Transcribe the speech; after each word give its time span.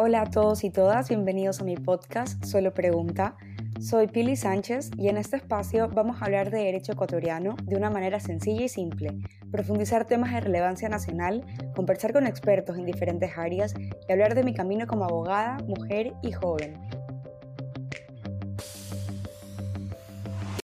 Hola 0.00 0.22
a 0.22 0.30
todos 0.30 0.62
y 0.62 0.70
todas, 0.70 1.08
bienvenidos 1.08 1.60
a 1.60 1.64
mi 1.64 1.74
podcast 1.74 2.44
Solo 2.44 2.72
Pregunta. 2.72 3.36
Soy 3.80 4.06
Pili 4.06 4.36
Sánchez 4.36 4.92
y 4.96 5.08
en 5.08 5.16
este 5.16 5.34
espacio 5.34 5.88
vamos 5.88 6.22
a 6.22 6.26
hablar 6.26 6.52
de 6.52 6.58
derecho 6.58 6.92
ecuatoriano 6.92 7.56
de 7.64 7.74
una 7.74 7.90
manera 7.90 8.20
sencilla 8.20 8.66
y 8.66 8.68
simple, 8.68 9.18
profundizar 9.50 10.04
temas 10.04 10.32
de 10.32 10.38
relevancia 10.38 10.88
nacional, 10.88 11.44
conversar 11.74 12.12
con 12.12 12.28
expertos 12.28 12.78
en 12.78 12.86
diferentes 12.86 13.36
áreas 13.36 13.74
y 13.76 14.12
hablar 14.12 14.36
de 14.36 14.44
mi 14.44 14.54
camino 14.54 14.86
como 14.86 15.04
abogada, 15.04 15.56
mujer 15.66 16.12
y 16.22 16.30
joven. 16.30 16.80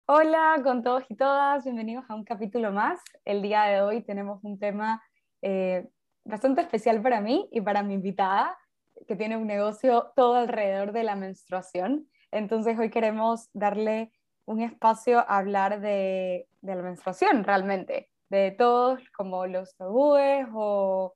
Hola 0.05 0.61
con 0.63 0.81
todos 0.81 1.03
y 1.09 1.15
todas, 1.17 1.65
bienvenidos 1.65 2.05
a 2.07 2.15
un 2.15 2.23
capítulo 2.23 2.71
más. 2.71 3.01
El 3.25 3.41
día 3.41 3.63
de 3.63 3.81
hoy 3.81 4.01
tenemos 4.01 4.41
un 4.45 4.57
tema 4.57 5.03
eh, 5.41 5.89
bastante 6.23 6.61
especial 6.61 7.01
para 7.01 7.19
mí 7.19 7.49
y 7.51 7.59
para 7.59 7.83
mi 7.83 7.95
invitada 7.95 8.57
que 9.05 9.15
tiene 9.15 9.37
un 9.37 9.47
negocio 9.47 10.11
todo 10.15 10.35
alrededor 10.35 10.91
de 10.91 11.03
la 11.03 11.15
menstruación. 11.15 12.07
Entonces 12.31 12.77
hoy 12.77 12.89
queremos 12.89 13.49
darle 13.53 14.11
un 14.45 14.61
espacio 14.61 15.19
a 15.19 15.37
hablar 15.37 15.81
de, 15.81 16.47
la 16.61 16.75
menstruación 16.75 17.43
realmente, 17.43 18.09
de 18.29 18.51
todos 18.51 19.01
como 19.11 19.47
los 19.47 19.75
tabúes 19.75 20.47
o, 20.53 21.13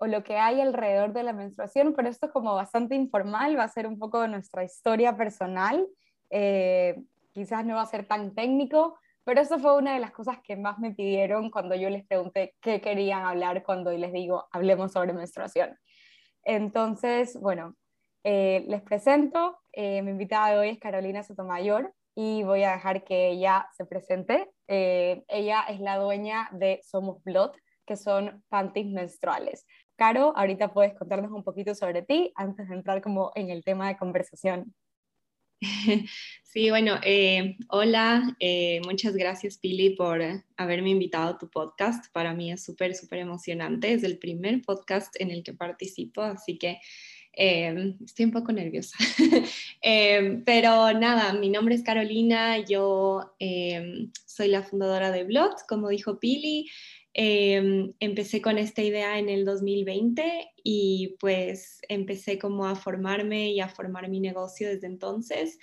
lo 0.00 0.24
que 0.24 0.38
hay 0.38 0.62
alrededor 0.62 1.12
de 1.12 1.22
la 1.22 1.34
menstruación, 1.34 1.92
pero 1.94 2.08
esto 2.08 2.26
es 2.26 2.32
como 2.32 2.54
bastante 2.54 2.94
informal, 2.94 3.58
va 3.58 3.64
a 3.64 3.68
ser 3.68 3.86
un 3.86 3.98
poco 3.98 4.22
de 4.22 4.28
nuestra 4.28 4.64
historia 4.64 5.14
personal, 5.14 5.86
eh, 6.30 7.02
quizás 7.32 7.66
no 7.66 7.74
va 7.74 7.82
a 7.82 7.86
ser 7.86 8.06
tan 8.06 8.34
técnico, 8.34 8.98
pero 9.24 9.42
eso 9.42 9.58
fue 9.58 9.76
una 9.76 9.92
de 9.92 10.00
las 10.00 10.12
cosas 10.12 10.38
que 10.42 10.56
más 10.56 10.78
me 10.78 10.92
pidieron 10.92 11.50
cuando 11.50 11.74
yo 11.74 11.90
les 11.90 12.06
pregunté 12.06 12.54
qué 12.62 12.80
querían 12.80 13.24
hablar 13.24 13.62
cuando 13.62 13.92
les 13.92 14.10
digo 14.10 14.48
hablemos 14.52 14.92
sobre 14.92 15.12
menstruación. 15.12 15.78
Entonces, 16.44 17.38
bueno, 17.40 17.76
eh, 18.24 18.64
les 18.68 18.82
presento. 18.82 19.58
Eh, 19.72 20.02
mi 20.02 20.10
invitada 20.10 20.50
de 20.52 20.58
hoy 20.58 20.68
es 20.70 20.78
Carolina 20.78 21.22
Sotomayor 21.22 21.92
y 22.14 22.42
voy 22.42 22.64
a 22.64 22.72
dejar 22.72 23.04
que 23.04 23.28
ella 23.30 23.68
se 23.76 23.86
presente. 23.86 24.50
Eh, 24.68 25.22
ella 25.28 25.62
es 25.68 25.80
la 25.80 25.96
dueña 25.96 26.48
de 26.52 26.80
Somos 26.82 27.22
Blood, 27.24 27.52
que 27.86 27.96
son 27.96 28.44
panties 28.48 28.86
menstruales. 28.86 29.66
Caro, 29.96 30.32
ahorita 30.36 30.72
puedes 30.72 30.94
contarnos 30.94 31.30
un 31.32 31.44
poquito 31.44 31.74
sobre 31.74 32.02
ti 32.02 32.32
antes 32.34 32.68
de 32.68 32.74
entrar 32.74 33.02
como 33.02 33.32
en 33.34 33.50
el 33.50 33.64
tema 33.64 33.88
de 33.88 33.96
conversación. 33.96 34.74
Sí, 36.42 36.68
bueno, 36.68 36.98
hola, 37.68 38.36
muchas 38.84 39.14
gracias 39.14 39.56
Pili 39.56 39.90
por 39.90 40.20
haberme 40.56 40.90
invitado 40.90 41.28
a 41.28 41.38
tu 41.38 41.48
podcast. 41.48 42.12
Para 42.12 42.34
mí 42.34 42.50
es 42.50 42.64
súper, 42.64 42.96
súper 42.96 43.20
emocionante. 43.20 43.92
Es 43.92 44.02
el 44.02 44.18
primer 44.18 44.60
podcast 44.62 45.14
en 45.20 45.30
el 45.30 45.44
que 45.44 45.52
participo, 45.52 46.22
así 46.22 46.58
que 46.58 46.80
Em, 47.32 47.96
estoy 48.04 48.26
un 48.26 48.32
poco 48.32 48.52
nerviosa. 48.52 48.96
Pero 50.44 50.92
nada, 50.92 51.32
mi 51.32 51.48
nombre 51.48 51.74
es 51.74 51.82
Carolina, 51.82 52.58
yo 52.58 53.34
soy 54.26 54.48
la 54.48 54.62
fundadora 54.62 55.10
de 55.10 55.24
Blot, 55.24 55.66
como 55.68 55.88
dijo 55.88 56.18
Pili. 56.18 56.68
Empecé 57.12 58.40
con 58.40 58.58
esta 58.58 58.82
idea 58.82 59.18
en 59.18 59.28
el 59.28 59.44
2020 59.44 60.52
y 60.62 61.16
pues 61.18 61.80
empecé 61.88 62.38
como 62.38 62.66
a 62.66 62.76
formarme 62.76 63.50
y 63.50 63.60
a 63.60 63.68
formar 63.68 64.08
mi 64.08 64.20
negocio 64.20 64.68
desde 64.68 64.86
entonces. 64.86 65.58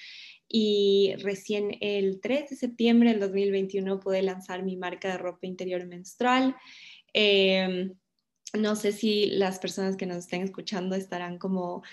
Y 0.50 1.14
recién 1.20 1.78
el 1.82 2.20
3 2.22 2.50
de 2.50 2.56
septiembre 2.56 3.12
del 3.12 3.20
2021 3.20 4.00
pude 4.00 4.22
lanzar 4.22 4.64
mi 4.64 4.78
marca 4.78 5.10
de 5.10 5.18
ropa 5.18 5.48
interior 5.48 5.86
menstrual. 5.88 6.56
No 8.54 8.76
sé 8.76 8.92
si 8.92 9.28
las 9.28 9.60
personas 9.60 9.98
que 9.98 10.06
nos 10.06 10.18
estén 10.18 10.42
escuchando 10.42 10.96
estarán 10.96 11.38
como 11.38 11.84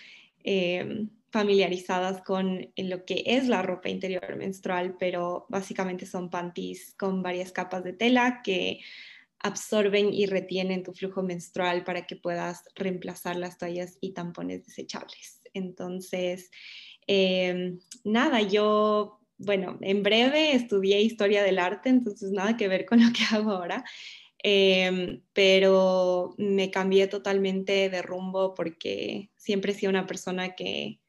eh, 0.44 1.06
familiarizadas 1.30 2.22
con 2.22 2.70
lo 2.76 3.04
que 3.04 3.24
es 3.26 3.48
la 3.48 3.62
ropa 3.62 3.88
interior 3.88 4.36
menstrual, 4.36 4.96
pero 4.98 5.46
básicamente 5.48 6.06
son 6.06 6.30
panties 6.30 6.94
con 6.94 7.22
varias 7.22 7.50
capas 7.50 7.82
de 7.82 7.92
tela 7.92 8.40
que 8.44 8.80
absorben 9.44 10.12
y 10.12 10.24
retienen 10.24 10.82
tu 10.82 10.94
flujo 10.94 11.22
menstrual 11.22 11.84
para 11.84 12.06
que 12.06 12.16
puedas 12.16 12.62
reemplazar 12.74 13.36
las 13.36 13.58
toallas 13.58 13.98
y 14.00 14.14
tampones 14.14 14.64
desechables. 14.64 15.42
Entonces, 15.52 16.50
em, 17.06 17.78
nada, 18.04 18.40
yo, 18.40 19.20
bueno, 19.36 19.76
en 19.82 20.02
breve 20.02 20.54
estudié 20.54 21.02
historia 21.02 21.42
del 21.42 21.58
arte, 21.58 21.90
entonces 21.90 22.30
nada 22.30 22.56
que 22.56 22.68
ver 22.68 22.86
con 22.86 23.00
lo 23.04 23.12
que 23.12 23.22
hago 23.30 23.50
ahora. 23.50 23.84
Em, 24.42 25.22
pero 25.34 26.34
me 26.38 26.70
cambié 26.70 27.06
totalmente 27.06 27.90
de 27.90 28.02
rumbo 28.02 28.54
porque 28.54 29.30
siempre 29.36 29.72
he 29.72 29.74
sido 29.74 29.90
una 29.90 30.06
persona 30.06 30.54
que, 30.54 31.00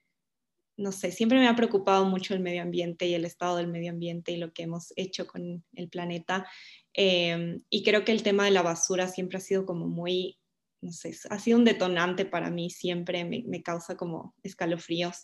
no 0.78 0.92
sé, 0.92 1.12
siempre 1.12 1.40
me 1.40 1.48
ha 1.48 1.56
preocupado 1.56 2.06
mucho 2.06 2.34
el 2.34 2.42
medio 2.42 2.62
ambiente 2.62 3.08
y 3.08 3.14
el 3.14 3.26
estado 3.26 3.58
del 3.58 3.68
medio 3.68 3.92
ambiente 3.92 4.32
y 4.32 4.38
lo 4.38 4.52
que 4.54 4.64
hemos 4.64 4.92
hecho 4.96 5.26
con 5.26 5.64
el 5.74 5.90
planeta. 5.90 6.46
Em, 6.94 7.62
y 7.70 7.84
creo 7.84 8.04
que 8.04 8.12
el 8.12 8.24
tema 8.24 8.46
de 8.46 8.52
la 8.52 8.62
basura 8.62 9.08
siempre 9.08 9.38
ha 9.38 9.42
sido 9.42 9.66
como 9.66 9.88
muy, 9.88 10.38
no 10.82 10.92
sé, 10.92 11.16
ha 11.30 11.40
sido 11.40 11.58
un 11.58 11.66
detonante 11.66 12.26
para 12.26 12.50
mí, 12.50 12.70
siempre 12.70 13.24
me, 13.26 13.64
causa 13.64 13.96
como 13.96 14.36
escalofríos. 14.44 15.24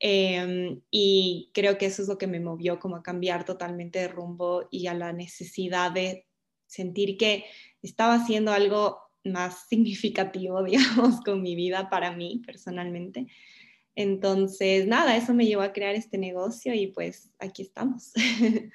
Em, 0.00 0.80
y 0.90 1.50
creo 1.54 1.78
que 1.78 1.86
eso 1.86 2.02
es 2.02 2.08
lo 2.08 2.18
que 2.18 2.26
me 2.26 2.40
movió 2.40 2.78
como 2.80 2.96
a 2.96 3.02
cambiar 3.02 3.44
totalmente 3.44 4.00
de 4.00 4.08
rumbo 4.08 4.68
y 4.70 4.88
a 4.88 4.94
la 4.94 5.12
necesidad 5.12 5.92
de 5.92 6.26
sentir 6.66 7.16
que 7.16 7.44
estaba 7.82 8.14
haciendo 8.14 8.52
algo 8.52 8.98
más 9.24 9.66
significativo, 9.68 10.62
digamos, 10.62 11.20
con 11.22 11.42
mi 11.42 11.54
vida 11.54 11.88
para 11.88 12.12
mí 12.12 12.42
personalmente. 12.44 13.26
Entonces, 13.94 14.86
nada, 14.86 15.16
eso 15.16 15.34
me 15.34 15.46
llevó 15.46 15.62
a 15.62 15.72
crear 15.72 15.94
este 15.94 16.18
negocio 16.18 16.74
y 16.74 16.88
pues 16.88 17.30
aquí 17.38 17.62
estamos. 17.62 18.12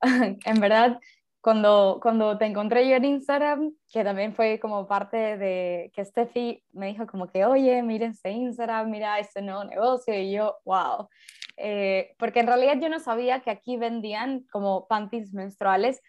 en 0.44 0.60
verdad, 0.60 1.00
cuando, 1.40 1.98
cuando 2.02 2.38
te 2.38 2.46
encontré 2.46 2.88
yo 2.88 2.96
en 2.96 3.04
Instagram, 3.04 3.74
que 3.92 4.04
también 4.04 4.34
fue 4.34 4.58
como 4.60 4.86
parte 4.86 5.36
de 5.36 5.90
que 5.94 6.04
Steffi 6.04 6.62
me 6.72 6.86
dijo 6.88 7.06
como 7.06 7.28
que, 7.28 7.44
oye, 7.44 7.82
mírense 7.82 8.30
Instagram, 8.30 8.90
mira 8.90 9.18
este 9.18 9.42
nuevo 9.42 9.64
negocio, 9.64 10.14
y 10.14 10.32
yo, 10.32 10.56
wow. 10.64 11.08
Eh, 11.56 12.14
porque 12.18 12.40
en 12.40 12.46
realidad 12.46 12.78
yo 12.80 12.88
no 12.88 12.98
sabía 12.98 13.40
que 13.40 13.50
aquí 13.50 13.76
vendían 13.76 14.44
como 14.50 14.86
panties 14.88 15.32
menstruales, 15.32 16.00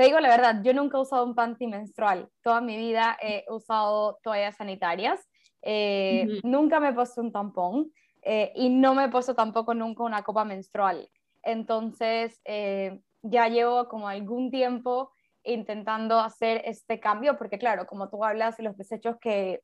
te 0.00 0.06
digo 0.06 0.18
la 0.18 0.30
verdad, 0.30 0.62
yo 0.62 0.72
nunca 0.72 0.96
he 0.96 1.00
usado 1.02 1.26
un 1.26 1.34
panty 1.34 1.66
menstrual. 1.66 2.28
Toda 2.42 2.62
mi 2.62 2.76
vida 2.76 3.18
he 3.20 3.44
usado 3.48 4.18
toallas 4.22 4.56
sanitarias. 4.56 5.20
Eh, 5.62 6.40
nunca 6.42 6.80
me 6.80 6.88
he 6.88 6.92
puesto 6.92 7.20
un 7.20 7.32
tampón 7.32 7.92
eh, 8.22 8.52
y 8.54 8.70
no 8.70 8.94
me 8.94 9.04
he 9.04 9.08
puesto 9.08 9.34
tampoco 9.34 9.74
nunca 9.74 10.02
una 10.02 10.22
copa 10.22 10.44
menstrual. 10.44 11.08
Entonces, 11.42 12.40
eh, 12.44 13.00
ya 13.22 13.48
llevo 13.48 13.88
como 13.88 14.08
algún 14.08 14.50
tiempo 14.50 15.12
intentando 15.42 16.18
hacer 16.18 16.62
este 16.64 17.00
cambio, 17.00 17.36
porque 17.38 17.58
claro, 17.58 17.86
como 17.86 18.08
tú 18.08 18.24
hablas, 18.24 18.58
los 18.58 18.76
desechos 18.76 19.16
que, 19.20 19.62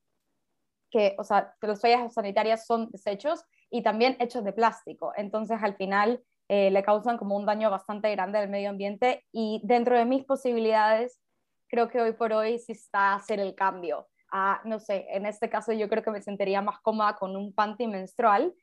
que 0.90 1.14
o 1.18 1.24
sea, 1.24 1.54
que 1.60 1.66
las 1.66 1.80
toallas 1.80 2.14
sanitarias 2.14 2.66
son 2.66 2.90
desechos 2.90 3.44
y 3.70 3.82
también 3.82 4.16
hechos 4.20 4.44
de 4.44 4.52
plástico. 4.52 5.12
Entonces, 5.16 5.58
al 5.62 5.76
final, 5.76 6.22
le 6.48 6.82
causan 6.84 7.18
como 7.18 7.36
un 7.36 7.44
daño 7.44 7.70
bastante 7.70 8.08
grande 8.12 8.38
al 8.38 8.48
medio 8.48 8.70
ambiente 8.70 9.24
y 9.32 9.60
dentro 9.64 9.98
de 9.98 10.04
mis 10.04 10.24
posibilidades, 10.24 11.20
creo 11.68 11.88
que 11.88 12.00
hoy 12.00 12.12
por 12.12 12.32
hoy 12.32 12.60
sí 12.60 12.72
está 12.72 13.14
hacer 13.14 13.40
el 13.40 13.56
cambio. 13.56 14.06
A 14.30 14.60
no 14.64 14.78
sé, 14.78 15.06
en 15.10 15.26
este 15.26 15.48
caso 15.48 15.72
yo 15.72 15.88
creo 15.88 16.02
que 16.02 16.10
me 16.10 16.22
sentiría 16.22 16.62
más 16.62 16.80
cómoda 16.80 17.16
con 17.16 17.36
un 17.36 17.52
panty 17.52 17.86
menstrual, 17.86 18.54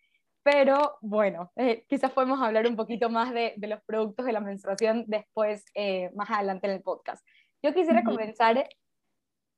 pero 0.44 0.98
bueno, 1.02 1.52
eh, 1.56 1.86
quizás 1.88 2.12
podemos 2.12 2.42
hablar 2.42 2.68
un 2.68 2.76
poquito 2.76 3.10
más 3.10 3.34
de, 3.34 3.54
de, 3.56 3.68
los 3.68 3.82
productos 3.84 4.26
de 4.26 4.34
la 4.34 4.42
menstruación 4.42 5.06
después, 5.08 5.64
eh, 5.74 6.12
más 6.16 6.30
adelante 6.30 6.68
en 6.68 6.74
el 6.74 6.82
podcast. 6.82 7.26
Yo 7.64 7.74
quisiera 7.74 8.04
comenzar 8.04 8.68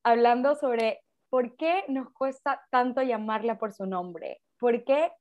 hablando 0.04 0.56
sobre 0.56 1.02
por 1.30 1.58
qué 1.58 1.84
nos 1.88 2.12
cuesta 2.12 2.62
tanto 2.70 3.02
llamarla 3.02 3.58
por 3.58 3.74
su 3.74 3.88
nombre, 3.88 4.42
por 4.60 4.84
qué 4.84 5.12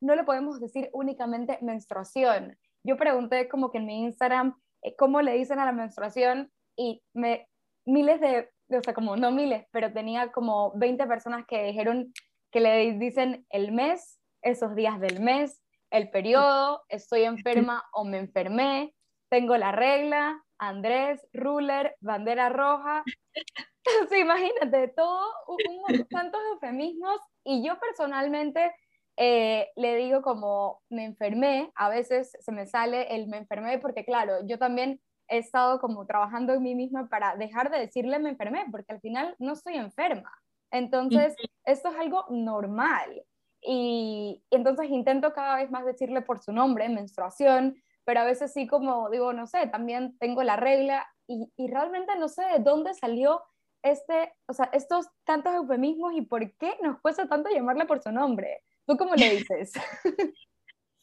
no 0.00 0.16
le 0.16 0.24
podemos 0.24 0.60
decir 0.60 0.90
únicamente 0.92 1.58
menstruación. 1.62 2.58
Yo 2.82 2.96
pregunté 2.96 3.48
como 3.48 3.70
que 3.70 3.78
en 3.78 3.86
mi 3.86 4.02
Instagram 4.02 4.54
eh, 4.82 4.94
cómo 4.96 5.22
le 5.22 5.34
dicen 5.34 5.60
a 5.60 5.64
la 5.64 5.72
menstruación 5.72 6.52
y 6.76 7.02
me, 7.14 7.48
miles 7.86 8.20
de, 8.20 8.50
o 8.78 8.82
sea, 8.82 8.94
como 8.94 9.16
no 9.16 9.30
miles, 9.30 9.66
pero 9.70 9.92
tenía 9.92 10.32
como 10.32 10.72
20 10.76 11.06
personas 11.06 11.44
que 11.46 11.64
dijeron 11.64 12.12
que 12.50 12.60
le 12.60 12.92
dicen 12.94 13.46
el 13.50 13.72
mes, 13.72 14.20
esos 14.42 14.74
días 14.74 15.00
del 15.00 15.20
mes, 15.20 15.60
el 15.90 16.10
periodo, 16.10 16.82
estoy 16.88 17.22
enferma 17.22 17.84
o 17.92 18.04
me 18.04 18.18
enfermé, 18.18 18.94
tengo 19.28 19.56
la 19.56 19.72
regla, 19.72 20.40
Andrés, 20.58 21.26
ruler, 21.32 21.96
bandera 22.00 22.48
roja. 22.48 23.02
sí, 24.10 24.18
imagínate, 24.18 24.88
todo, 24.88 25.26
un, 25.48 26.06
tantos 26.08 26.40
eufemismos 26.52 27.20
y 27.44 27.66
yo 27.66 27.78
personalmente 27.78 28.72
eh, 29.16 29.68
le 29.76 29.96
digo 29.96 30.22
como 30.22 30.82
me 30.88 31.04
enfermé, 31.04 31.70
a 31.76 31.88
veces 31.88 32.32
se 32.40 32.52
me 32.52 32.66
sale 32.66 33.14
el 33.14 33.28
me 33.28 33.38
enfermé 33.38 33.78
porque 33.78 34.04
claro, 34.04 34.44
yo 34.46 34.58
también 34.58 35.00
he 35.28 35.38
estado 35.38 35.80
como 35.80 36.06
trabajando 36.06 36.54
en 36.54 36.62
mí 36.62 36.74
misma 36.74 37.08
para 37.08 37.36
dejar 37.36 37.70
de 37.70 37.78
decirle 37.78 38.18
me 38.18 38.30
enfermé, 38.30 38.64
porque 38.70 38.92
al 38.92 39.00
final 39.00 39.34
no 39.38 39.52
estoy 39.52 39.74
enferma. 39.74 40.32
Entonces, 40.70 41.34
esto 41.64 41.90
es 41.90 41.96
algo 41.98 42.24
normal. 42.30 43.22
y, 43.66 44.42
entonces 44.50 44.90
intento 44.90 45.32
cada 45.32 45.56
vez 45.56 45.70
más 45.70 45.86
decirle 45.86 46.20
por 46.20 46.38
su 46.38 46.52
nombre, 46.52 46.88
menstruación, 46.88 47.76
pero 48.04 48.20
a 48.20 48.24
veces 48.24 48.52
sí 48.52 48.66
como 48.66 49.08
digo, 49.10 49.32
no 49.32 49.46
sé, 49.46 49.66
también 49.68 50.18
tengo 50.18 50.42
la 50.42 50.56
regla 50.56 51.06
y, 51.26 51.50
y 51.56 51.68
realmente 51.68 52.16
no 52.18 52.28
sé 52.28 52.42
de 52.44 52.58
dónde 52.58 52.92
salió 52.92 53.42
este, 53.84 54.32
o 54.46 54.54
sea, 54.54 54.70
estos 54.72 55.06
tantos 55.24 55.54
eufemismos 55.54 56.14
y 56.14 56.22
por 56.22 56.40
qué 56.56 56.76
nos 56.82 57.00
cuesta 57.00 57.28
tanto 57.28 57.50
llamarle 57.50 57.84
por 57.84 58.02
su 58.02 58.10
nombre. 58.10 58.62
¿Tú 58.86 58.96
cómo 58.96 59.14
le 59.14 59.30
dices? 59.36 59.72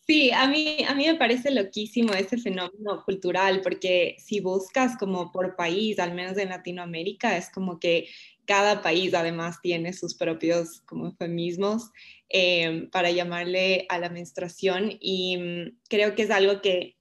Sí, 0.07 0.31
a 0.31 0.48
mí, 0.48 0.77
a 0.88 0.95
mí 0.95 1.06
me 1.06 1.15
parece 1.15 1.51
loquísimo 1.51 2.13
ese 2.13 2.38
fenómeno 2.38 3.03
cultural, 3.06 3.62
porque 3.62 4.15
si 4.18 4.39
buscas 4.39 4.98
como 4.98 5.31
por 5.31 5.56
país, 5.56 6.00
al 6.00 6.13
menos 6.13 6.38
en 6.38 6.50
Latinoamérica, 6.50 7.38
es 7.38 7.50
como 7.50 7.80
que 7.80 8.07
cada 8.45 8.81
país 8.81 9.13
además 9.13 9.62
tiene 9.62 9.94
sus 9.94 10.15
propios 10.15 10.81
como 10.81 11.06
eufemismos 11.06 11.92
eh, 12.30 12.89
para 12.92 13.12
llamarle 13.12 13.86
a 13.89 14.00
la 14.00 14.09
menstruación 14.09 14.98
y 15.00 15.38
mm, 15.38 15.80
creo 15.88 16.15
que 16.15 16.24
es 16.24 16.31
algo 16.31 16.62
que 16.62 16.98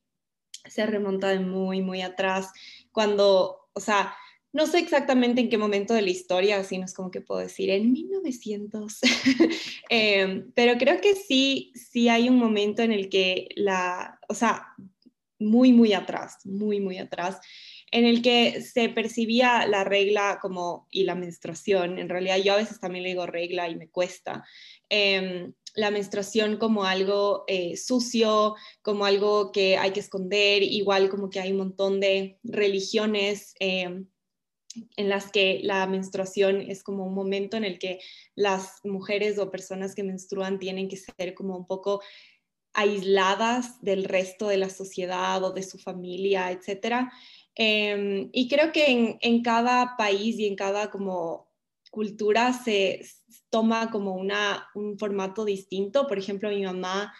se 0.68 0.86
remonta 0.86 1.28
de 1.28 1.40
muy, 1.40 1.80
muy 1.82 2.02
atrás, 2.02 2.50
cuando, 2.92 3.68
o 3.72 3.80
sea, 3.80 4.14
no 4.52 4.66
sé 4.66 4.78
exactamente 4.78 5.40
en 5.40 5.48
qué 5.48 5.58
momento 5.58 5.94
de 5.94 6.02
la 6.02 6.10
historia, 6.10 6.58
así 6.58 6.78
no 6.78 6.84
es 6.84 6.94
como 6.94 7.10
que 7.10 7.20
puedo 7.20 7.40
decir 7.40 7.70
en 7.70 7.92
1900, 7.92 8.98
em, 9.88 10.50
pero 10.54 10.76
creo 10.78 11.00
que 11.00 11.14
sí, 11.14 11.72
sí 11.74 12.08
hay 12.08 12.28
un 12.28 12.36
momento 12.36 12.82
en 12.82 12.92
el 12.92 13.08
que 13.08 13.48
la, 13.54 14.18
o 14.28 14.34
sea, 14.34 14.66
muy, 15.38 15.72
muy 15.72 15.92
atrás, 15.92 16.38
muy, 16.44 16.80
muy 16.80 16.98
atrás, 16.98 17.38
en 17.92 18.04
el 18.04 18.22
que 18.22 18.60
se 18.62 18.88
percibía 18.88 19.66
la 19.66 19.84
regla 19.84 20.38
como, 20.40 20.86
y 20.90 21.04
la 21.04 21.14
menstruación, 21.14 21.98
en 21.98 22.08
realidad 22.08 22.38
yo 22.38 22.54
a 22.54 22.58
veces 22.58 22.80
también 22.80 23.04
le 23.04 23.10
digo 23.10 23.26
regla 23.26 23.68
y 23.68 23.76
me 23.76 23.88
cuesta, 23.88 24.44
em, 24.88 25.52
la 25.74 25.90
menstruación 25.90 26.56
como 26.56 26.84
algo 26.84 27.44
eh, 27.46 27.76
sucio, 27.76 28.56
como 28.82 29.04
algo 29.04 29.52
que 29.52 29.76
hay 29.76 29.92
que 29.92 30.00
esconder, 30.00 30.62
igual 30.62 31.08
como 31.08 31.30
que 31.30 31.40
hay 31.40 31.52
un 31.52 31.58
montón 31.58 32.00
de 32.00 32.38
religiones. 32.42 33.54
Em, 33.60 34.06
en 34.96 35.08
las 35.08 35.30
que 35.30 35.60
la 35.62 35.86
menstruación 35.86 36.60
es 36.60 36.82
como 36.82 37.04
un 37.04 37.14
momento 37.14 37.56
en 37.56 37.64
el 37.64 37.78
que 37.78 38.00
las 38.34 38.80
mujeres 38.84 39.38
o 39.38 39.50
personas 39.50 39.94
que 39.94 40.04
menstruan 40.04 40.58
tienen 40.58 40.88
que 40.88 40.96
ser 40.96 41.34
como 41.34 41.56
un 41.56 41.66
poco 41.66 42.00
aisladas 42.72 43.82
del 43.82 44.04
resto 44.04 44.48
de 44.48 44.58
la 44.58 44.70
sociedad 44.70 45.42
o 45.42 45.52
de 45.52 45.62
su 45.62 45.78
familia, 45.78 46.52
etc. 46.52 47.08
Em, 47.54 48.30
y 48.32 48.48
creo 48.48 48.72
que 48.72 49.18
en, 49.20 49.42
cada 49.42 49.96
país 49.96 50.38
y 50.38 50.46
en 50.46 50.54
cada 50.54 50.90
como 50.90 51.50
cultura 51.90 52.52
se 52.52 53.04
toma 53.50 53.90
como 53.90 54.14
una, 54.14 54.68
un 54.74 54.98
formato 54.98 55.44
distinto. 55.44 56.06
Por 56.06 56.18
ejemplo, 56.18 56.48
mi 56.50 56.62
mamá 56.62 57.12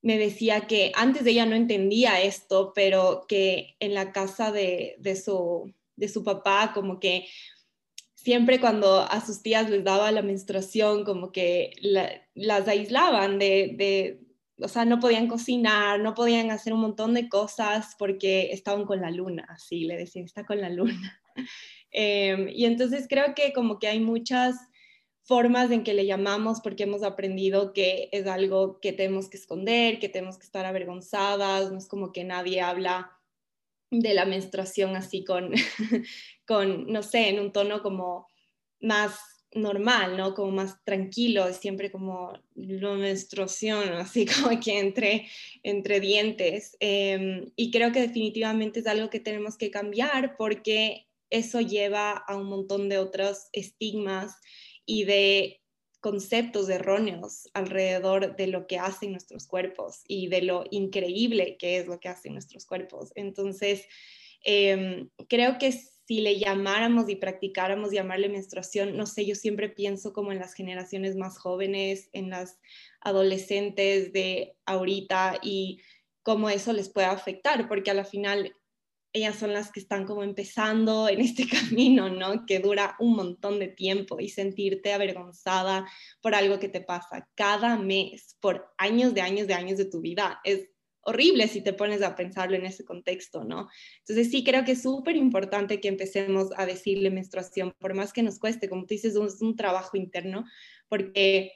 me 0.00 0.18
decía 0.18 0.66
que 0.68 0.92
antes 0.94 1.24
de 1.24 1.32
ella 1.32 1.46
no 1.46 1.56
entendía 1.56 2.22
esto, 2.22 2.72
pero 2.74 3.24
que 3.28 3.74
en 3.80 3.94
la 3.94 4.12
casa 4.12 4.52
de, 4.52 4.94
de 4.98 5.16
su 5.16 5.74
de 5.96 6.08
su 6.08 6.24
papá, 6.24 6.72
como 6.74 7.00
que 7.00 7.26
siempre 8.24 8.58
cuando 8.58 9.00
a 9.00 9.20
sus 9.24 9.42
tías 9.42 9.68
les 9.68 9.84
daba 9.84 10.10
la 10.10 10.22
menstruación, 10.22 11.04
como 11.04 11.30
que 11.30 11.72
las 12.34 12.68
aislaban 12.68 13.38
de, 13.38 14.20
o 14.58 14.68
sea, 14.68 14.86
no 14.86 14.98
podían 14.98 15.28
cocinar, 15.28 16.00
no 16.00 16.14
podían 16.14 16.50
hacer 16.50 16.72
un 16.72 16.80
montón 16.80 17.12
de 17.12 17.28
cosas 17.28 17.94
porque 17.98 18.50
estaban 18.52 18.86
con 18.86 19.02
la 19.02 19.10
luna, 19.10 19.46
así 19.50 19.84
le 19.84 19.96
decían, 19.96 20.24
está 20.24 20.46
con 20.46 20.60
la 20.60 20.70
luna. 20.70 21.20
Em, 21.96 22.48
y 22.48 22.64
entonces 22.64 23.06
creo 23.08 23.36
que 23.36 23.52
como 23.52 23.78
que 23.78 23.86
hay 23.86 24.00
muchas 24.00 24.56
formas 25.22 25.70
en 25.70 25.84
que 25.84 25.94
le 25.94 26.06
llamamos 26.06 26.60
porque 26.60 26.82
hemos 26.82 27.04
aprendido 27.04 27.72
que 27.72 28.08
es 28.10 28.26
algo 28.26 28.80
que 28.80 28.92
tenemos 28.92 29.28
que 29.28 29.36
esconder, 29.36 30.00
que 30.00 30.08
tenemos 30.08 30.36
que 30.36 30.44
estar 30.44 30.66
avergonzadas, 30.66 31.70
no 31.70 31.78
es 31.78 31.86
como 31.86 32.10
que 32.12 32.24
nadie 32.24 32.60
habla 32.60 33.13
de 33.90 34.14
la 34.14 34.24
menstruación 34.24 34.96
así 34.96 35.24
con, 35.24 35.52
con, 36.46 36.86
no 36.86 37.02
sé, 37.02 37.28
en 37.28 37.40
un 37.40 37.52
tono 37.52 37.82
como 37.82 38.26
más 38.80 39.18
normal, 39.54 40.16
¿no? 40.16 40.34
Como 40.34 40.50
más 40.50 40.82
tranquilo, 40.84 41.52
siempre 41.52 41.90
como 41.90 42.32
la 42.54 42.94
menstruación, 42.94 43.92
así 43.94 44.26
como 44.26 44.58
que 44.60 44.78
entre, 44.78 45.28
entre 45.62 46.00
dientes. 46.00 46.76
Em, 46.80 47.50
y 47.56 47.70
creo 47.70 47.92
que 47.92 48.00
definitivamente 48.00 48.80
es 48.80 48.86
algo 48.86 49.10
que 49.10 49.20
tenemos 49.20 49.56
que 49.56 49.70
cambiar 49.70 50.36
porque 50.36 51.06
eso 51.30 51.60
lleva 51.60 52.12
a 52.12 52.36
un 52.36 52.48
montón 52.48 52.88
de 52.88 52.98
otros 52.98 53.48
estigmas 53.52 54.36
y 54.86 55.04
de 55.04 55.63
conceptos 56.04 56.68
erróneos 56.68 57.48
alrededor 57.54 58.36
de 58.36 58.46
lo 58.46 58.66
que 58.66 58.78
hacen 58.78 59.12
nuestros 59.12 59.46
cuerpos 59.46 60.02
y 60.06 60.28
de 60.28 60.42
lo 60.42 60.64
increíble 60.70 61.56
que 61.58 61.78
es 61.78 61.86
lo 61.86 61.98
que 61.98 62.10
hacen 62.10 62.34
nuestros 62.34 62.66
cuerpos. 62.66 63.10
Entonces, 63.14 63.86
em, 64.42 65.08
creo 65.30 65.56
que 65.56 65.72
si 65.72 66.20
le 66.20 66.38
llamáramos 66.38 67.08
y 67.08 67.16
practicáramos 67.16 67.90
llamarle 67.90 68.28
menstruación, 68.28 68.98
no 68.98 69.06
sé, 69.06 69.24
yo 69.24 69.34
siempre 69.34 69.70
pienso 69.70 70.12
como 70.12 70.30
en 70.30 70.40
las 70.40 70.52
generaciones 70.52 71.16
más 71.16 71.38
jóvenes, 71.38 72.10
en 72.12 72.28
las 72.28 72.60
adolescentes 73.00 74.12
de 74.12 74.58
ahorita 74.66 75.38
y 75.42 75.80
cómo 76.22 76.50
eso 76.50 76.74
les 76.74 76.90
puede 76.90 77.06
afectar, 77.06 77.66
porque 77.66 77.90
a 77.90 77.94
la 77.94 78.04
final 78.04 78.54
ellas 79.14 79.36
son 79.36 79.52
las 79.52 79.70
que 79.70 79.78
están 79.78 80.04
como 80.04 80.24
empezando 80.24 81.08
en 81.08 81.20
este 81.20 81.46
camino, 81.48 82.10
¿no? 82.10 82.44
Que 82.44 82.58
dura 82.58 82.96
un 82.98 83.14
montón 83.14 83.60
de 83.60 83.68
tiempo 83.68 84.20
y 84.20 84.28
sentirte 84.28 84.92
avergonzada 84.92 85.86
por 86.20 86.34
algo 86.34 86.58
que 86.58 86.68
te 86.68 86.80
pasa 86.80 87.28
cada 87.34 87.78
mes, 87.78 88.36
por 88.40 88.74
años 88.76 89.14
de 89.14 89.22
años 89.22 89.46
de 89.46 89.54
años 89.54 89.78
de 89.78 89.86
tu 89.86 90.00
vida, 90.00 90.40
es 90.44 90.68
horrible 91.06 91.48
si 91.48 91.60
te 91.60 91.72
pones 91.72 92.02
a 92.02 92.16
pensarlo 92.16 92.56
en 92.56 92.66
ese 92.66 92.84
contexto, 92.84 93.44
¿no? 93.44 93.68
Entonces 94.00 94.30
sí 94.30 94.42
creo 94.42 94.64
que 94.64 94.72
es 94.72 94.82
súper 94.82 95.16
importante 95.16 95.80
que 95.80 95.88
empecemos 95.88 96.48
a 96.56 96.66
decirle 96.66 97.10
menstruación, 97.10 97.72
por 97.78 97.94
más 97.94 98.12
que 98.12 98.22
nos 98.22 98.38
cueste, 98.38 98.68
como 98.68 98.82
tú 98.82 98.94
dices, 98.94 99.14
es 99.14 99.42
un 99.42 99.54
trabajo 99.54 99.96
interno, 99.96 100.44
porque 100.88 101.52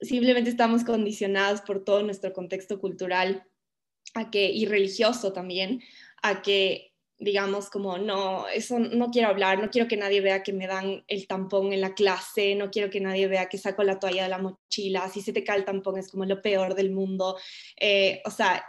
simplemente 0.00 0.50
estamos 0.50 0.82
condicionados 0.82 1.60
por 1.60 1.84
todo 1.84 2.02
nuestro 2.02 2.32
contexto 2.32 2.80
cultural 2.80 3.46
a 4.14 4.30
que, 4.30 4.50
y 4.50 4.66
religioso 4.66 5.32
también, 5.32 5.80
a 6.22 6.42
que 6.42 6.90
digamos 7.20 7.68
como 7.68 7.98
no, 7.98 8.48
eso 8.48 8.78
no 8.78 9.10
quiero 9.10 9.28
hablar, 9.28 9.60
no 9.60 9.68
quiero 9.68 9.86
que 9.86 9.98
nadie 9.98 10.22
vea 10.22 10.42
que 10.42 10.54
me 10.54 10.66
dan 10.66 11.04
el 11.06 11.26
tampón 11.26 11.72
en 11.74 11.82
la 11.82 11.92
clase, 11.92 12.54
no 12.54 12.70
quiero 12.70 12.88
que 12.88 13.00
nadie 13.00 13.28
vea 13.28 13.50
que 13.50 13.58
saco 13.58 13.84
la 13.84 13.98
toalla 13.98 14.22
de 14.22 14.30
la 14.30 14.38
mochila, 14.38 15.06
si 15.10 15.20
se 15.20 15.34
te 15.34 15.44
cae 15.44 15.58
el 15.58 15.66
tampón 15.66 15.98
es 15.98 16.10
como 16.10 16.24
lo 16.24 16.40
peor 16.40 16.74
del 16.74 16.90
mundo, 16.92 17.36
eh, 17.78 18.22
o 18.24 18.30
sea, 18.30 18.64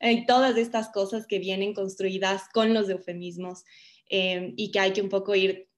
hay 0.00 0.26
todas 0.26 0.56
estas 0.56 0.90
cosas 0.90 1.24
que 1.28 1.38
vienen 1.38 1.72
construidas 1.72 2.48
con 2.52 2.74
los 2.74 2.88
eufemismos 2.90 3.62
eh, 4.10 4.52
y 4.56 4.72
que 4.72 4.80
hay 4.80 4.92
que 4.92 5.02
un 5.02 5.08
poco 5.08 5.36
ir, 5.36 5.68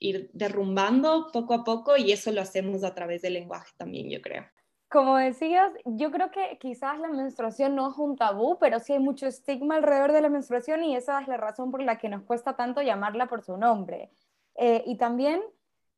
ir 0.00 0.30
derrumbando 0.32 1.28
poco 1.30 1.52
a 1.52 1.62
poco 1.62 1.98
y 1.98 2.10
eso 2.10 2.32
lo 2.32 2.40
hacemos 2.40 2.84
a 2.84 2.94
través 2.94 3.20
del 3.20 3.34
lenguaje 3.34 3.70
también, 3.76 4.08
yo 4.08 4.22
creo 4.22 4.46
como 4.94 5.16
decías, 5.16 5.72
yo 5.84 6.12
creo 6.12 6.30
que 6.30 6.56
quizás 6.60 7.00
la 7.00 7.08
menstruación 7.08 7.74
no 7.74 7.90
es 7.90 7.98
un 7.98 8.14
tabú, 8.14 8.58
pero 8.60 8.78
sí 8.78 8.92
hay 8.92 9.00
mucho 9.00 9.26
estigma 9.26 9.74
alrededor 9.74 10.12
de 10.12 10.20
la 10.20 10.28
menstruación 10.28 10.84
y 10.84 10.94
esa 10.94 11.20
es 11.20 11.26
la 11.26 11.36
razón 11.36 11.72
por 11.72 11.82
la 11.82 11.98
que 11.98 12.08
nos 12.08 12.22
cuesta 12.22 12.54
tanto 12.54 12.80
llamarla 12.80 13.26
por 13.26 13.42
su 13.42 13.56
nombre. 13.56 14.12
Eh, 14.54 14.84
y 14.86 14.96
también 14.96 15.42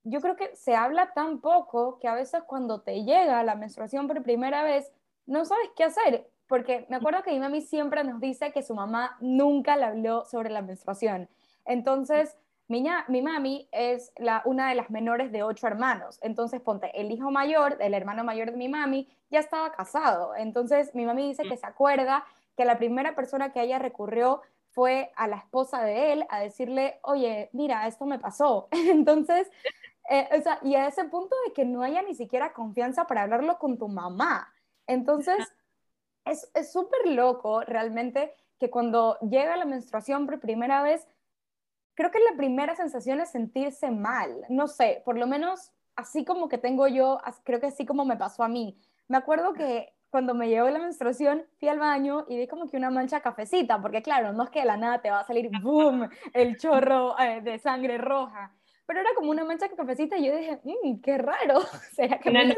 yo 0.02 0.22
creo 0.22 0.34
que 0.34 0.56
se 0.56 0.74
habla 0.74 1.12
tan 1.12 1.42
poco 1.42 1.98
que 1.98 2.08
a 2.08 2.14
veces 2.14 2.42
cuando 2.46 2.80
te 2.80 3.04
llega 3.04 3.44
la 3.44 3.54
menstruación 3.54 4.06
por 4.06 4.22
primera 4.22 4.62
vez, 4.62 4.90
no 5.26 5.44
sabes 5.44 5.68
qué 5.76 5.84
hacer, 5.84 6.30
porque 6.46 6.86
me 6.88 6.96
acuerdo 6.96 7.22
que 7.22 7.32
mi 7.32 7.38
mami 7.38 7.60
siempre 7.60 8.02
nos 8.02 8.18
dice 8.18 8.50
que 8.50 8.62
su 8.62 8.74
mamá 8.74 9.18
nunca 9.20 9.76
le 9.76 9.84
habló 9.84 10.24
sobre 10.24 10.48
la 10.48 10.62
menstruación. 10.62 11.28
Entonces, 11.66 12.34
mi, 12.68 12.84
mi 13.08 13.22
mami 13.22 13.68
es 13.70 14.12
la, 14.16 14.42
una 14.44 14.68
de 14.68 14.74
las 14.74 14.90
menores 14.90 15.30
de 15.30 15.42
ocho 15.42 15.66
hermanos. 15.66 16.18
Entonces, 16.22 16.60
ponte, 16.60 16.90
el 17.00 17.12
hijo 17.12 17.30
mayor, 17.30 17.76
el 17.80 17.94
hermano 17.94 18.24
mayor 18.24 18.50
de 18.50 18.56
mi 18.56 18.68
mami, 18.68 19.08
ya 19.30 19.40
estaba 19.40 19.72
casado. 19.72 20.34
Entonces, 20.34 20.94
mi 20.94 21.04
mami 21.06 21.28
dice 21.28 21.44
que 21.44 21.56
se 21.56 21.66
acuerda 21.66 22.24
que 22.56 22.64
la 22.64 22.78
primera 22.78 23.14
persona 23.14 23.52
que 23.52 23.62
ella 23.62 23.78
recurrió 23.78 24.42
fue 24.70 25.12
a 25.16 25.28
la 25.28 25.36
esposa 25.36 25.82
de 25.82 26.12
él 26.12 26.26
a 26.28 26.40
decirle, 26.40 26.98
oye, 27.02 27.50
mira, 27.52 27.86
esto 27.86 28.04
me 28.04 28.18
pasó. 28.18 28.68
Entonces, 28.72 29.50
eh, 30.10 30.28
o 30.36 30.42
sea, 30.42 30.58
y 30.62 30.74
a 30.74 30.88
ese 30.88 31.04
punto 31.04 31.36
de 31.46 31.52
que 31.52 31.64
no 31.64 31.82
haya 31.82 32.02
ni 32.02 32.14
siquiera 32.14 32.52
confianza 32.52 33.06
para 33.06 33.22
hablarlo 33.22 33.58
con 33.58 33.78
tu 33.78 33.88
mamá. 33.88 34.52
Entonces, 34.86 35.36
es 36.24 36.72
súper 36.72 37.06
loco 37.06 37.60
realmente 37.60 38.34
que 38.58 38.70
cuando 38.70 39.18
llega 39.20 39.56
la 39.56 39.64
menstruación 39.64 40.26
por 40.26 40.40
primera 40.40 40.82
vez, 40.82 41.06
creo 41.96 42.12
que 42.12 42.20
la 42.20 42.36
primera 42.36 42.76
sensación 42.76 43.20
es 43.20 43.30
sentirse 43.30 43.90
mal. 43.90 44.44
No 44.48 44.68
sé, 44.68 45.02
por 45.04 45.18
lo 45.18 45.26
menos 45.26 45.72
así 45.96 46.24
como 46.24 46.48
que 46.48 46.58
tengo 46.58 46.86
yo, 46.86 47.18
creo 47.42 47.58
que 47.58 47.66
así 47.66 47.84
como 47.84 48.04
me 48.04 48.16
pasó 48.16 48.44
a 48.44 48.48
mí. 48.48 48.78
Me 49.08 49.16
acuerdo 49.16 49.54
que 49.54 49.92
cuando 50.10 50.34
me 50.34 50.48
llegó 50.48 50.68
la 50.70 50.78
menstruación, 50.78 51.44
fui 51.58 51.68
al 51.68 51.78
baño 51.78 52.26
y 52.28 52.36
vi 52.36 52.46
como 52.46 52.68
que 52.68 52.76
una 52.76 52.90
mancha 52.90 53.20
cafecita, 53.20 53.80
porque 53.80 54.02
claro, 54.02 54.32
no 54.32 54.44
es 54.44 54.50
que 54.50 54.60
de 54.60 54.66
la 54.66 54.76
nada 54.76 55.00
te 55.00 55.10
va 55.10 55.20
a 55.20 55.26
salir, 55.26 55.50
boom, 55.62 56.08
el 56.32 56.56
chorro 56.58 57.18
eh, 57.18 57.40
de 57.40 57.58
sangre 57.58 57.98
roja, 57.98 58.52
pero 58.86 59.00
era 59.00 59.10
como 59.16 59.30
una 59.30 59.44
mancha 59.44 59.68
cafecita 59.68 60.16
y 60.16 60.26
yo 60.26 60.36
dije, 60.36 60.60
mmm, 60.64 61.00
qué 61.00 61.18
raro, 61.18 61.60
¿será 61.92 62.18
que 62.18 62.30
me 62.30 62.44
la 62.44 62.54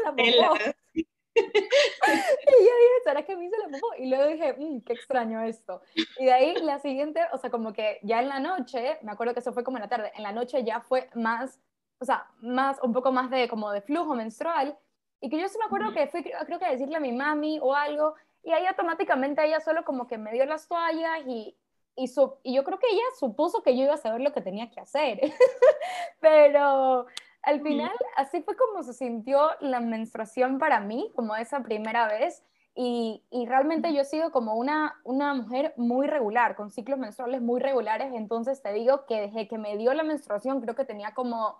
y 2.07 2.51
yo 2.51 2.71
dije, 2.73 3.03
¿será 3.03 3.23
que 3.23 3.33
a 3.33 3.37
mí 3.37 3.49
se 3.49 3.57
le 3.57 3.67
mojó? 3.67 3.87
Y 3.97 4.09
luego 4.09 4.27
dije, 4.27 4.55
mmm, 4.57 4.81
qué 4.81 4.93
extraño 4.93 5.41
esto. 5.41 5.81
Y 6.17 6.25
de 6.25 6.33
ahí 6.33 6.55
la 6.61 6.79
siguiente, 6.79 7.21
o 7.33 7.37
sea, 7.37 7.49
como 7.49 7.73
que 7.73 7.99
ya 8.03 8.21
en 8.21 8.29
la 8.29 8.39
noche, 8.39 8.97
me 9.01 9.11
acuerdo 9.11 9.33
que 9.33 9.39
eso 9.39 9.53
fue 9.53 9.63
como 9.63 9.77
en 9.77 9.83
la 9.83 9.89
tarde, 9.89 10.11
en 10.15 10.23
la 10.23 10.31
noche 10.31 10.63
ya 10.63 10.81
fue 10.81 11.09
más, 11.15 11.59
o 11.99 12.05
sea, 12.05 12.27
más, 12.41 12.79
un 12.81 12.93
poco 12.93 13.11
más 13.11 13.29
de 13.29 13.47
como 13.47 13.71
de 13.71 13.81
flujo 13.81 14.15
menstrual. 14.15 14.77
Y 15.21 15.29
que 15.29 15.39
yo 15.39 15.47
sí 15.49 15.57
me 15.57 15.65
acuerdo 15.65 15.93
que 15.93 16.07
fui, 16.07 16.23
creo 16.23 16.59
que 16.59 16.65
a 16.65 16.71
decirle 16.71 16.95
a 16.95 17.01
mi 17.01 17.11
mami 17.11 17.59
o 17.61 17.75
algo, 17.75 18.15
y 18.43 18.51
ahí 18.51 18.65
automáticamente 18.65 19.45
ella 19.45 19.59
solo 19.59 19.83
como 19.83 20.07
que 20.07 20.17
me 20.17 20.31
dio 20.31 20.45
las 20.45 20.67
toallas 20.67 21.21
y, 21.27 21.57
y, 21.95 22.07
su, 22.07 22.37
y 22.43 22.55
yo 22.55 22.63
creo 22.63 22.79
que 22.79 22.87
ella 22.89 23.03
supuso 23.19 23.61
que 23.61 23.75
yo 23.75 23.83
iba 23.83 23.95
a 23.95 23.97
saber 23.97 24.21
lo 24.21 24.31
que 24.31 24.41
tenía 24.41 24.69
que 24.69 24.79
hacer. 24.79 25.19
pero, 26.21 27.05
al 27.43 27.61
final, 27.61 27.91
así 28.17 28.41
fue 28.41 28.55
como 28.55 28.83
se 28.83 28.93
sintió 28.93 29.49
la 29.61 29.79
menstruación 29.79 30.59
para 30.59 30.79
mí, 30.79 31.11
como 31.15 31.35
esa 31.35 31.61
primera 31.61 32.07
vez. 32.07 32.43
Y, 32.75 33.23
y, 33.29 33.45
realmente 33.45 33.93
yo 33.93 34.01
he 34.01 34.05
sido 34.05 34.31
como 34.31 34.55
una, 34.55 35.01
una 35.03 35.33
mujer 35.33 35.73
muy 35.75 36.07
regular, 36.07 36.55
con 36.55 36.69
ciclos 36.69 36.97
menstruales 36.97 37.41
muy 37.41 37.59
regulares. 37.59 38.13
Entonces 38.13 38.61
te 38.61 38.71
digo 38.71 39.05
que 39.05 39.21
desde 39.21 39.47
que 39.47 39.57
me 39.57 39.75
dio 39.77 39.93
la 39.93 40.03
menstruación, 40.03 40.61
creo 40.61 40.75
que 40.75 40.85
tenía 40.85 41.13
como 41.13 41.57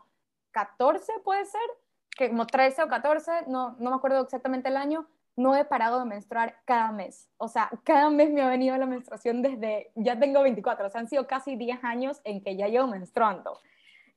14, 0.52 1.12
puede 1.24 1.46
ser, 1.46 1.62
que 2.12 2.30
como 2.30 2.46
13 2.46 2.84
o 2.84 2.88
14, 2.88 3.32
no, 3.48 3.76
no 3.80 3.90
me 3.90 3.96
acuerdo 3.96 4.22
exactamente 4.22 4.70
el 4.70 4.78
año, 4.78 5.08
no 5.36 5.56
he 5.56 5.64
parado 5.64 6.00
de 6.00 6.06
menstruar 6.06 6.58
cada 6.66 6.92
mes. 6.92 7.30
O 7.38 7.48
sea, 7.48 7.70
cada 7.84 8.10
mes 8.10 8.30
me 8.30 8.42
ha 8.42 8.50
venido 8.50 8.76
la 8.78 8.86
menstruación 8.86 9.42
desde, 9.42 9.92
ya 9.96 10.20
tengo 10.20 10.42
24, 10.42 10.88
o 10.88 10.90
sea, 10.90 11.02
han 11.02 11.08
sido 11.08 11.28
casi 11.28 11.56
10 11.56 11.84
años 11.84 12.22
en 12.26 12.44
que 12.44 12.56
ya 12.58 12.68
llevo 12.68 12.88
menstruando. 12.88 13.60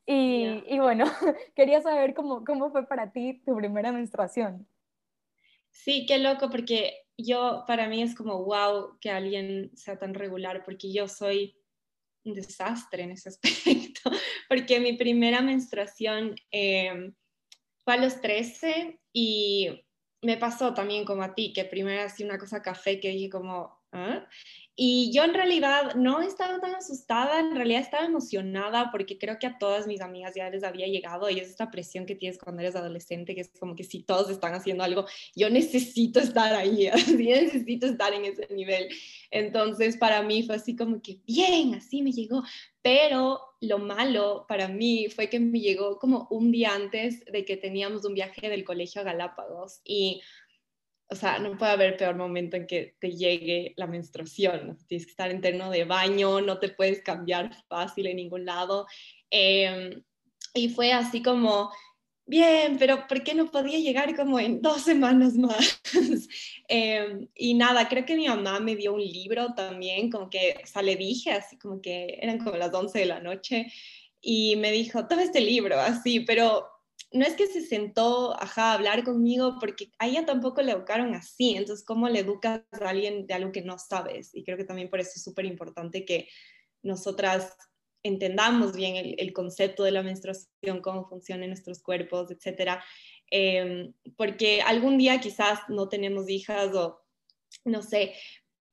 Y, 0.06 0.64
y 0.66 0.78
bueno, 0.78 1.04
quería 1.54 1.80
saber 1.80 2.14
cómo, 2.14 2.44
cómo 2.44 2.70
fue 2.70 2.86
para 2.86 3.12
ti 3.12 3.42
tu 3.44 3.56
primera 3.56 3.92
menstruación. 3.92 4.66
Sí, 5.70 6.06
qué 6.06 6.18
loco, 6.18 6.50
porque 6.50 7.06
yo, 7.16 7.64
para 7.66 7.88
mí 7.88 8.02
es 8.02 8.14
como, 8.14 8.44
wow, 8.44 8.98
que 9.00 9.10
alguien 9.10 9.70
sea 9.74 9.98
tan 9.98 10.14
regular, 10.14 10.64
porque 10.64 10.92
yo 10.92 11.08
soy 11.08 11.56
un 12.24 12.34
desastre 12.34 13.04
en 13.04 13.12
ese 13.12 13.28
aspecto, 13.30 14.10
porque 14.48 14.80
mi 14.80 14.94
primera 14.94 15.40
menstruación 15.40 16.36
eh, 16.50 17.12
fue 17.84 17.94
a 17.94 17.98
los 17.98 18.20
13 18.20 19.00
y 19.12 19.84
me 20.22 20.36
pasó 20.36 20.72
también 20.72 21.04
como 21.04 21.22
a 21.22 21.34
ti, 21.34 21.52
que 21.52 21.64
primero 21.64 22.02
hacía 22.02 22.26
una 22.26 22.38
cosa 22.38 22.62
café 22.62 23.00
que 23.00 23.08
dije 23.08 23.30
como, 23.30 23.81
¿Ah? 23.92 24.26
Y 24.74 25.12
yo 25.12 25.22
en 25.24 25.34
realidad 25.34 25.94
no 25.96 26.22
estaba 26.22 26.58
tan 26.58 26.74
asustada, 26.74 27.40
en 27.40 27.54
realidad 27.54 27.82
estaba 27.82 28.06
emocionada 28.06 28.90
porque 28.90 29.18
creo 29.18 29.38
que 29.38 29.46
a 29.46 29.58
todas 29.58 29.86
mis 29.86 30.00
amigas 30.00 30.34
ya 30.34 30.48
les 30.48 30.64
había 30.64 30.86
llegado 30.86 31.28
y 31.28 31.38
es 31.38 31.50
esta 31.50 31.70
presión 31.70 32.06
que 32.06 32.14
tienes 32.14 32.38
cuando 32.38 32.62
eres 32.62 32.74
adolescente, 32.74 33.34
que 33.34 33.42
es 33.42 33.50
como 33.60 33.76
que 33.76 33.84
si 33.84 34.02
todos 34.02 34.30
están 34.30 34.54
haciendo 34.54 34.82
algo, 34.82 35.04
yo 35.36 35.50
necesito 35.50 36.20
estar 36.20 36.54
ahí, 36.54 36.86
así 36.88 37.16
necesito 37.16 37.84
estar 37.86 38.14
en 38.14 38.24
ese 38.24 38.48
nivel. 38.54 38.88
Entonces 39.30 39.98
para 39.98 40.22
mí 40.22 40.42
fue 40.42 40.54
así 40.54 40.74
como 40.74 41.02
que, 41.02 41.20
bien, 41.26 41.74
así 41.74 42.00
me 42.00 42.12
llegó, 42.12 42.42
pero 42.80 43.40
lo 43.60 43.78
malo 43.78 44.46
para 44.48 44.68
mí 44.68 45.08
fue 45.08 45.28
que 45.28 45.38
me 45.38 45.60
llegó 45.60 45.98
como 45.98 46.26
un 46.30 46.50
día 46.50 46.74
antes 46.74 47.24
de 47.26 47.44
que 47.44 47.58
teníamos 47.58 48.06
un 48.06 48.14
viaje 48.14 48.48
del 48.48 48.64
colegio 48.64 49.02
a 49.02 49.04
Galápagos 49.04 49.80
y 49.84 50.22
o 51.12 51.14
sea, 51.14 51.38
no 51.38 51.58
puede 51.58 51.72
haber 51.72 51.98
peor 51.98 52.16
momento 52.16 52.56
en 52.56 52.66
que 52.66 52.96
te 52.98 53.12
llegue 53.12 53.74
la 53.76 53.86
menstruación. 53.86 54.78
Tienes 54.86 55.04
que 55.04 55.10
estar 55.10 55.30
en 55.30 55.42
terno 55.42 55.70
de 55.70 55.84
baño, 55.84 56.40
no 56.40 56.58
te 56.58 56.70
puedes 56.70 57.02
cambiar 57.02 57.54
fácil 57.68 58.06
en 58.06 58.16
ningún 58.16 58.46
lado. 58.46 58.86
Em, 59.28 60.02
y 60.54 60.70
fue 60.70 60.92
así 60.94 61.22
como, 61.22 61.70
bien, 62.24 62.78
pero 62.78 63.06
¿por 63.06 63.22
qué 63.22 63.34
no 63.34 63.50
podía 63.50 63.78
llegar 63.78 64.16
como 64.16 64.40
en 64.40 64.62
dos 64.62 64.82
semanas 64.82 65.34
más? 65.34 65.82
Em, 66.68 67.28
y 67.34 67.52
nada, 67.52 67.86
creo 67.88 68.06
que 68.06 68.16
mi 68.16 68.26
mamá 68.26 68.58
me 68.58 68.74
dio 68.76 68.94
un 68.94 69.02
libro 69.02 69.52
también, 69.54 70.10
como 70.10 70.30
que, 70.30 70.54
o 70.74 70.82
dije 70.82 71.32
así 71.32 71.58
como 71.58 71.82
que 71.82 72.18
eran 72.22 72.38
como 72.38 72.56
las 72.56 72.72
11 72.72 73.00
de 73.00 73.06
la 73.06 73.20
noche 73.20 73.66
y 74.22 74.56
me 74.56 74.72
dijo, 74.72 75.06
toma 75.06 75.24
este 75.24 75.42
libro, 75.42 75.78
así, 75.78 76.20
pero 76.20 76.71
no 77.12 77.24
es 77.24 77.34
que 77.34 77.46
se 77.46 77.60
sentó 77.62 78.34
a 78.34 78.72
hablar 78.72 79.04
conmigo 79.04 79.56
porque 79.60 79.90
a 79.98 80.06
ella 80.06 80.24
tampoco 80.24 80.62
le 80.62 80.72
educaron 80.72 81.14
así, 81.14 81.56
entonces 81.56 81.84
¿cómo 81.84 82.08
le 82.08 82.20
educas 82.20 82.62
a 82.72 82.88
alguien 82.88 83.26
de 83.26 83.34
algo 83.34 83.52
que 83.52 83.62
no 83.62 83.78
sabes? 83.78 84.34
Y 84.34 84.44
creo 84.44 84.56
que 84.56 84.64
también 84.64 84.90
por 84.90 85.00
eso 85.00 85.12
es 85.16 85.22
súper 85.22 85.44
importante 85.44 86.04
que 86.04 86.28
nosotras 86.82 87.56
entendamos 88.02 88.74
bien 88.74 89.14
el, 89.16 89.32
concepto 89.32 89.84
de 89.84 89.92
la 89.92 90.02
menstruación, 90.02 90.80
cómo 90.82 91.08
funcionan 91.08 91.48
nuestros 91.48 91.82
cuerpos, 91.82 92.30
etcétera, 92.30 92.82
em, 93.30 93.92
porque 94.16 94.60
algún 94.62 94.98
día 94.98 95.20
quizás 95.20 95.60
no 95.68 95.88
tenemos 95.88 96.28
hijas 96.28 96.74
o 96.74 97.00
no 97.64 97.82
sé, 97.82 98.14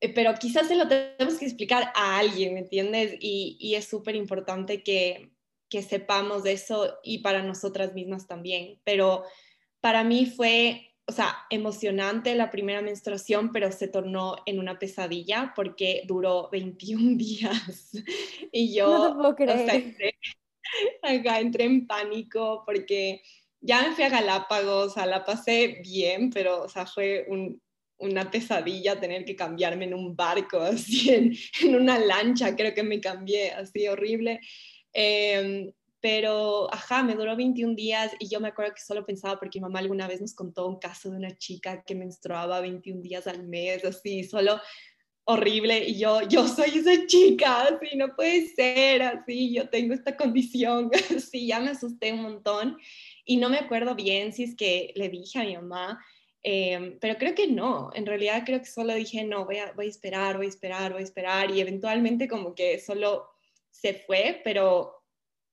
eh, 0.02 0.14
pero 0.14 0.34
quizás 0.36 0.68
se 0.68 0.76
lo 0.76 0.88
tenemos 0.88 1.38
que 1.38 1.46
explicar 1.46 1.92
a 1.96 2.18
alguien, 2.18 2.56
¿me 2.56 2.62
entiendes? 2.62 3.16
Y, 3.20 3.58
y 3.60 3.76
es 3.76 3.88
súper 3.88 4.16
importante 4.16 4.84
que, 4.84 5.32
que 5.70 5.82
sepamos 5.84 6.44
de 6.44 6.54
eso 6.54 7.00
y 7.04 7.20
para 7.20 7.44
nosotras 7.44 7.94
mismas 7.94 8.28
también. 8.28 8.80
Pero 8.84 9.24
para 9.82 10.04
mí 10.04 10.26
fue, 10.26 10.96
o 11.06 11.12
sea, 11.12 11.38
emocionante 11.50 12.36
la 12.36 12.50
primera 12.50 12.82
menstruación, 12.82 13.52
pero 13.52 13.72
se 13.72 13.88
tornó 13.88 14.38
en 14.46 14.60
una 14.60 14.80
pesadilla 14.80 15.54
porque 15.56 16.04
duró 16.08 16.50
21 16.52 17.18
días. 17.18 17.92
y 18.52 18.74
yo, 18.74 18.88
no 18.88 19.08
te 19.08 19.16
puedo 19.16 19.36
creer. 19.36 19.60
O 19.60 19.66
sea, 19.66 19.76
entré, 19.76 20.16
acá 21.04 21.40
entré 21.40 21.64
en 21.66 21.88
pánico 21.88 22.64
porque 22.66 23.22
ya 23.62 23.82
me 23.82 23.94
fui 23.94 24.04
a 24.04 24.10
Galápagos, 24.10 24.88
o 24.88 24.94
sea, 24.94 25.06
la 25.06 25.24
pasé 25.24 25.82
bien, 25.84 26.30
pero, 26.30 26.64
o 26.64 26.70
sea, 26.70 26.86
fue 26.86 27.28
una 27.98 28.32
pesadilla 28.32 29.00
tener 29.00 29.26
que 29.26 29.36
cambiarme 29.36 29.86
en 29.86 29.94
un 29.94 30.16
barco, 30.16 30.60
así, 30.62 31.10
en, 31.14 31.34
en, 31.62 31.76
una 31.76 32.00
lancha, 32.00 32.56
creo 32.56 32.74
que 32.74 32.84
me 32.84 33.02
cambié, 33.02 33.52
así 33.52 33.88
horrible. 33.88 34.40
Em, 34.94 35.72
pero, 36.02 36.74
ajá, 36.74 37.04
me 37.04 37.16
duró 37.16 37.36
21 37.36 37.76
días 37.76 38.14
y 38.20 38.30
yo 38.30 38.40
me 38.40 38.48
acuerdo 38.48 38.74
que 38.74 38.82
solo 38.82 39.06
pensaba 39.06 39.38
porque 39.38 39.60
mi 39.60 39.64
mamá 39.64 39.80
alguna 39.80 40.08
vez 40.08 40.22
nos 40.22 40.34
contó 40.34 40.68
un 40.68 40.80
caso 40.80 41.10
de 41.10 41.18
una 41.18 41.38
chica 41.38 41.84
que 41.84 41.94
menstruaba 41.94 42.62
21 42.62 43.02
días 43.02 43.28
al 43.28 43.44
mes, 43.44 43.84
así, 43.84 44.24
solo 44.24 44.60
horrible 45.26 45.88
y 45.88 46.00
yo, 46.00 46.22
yo 46.24 46.48
soy 46.48 46.80
esa 46.80 47.06
chica, 47.06 47.64
así, 47.64 47.96
no 47.96 48.16
puede 48.16 48.48
ser, 48.48 49.04
así, 49.04 49.54
yo 49.54 49.70
tengo 49.70 49.94
esta 49.94 50.18
condición, 50.18 50.90
así, 51.16 51.48
ya 51.48 51.60
me 51.60 51.72
asusté 51.72 52.14
un 52.14 52.22
montón 52.22 52.78
y 53.26 53.38
no 53.38 53.50
me 53.50 53.58
acuerdo 53.58 53.94
bien 53.94 54.34
si 54.34 54.44
es 54.44 54.56
que 54.56 54.92
le 54.96 55.10
dije 55.10 55.40
a 55.40 55.44
mi 55.44 55.56
mamá, 55.56 56.04
em, 56.42 56.98
pero 57.00 57.18
creo 57.18 57.36
que 57.36 57.48
no, 57.48 57.92
en 57.94 58.06
realidad 58.06 58.44
creo 58.46 58.60
que 58.60 58.66
solo 58.66 58.96
dije, 58.96 59.24
no, 59.24 59.46
voy 59.46 59.58
a, 59.58 59.72
voy 59.74 59.86
a 59.86 59.90
esperar, 59.90 60.38
voy 60.38 60.48
a 60.48 60.50
esperar, 60.50 60.94
voy 60.94 61.02
a 61.02 61.06
esperar 61.06 61.52
y 61.52 61.60
eventualmente 61.62 62.28
como 62.28 62.56
que 62.56 62.80
solo 62.80 63.28
se 63.82 63.94
fue, 63.94 64.42
pero 64.44 65.00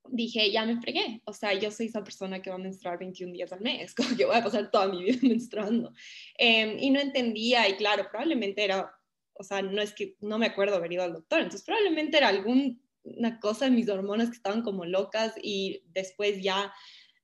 dije, 0.09 0.50
ya 0.50 0.64
me 0.64 0.80
fregué. 0.80 1.23
O 1.25 1.33
sea, 1.33 1.52
yo 1.54 1.71
soy 1.71 1.87
esa 1.87 2.02
persona 2.02 2.40
que 2.40 2.50
va 2.50 2.56
a 2.56 2.61
menstruar 2.61 2.99
21 2.99 3.33
días 3.33 3.52
al 3.52 3.61
mes, 3.61 3.95
como 3.95 4.16
que 4.16 4.25
voy 4.25 4.37
a 4.37 4.45
pasar 4.45 4.71
toda 4.71 4.88
mi 4.88 5.04
vida 5.04 5.18
menstruando. 5.23 5.92
Em, 6.38 6.78
y 6.78 6.90
no 6.90 7.00
entendía, 7.00 7.68
y 7.68 7.76
claro, 7.76 8.06
probablemente 8.11 8.64
era, 8.64 8.92
o 9.35 9.42
sea, 9.42 9.62
no 9.62 9.80
es 9.80 9.92
que 9.92 10.16
no 10.21 10.38
me 10.38 10.47
acuerdo 10.47 10.76
haber 10.76 10.92
ido 10.92 11.02
al 11.02 11.12
doctor, 11.12 11.40
entonces 11.40 11.64
probablemente 11.64 12.16
era 12.16 12.28
alguna 12.28 13.40
cosa 13.40 13.66
en 13.66 13.75
mis 13.75 13.88
hormonas 13.88 14.30
que 14.30 14.37
estaban 14.37 14.62
como 14.62 14.85
locas 14.85 15.35
y 15.42 15.83
después 15.87 16.42
ya 16.42 16.73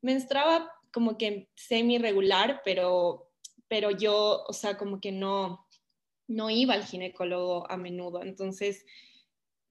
menstruaba 0.01 0.71
como 0.93 1.17
que 1.17 1.49
semi 1.55 1.99
regular, 1.99 2.61
pero, 2.65 3.31
pero 3.69 3.91
yo, 3.91 4.45
o 4.47 4.53
sea, 4.53 4.77
como 4.77 5.01
que 5.01 5.11
no, 5.11 5.67
no 6.29 6.51
iba 6.51 6.75
al 6.75 6.85
ginecólogo 6.85 7.71
a 7.71 7.77
menudo. 7.77 8.23
Entonces, 8.23 8.85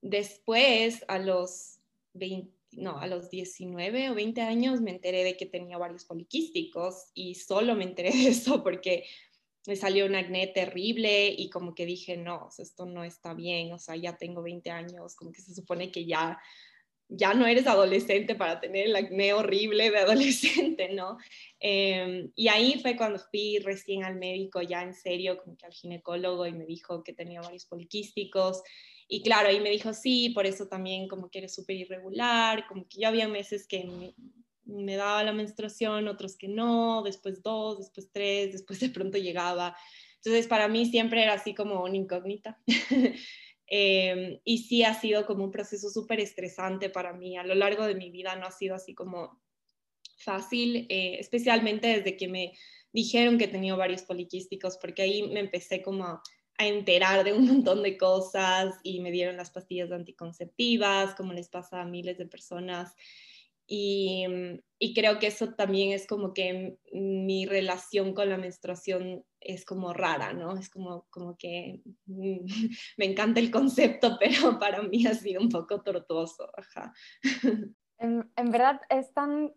Después, 0.01 1.05
a 1.08 1.20
los 1.20 1.79
20, 2.13 2.51
no, 2.74 3.00
a 3.00 3.08
los 3.08 3.29
19 3.29 4.10
o 4.10 4.15
20 4.15 4.41
años 4.41 4.81
me 4.81 4.91
enteré 4.91 5.24
de 5.24 5.38
que 5.38 5.46
tenía 5.46 5.77
varios 5.77 6.05
poliquísticos 6.05 7.12
y 7.13 7.36
solo 7.36 7.75
me 7.75 7.84
enteré 7.84 8.12
de 8.12 8.27
eso 8.29 8.63
porque 8.63 9.05
me 9.67 9.75
salió 9.75 10.05
un 10.05 10.15
acné 10.15 10.48
terrible 10.48 11.27
y 11.29 11.50
como 11.50 11.75
que 11.75 11.86
dije, 11.86 12.17
no, 12.17 12.50
esto 12.58 12.86
no 12.86 13.03
está 13.03 13.34
bien, 13.34 13.72
o 13.74 13.77
sea, 13.77 13.96
ya 13.96 14.17
tengo 14.17 14.41
20 14.41 14.72
años, 14.72 15.15
como 15.15 15.31
que 15.31 15.41
se 15.41 15.53
supone 15.53 15.91
que 15.91 16.05
ya 16.05 16.39
ya 17.13 17.34
no 17.34 17.46
eres 17.46 17.67
adolescente 17.67 18.36
para 18.36 18.62
tener 18.62 18.88
el 18.88 18.96
acné 18.96 19.34
horrible 19.34 19.91
de 19.91 19.98
adolescente, 20.00 20.93
¿no? 20.93 21.17
Em, 21.60 22.31
y 22.36 22.48
ahí 22.48 22.79
fue 22.81 22.96
cuando 22.96 23.20
fui 23.20 23.60
recién 23.60 24.05
al 24.05 24.15
médico, 24.15 24.62
ya 24.62 24.81
en 24.81 24.93
serio, 24.93 25.38
como 25.38 25.58
que 25.58 25.65
al 25.65 25.74
ginecólogo, 25.74 26.48
y 26.48 26.53
me 26.53 26.65
dijo 26.65 27.03
que 27.03 27.13
tenía 27.13 27.41
varios 27.41 27.65
poliquísticos. 27.65 28.63
Y 29.13 29.24
claro, 29.24 29.50
ahí 29.50 29.60
me 29.60 29.72
dijo, 29.72 29.94
sí, 29.94 30.30
por 30.30 30.46
eso 30.46 30.70
también 30.70 31.10
como 31.10 31.30
que 31.30 31.39
eres 31.39 31.53
súper 31.53 31.75
irregular, 31.75 32.65
como 32.65 32.88
que 32.88 33.01
ya 33.01 33.10
había 33.10 33.27
meses 33.27 33.68
que 33.68 33.84
me, 33.84 34.15
me, 34.63 34.96
daba 34.96 35.22
la 35.22 35.34
menstruación, 35.34 36.08
otros 36.08 36.38
que 36.38 36.48
no, 36.48 37.03
después 37.03 37.44
dos, 37.44 37.80
después 37.80 38.10
tres, 38.13 38.53
después 38.53 38.80
de 38.80 38.88
pronto 38.88 39.18
llegaba. 39.18 39.75
Entonces 40.15 40.48
para 40.48 40.70
mí 40.70 40.86
siempre 40.86 41.24
era 41.24 41.34
así 41.34 41.53
como 41.53 41.84
una 41.84 41.98
incógnita. 41.98 42.58
Em, 43.74 44.38
y 44.44 44.58
sí 44.58 44.84
ha 44.84 44.94
sido 44.94 45.25
como 45.25 45.46
un 45.46 45.51
proceso 45.51 45.89
súper 45.89 46.20
estresante 46.20 46.89
para 46.89 47.13
mí. 47.13 47.38
A 47.38 47.44
lo 47.46 47.56
largo 47.56 47.86
de 47.86 47.96
mi 47.96 48.12
vida 48.12 48.36
no 48.36 48.46
ha 48.46 48.51
sido 48.51 48.75
así 48.75 48.94
como 48.94 49.41
fácil, 50.18 50.88
eh, 50.89 51.18
especialmente 51.20 51.88
desde 51.88 52.18
que 52.18 52.27
me 52.27 52.51
dijeron 52.91 53.38
que 53.38 53.48
tenía 53.48 53.74
varios 53.75 54.01
poliquísticos, 54.01 54.77
porque 54.77 55.03
ahí 55.03 55.24
me 55.24 55.39
empecé 55.39 55.82
como 55.82 56.03
a, 56.03 56.22
a 56.62 56.68
enterar 56.68 57.24
de 57.24 57.34
un 57.34 57.46
montón 57.63 57.84
de 57.84 57.98
cosas 57.98 58.80
y 58.84 59.00
me 59.00 59.12
dieron 59.12 59.38
las 59.38 59.51
pastillas 59.51 59.91
anticonceptivas, 59.91 61.15
como 61.15 61.34
les 61.34 61.50
pasa 61.50 61.82
a 61.82 61.86
miles 61.86 62.18
de 62.18 62.27
personas. 62.27 62.96
Y, 63.68 64.25
y, 64.80 64.94
creo 64.94 65.18
que 65.18 65.27
eso 65.27 65.53
también 65.53 65.94
es 65.94 66.06
como 66.06 66.34
que 66.34 66.77
mi 66.91 67.46
relación 67.46 68.13
con 68.13 68.30
la 68.30 68.38
menstruación 68.38 69.24
es 69.39 69.63
como 69.63 69.94
rara, 69.94 70.34
¿no? 70.34 70.58
Es 70.58 70.70
como, 70.70 71.08
como 71.10 71.38
que 71.38 71.82
mm, 72.06 72.39
me 72.98 73.06
encanta 73.06 73.39
el 73.39 73.50
concepto, 73.50 74.18
pero 74.20 74.60
para 74.60 74.82
mí 74.82 75.06
ha 75.08 75.13
sido 75.13 75.41
un 75.41 75.50
poco 75.50 75.82
tortuoso. 75.82 76.51
Ajá. 76.58 76.94
En, 77.98 78.30
en 78.36 78.51
verdad 78.51 78.82
es 78.89 79.13
tan 79.13 79.53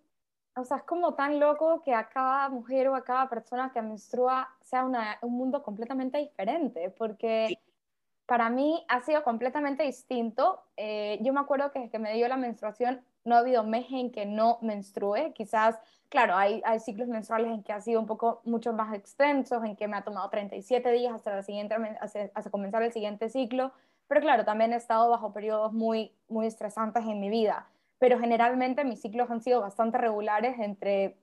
o 0.56 0.64
sea, 0.64 0.78
es 0.78 0.82
como 0.84 1.14
tan 1.14 1.40
loco 1.40 1.82
que 1.82 1.94
a 1.94 2.08
cada 2.08 2.48
mujer 2.48 2.88
o 2.88 2.94
a 2.94 3.02
cada 3.02 3.28
persona 3.28 3.72
que 3.72 3.82
menstrua 3.82 4.48
sea 4.62 4.84
un 5.22 5.32
mundo 5.32 5.62
completamente 5.62 6.18
diferente, 6.18 6.90
porque 6.90 7.58
para 8.26 8.48
mí 8.50 8.84
ha 8.88 9.00
sido 9.00 9.22
completamente 9.24 9.82
distinto. 9.82 10.62
Eh, 10.76 11.18
yo 11.22 11.32
me 11.32 11.40
acuerdo 11.40 11.72
que 11.72 11.80
desde 11.80 11.90
que 11.90 11.98
me 11.98 12.14
dio 12.14 12.28
la 12.28 12.36
menstruación 12.36 13.02
no 13.24 13.34
ha 13.34 13.38
habido 13.38 13.64
mes 13.64 13.86
en 13.90 14.12
que 14.12 14.26
no 14.26 14.58
menstrue, 14.60 15.32
quizás, 15.32 15.76
claro, 16.08 16.36
hay, 16.36 16.62
hay 16.64 16.78
ciclos 16.78 17.08
menstruales 17.08 17.50
en 17.50 17.62
que 17.62 17.72
ha 17.72 17.80
sido 17.80 18.00
un 18.00 18.06
poco 18.06 18.40
mucho 18.44 18.72
más 18.72 18.94
extensos, 18.94 19.64
en 19.64 19.76
que 19.76 19.88
me 19.88 19.96
ha 19.96 20.04
tomado 20.04 20.28
37 20.30 20.92
días 20.92 21.14
hasta, 21.14 21.36
la 21.36 21.42
siguiente, 21.42 21.74
hasta, 22.00 22.30
hasta 22.34 22.50
comenzar 22.50 22.82
el 22.82 22.92
siguiente 22.92 23.28
ciclo, 23.30 23.72
pero 24.08 24.20
claro, 24.20 24.44
también 24.44 24.72
he 24.72 24.76
estado 24.76 25.08
bajo 25.08 25.32
periodos 25.32 25.72
muy, 25.72 26.12
muy 26.28 26.46
estresantes 26.46 27.04
en 27.06 27.18
mi 27.18 27.30
vida 27.30 27.66
pero 27.98 28.18
generalmente 28.18 28.84
mis 28.84 29.00
ciclos 29.00 29.30
han 29.30 29.42
sido 29.42 29.60
bastante 29.60 29.98
regulares 29.98 30.58
entre 30.58 31.16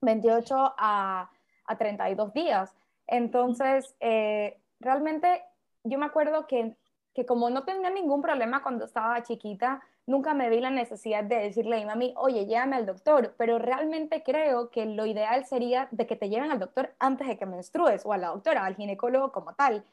28 0.00 0.74
a, 0.76 1.30
a 1.66 1.78
32 1.78 2.32
días. 2.32 2.74
Entonces, 3.06 3.94
eh, 4.00 4.58
realmente 4.80 5.42
yo 5.84 5.98
me 5.98 6.06
acuerdo 6.06 6.46
que, 6.46 6.76
que 7.14 7.26
como 7.26 7.50
no 7.50 7.64
tenía 7.64 7.90
ningún 7.90 8.22
problema 8.22 8.62
cuando 8.62 8.84
estaba 8.84 9.22
chiquita, 9.22 9.82
nunca 10.06 10.34
me 10.34 10.50
vi 10.50 10.60
la 10.60 10.70
necesidad 10.70 11.24
de 11.24 11.36
decirle 11.36 11.76
a 11.76 11.78
mi 11.80 11.86
mami, 11.86 12.14
oye, 12.16 12.46
llévame 12.46 12.76
al 12.76 12.86
doctor, 12.86 13.34
pero 13.38 13.58
realmente 13.58 14.22
creo 14.22 14.70
que 14.70 14.86
lo 14.86 15.06
ideal 15.06 15.44
sería 15.46 15.88
de 15.90 16.06
que 16.06 16.16
te 16.16 16.28
lleven 16.28 16.50
al 16.50 16.58
doctor 16.58 16.94
antes 16.98 17.26
de 17.26 17.38
que 17.38 17.46
menstrues, 17.46 18.04
o 18.04 18.12
a 18.12 18.18
la 18.18 18.28
doctora, 18.28 18.64
al 18.64 18.76
ginecólogo 18.76 19.32
como 19.32 19.54
tal. 19.54 19.84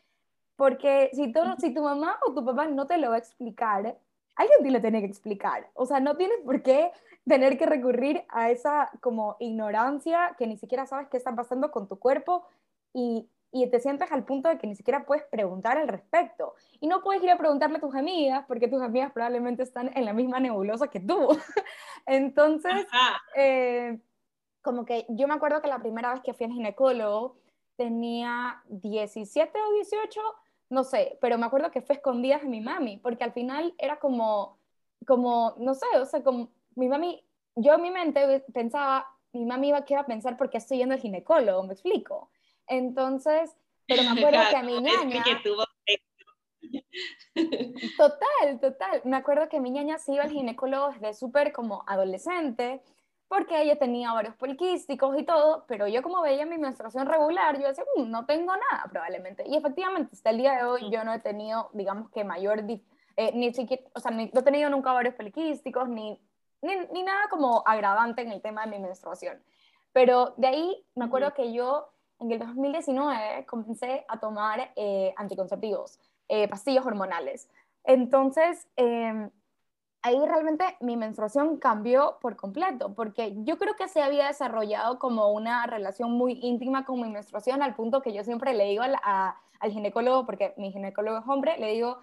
Porque 0.56 1.10
si, 1.14 1.34
si 1.60 1.74
tu 1.74 1.82
mamá 1.82 2.20
o 2.28 2.34
tu 2.34 2.46
papá 2.46 2.68
no 2.68 2.88
te 2.88 2.98
lo 2.98 3.10
va 3.10 3.16
a 3.16 3.20
explicar, 3.20 3.98
alguien 4.36 4.64
te 4.64 4.72
lo 4.72 4.82
tiene 4.82 5.02
que 5.02 5.08
explicar. 5.08 5.70
O 5.74 5.86
sea, 5.86 6.00
no 6.00 6.18
tienes 6.18 6.40
por 6.46 6.62
qué 6.62 6.92
tener 7.28 7.58
que 7.58 7.66
recurrir 7.66 8.24
a 8.30 8.50
esa 8.50 8.90
como 9.02 9.36
ignorancia 9.40 10.36
que 10.38 10.48
ni 10.48 10.58
siquiera 10.58 10.86
sabes 10.86 11.08
qué 11.10 11.18
está 11.18 11.36
pasando 11.36 11.72
con 11.72 11.88
tu 11.88 12.00
cuerpo 12.00 12.48
y, 12.94 13.30
y 13.52 13.68
te 13.70 13.80
sientes 13.80 14.12
al 14.12 14.24
punto 14.24 14.50
de 14.50 14.58
que 14.58 14.68
ni 14.68 14.76
siquiera 14.76 15.06
puedes 15.06 15.24
preguntar 15.26 15.78
al 15.78 15.88
respecto. 15.88 16.56
Y 16.80 16.88
no 16.88 17.04
puedes 17.04 17.22
ir 17.24 17.30
a 17.30 17.38
preguntarle 17.38 17.78
a 17.78 17.82
tus 17.82 17.96
amigas 17.96 18.46
porque 18.48 18.68
tus 18.68 18.82
amigas 18.82 19.12
probablemente 19.12 19.64
están 19.64 19.92
en 19.96 20.06
la 20.06 20.14
misma 20.14 20.40
nebulosa 20.40 20.88
que 20.88 21.00
tú. 21.00 21.28
Entonces, 22.06 22.88
eh, 23.36 24.00
como 24.62 24.86
que 24.86 25.06
yo 25.10 25.28
me 25.28 25.34
acuerdo 25.34 25.62
que 25.62 25.68
la 25.68 25.80
primera 25.80 26.12
vez 26.14 26.22
que 26.22 26.34
fui 26.34 26.46
al 26.46 26.54
ginecólogo 26.54 27.36
tenía 27.76 28.62
17 28.68 29.60
o 29.60 29.74
18 29.74 30.22
no 30.72 30.86
sé, 30.86 31.18
pero 31.20 31.38
me 31.38 31.46
acuerdo 31.46 31.70
que 31.70 31.82
fue 31.82 31.96
escondidas 31.96 32.42
de 32.42 32.48
mi 32.48 32.62
mami, 32.62 32.98
porque 32.98 33.26
al 33.26 33.34
final 33.34 33.76
era 33.78 34.00
como, 34.00 34.58
como, 35.06 35.54
no 35.58 35.74
sé, 35.74 35.86
o 35.96 36.06
sea, 36.06 36.24
como 36.24 36.50
mi 36.76 36.88
mami, 36.88 37.22
yo 37.56 37.74
en 37.74 37.82
mi 37.82 37.92
mente 37.92 38.40
pensaba, 38.54 39.06
mi 39.34 39.46
mami 39.46 39.68
iba 39.68 39.80
a 39.80 40.06
pensar 40.06 40.38
porque 40.38 40.58
estoy 40.58 40.78
yendo 40.78 40.96
al 40.96 41.02
ginecólogo, 41.02 41.64
me 41.64 41.74
explico. 41.74 42.32
Entonces, 42.68 43.54
pero 43.86 44.04
me 44.04 44.10
acuerdo 44.22 44.40
que 44.50 44.56
a 44.56 44.64
mi 44.64 44.80
ñaña... 44.82 45.24
Total, 47.98 48.60
total. 48.62 49.02
Me 49.04 49.18
acuerdo 49.18 49.50
que 49.50 49.60
mi 49.60 49.72
ñaña 49.72 49.98
se 49.98 50.14
iba 50.14 50.24
al 50.24 50.32
ginecólogo 50.32 50.92
desde 50.92 51.14
súper 51.14 51.52
como 51.52 51.84
adolescente 51.86 52.82
porque 53.32 53.62
ella 53.62 53.80
tenía 53.80 54.12
varios 54.12 54.36
poliquísticos 54.36 55.18
y 55.18 55.24
todo, 55.24 55.64
pero 55.66 55.88
yo 55.88 56.04
como 56.04 56.22
veía 56.22 56.46
mi 56.46 56.58
menstruación 56.58 57.08
regular, 57.08 57.58
yo 57.58 57.66
decía, 57.66 57.86
mm, 57.96 58.12
no 58.12 58.26
tengo 58.26 58.52
nada 58.52 58.84
probablemente. 58.90 59.48
Y 59.48 59.56
efectivamente, 59.56 60.10
hasta 60.12 60.32
el 60.32 60.38
día 60.40 60.58
de 60.58 60.64
hoy 60.66 60.92
yo 60.92 61.06
no 61.06 61.14
he 61.14 61.20
tenido, 61.20 61.70
digamos 61.72 62.10
que 62.10 62.26
mayor, 62.26 62.66
eh, 63.16 63.32
ni 63.34 63.54
siquiera, 63.54 63.84
o 63.96 64.02
sea, 64.02 64.12
no 64.12 64.22
he 64.22 64.44
tenido 64.44 64.70
nunca 64.70 64.92
varios 64.92 65.16
poliquísticos, 65.16 65.88
ni, 65.88 66.20
ni, 66.62 67.04
nada 67.04 67.30
como 67.30 67.64
agravante 67.66 68.22
en 68.22 68.34
el 68.34 68.42
tema 68.42 68.66
de 68.66 68.72
mi 68.72 68.80
menstruación. 68.80 69.42
Pero 69.94 70.34
de 70.36 70.48
ahí 70.48 70.86
me 70.96 71.06
acuerdo 71.06 71.34
que 71.34 71.54
yo 71.54 71.88
en 72.20 72.34
el 72.34 72.40
2019 72.40 73.46
comencé 73.46 74.04
a 74.10 74.20
tomar 74.20 74.74
eh, 74.76 75.14
anticonceptivos, 75.16 76.02
eh, 76.28 76.50
pastillas 76.50 76.86
hormonales. 76.86 77.50
Entonces, 77.86 78.68
em, 78.76 79.32
ahí 80.04 80.20
realmente 80.26 80.64
mi 80.80 80.98
menstruación 80.98 81.58
cambió 81.58 82.18
por 82.22 82.36
completo, 82.36 82.94
porque 82.94 83.34
yo 83.44 83.58
creo 83.58 83.76
que 83.76 83.88
se 83.88 84.02
había 84.02 84.28
desarrollado 84.28 85.00
como 85.00 85.32
una 85.32 85.66
relación 85.68 86.12
muy 86.12 86.40
íntima 86.42 86.86
con 86.86 87.02
mi 87.02 87.10
menstruación, 87.10 87.62
al 87.62 87.76
punto 87.76 88.02
que 88.02 88.14
yo 88.14 88.24
siempre 88.24 88.54
le 88.54 88.66
digo 88.66 88.84
al 88.84 89.72
ginecólogo, 89.72 90.26
porque 90.26 90.54
mi 90.58 90.72
ginecólogo 90.72 91.20
es 91.20 91.28
hombre, 91.28 91.58
le 91.60 91.74
digo, 91.74 92.00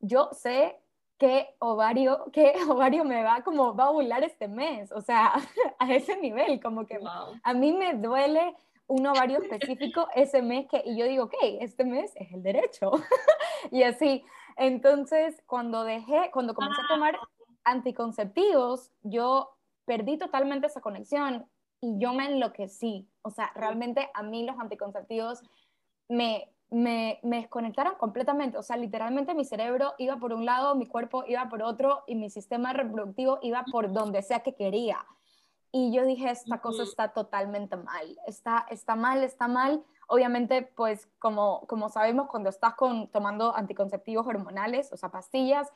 yo 0.00 0.30
sé 0.32 0.76
qué 1.18 1.54
ovario, 1.58 2.24
qué 2.32 2.54
ovario 2.68 3.04
me 3.04 3.22
va 3.22 3.42
como 3.42 3.74
va 3.74 3.84
a 3.84 3.90
ovular 3.90 4.24
este 4.24 4.48
mes, 4.48 4.90
o 4.92 5.00
sea, 5.00 5.32
a 5.78 5.92
ese 5.92 6.16
nivel, 6.16 6.60
como 6.60 6.86
que 6.86 6.98
a 7.42 7.54
mí 7.54 7.72
me 7.72 7.94
duele 7.94 8.56
un 8.88 9.06
ovario 9.06 9.38
específico 9.38 10.08
ese 10.14 10.42
mes 10.42 10.66
que, 10.68 10.82
y 10.84 10.96
yo 10.98 11.06
digo, 11.06 11.24
ok, 11.24 11.34
este 11.60 11.84
mes 11.84 12.12
es 12.16 12.32
el 12.32 12.42
derecho. 12.42 12.90
y 13.70 13.84
así, 13.84 14.24
entonces 14.56 15.42
cuando 15.46 15.84
dejé, 15.84 16.30
cuando 16.32 16.54
comencé 16.54 16.80
a 16.82 16.88
tomar 16.88 17.18
anticonceptivos, 17.64 18.92
yo 19.02 19.56
perdí 19.84 20.18
totalmente 20.18 20.66
esa 20.66 20.80
conexión 20.80 21.46
y 21.80 21.98
yo 21.98 22.12
me 22.12 22.26
enloquecí. 22.26 23.08
O 23.22 23.30
sea, 23.30 23.52
realmente 23.54 24.10
a 24.14 24.22
mí 24.22 24.44
los 24.44 24.58
anticonceptivos 24.58 25.42
me, 26.08 26.52
me, 26.70 27.18
me, 27.22 27.40
desconectaron 27.40 27.94
completamente. 27.96 28.58
O 28.58 28.62
sea, 28.62 28.76
literalmente 28.76 29.34
mi 29.34 29.44
cerebro 29.44 29.94
iba 29.98 30.16
por 30.16 30.32
un 30.32 30.44
lado, 30.44 30.74
mi 30.74 30.86
cuerpo 30.86 31.24
iba 31.26 31.48
por 31.48 31.62
otro 31.62 32.04
y 32.06 32.14
mi 32.14 32.30
sistema 32.30 32.72
reproductivo 32.72 33.38
iba 33.42 33.64
por 33.70 33.92
donde 33.92 34.22
sea 34.22 34.40
que 34.40 34.54
quería. 34.54 35.04
Y 35.74 35.90
yo 35.90 36.04
dije, 36.04 36.30
esta 36.30 36.60
cosa 36.60 36.82
está 36.82 37.14
totalmente 37.14 37.76
mal, 37.76 38.18
está, 38.26 38.66
está 38.68 38.94
mal, 38.94 39.24
está 39.24 39.48
mal. 39.48 39.82
Obviamente, 40.06 40.70
pues 40.76 41.08
como, 41.18 41.66
como 41.66 41.88
sabemos, 41.88 42.28
cuando 42.28 42.50
estás 42.50 42.74
con, 42.74 43.08
tomando 43.08 43.56
anticonceptivos 43.56 44.26
hormonales, 44.26 44.92
o 44.92 44.98
sea, 44.98 45.08
pastillas, 45.10 45.72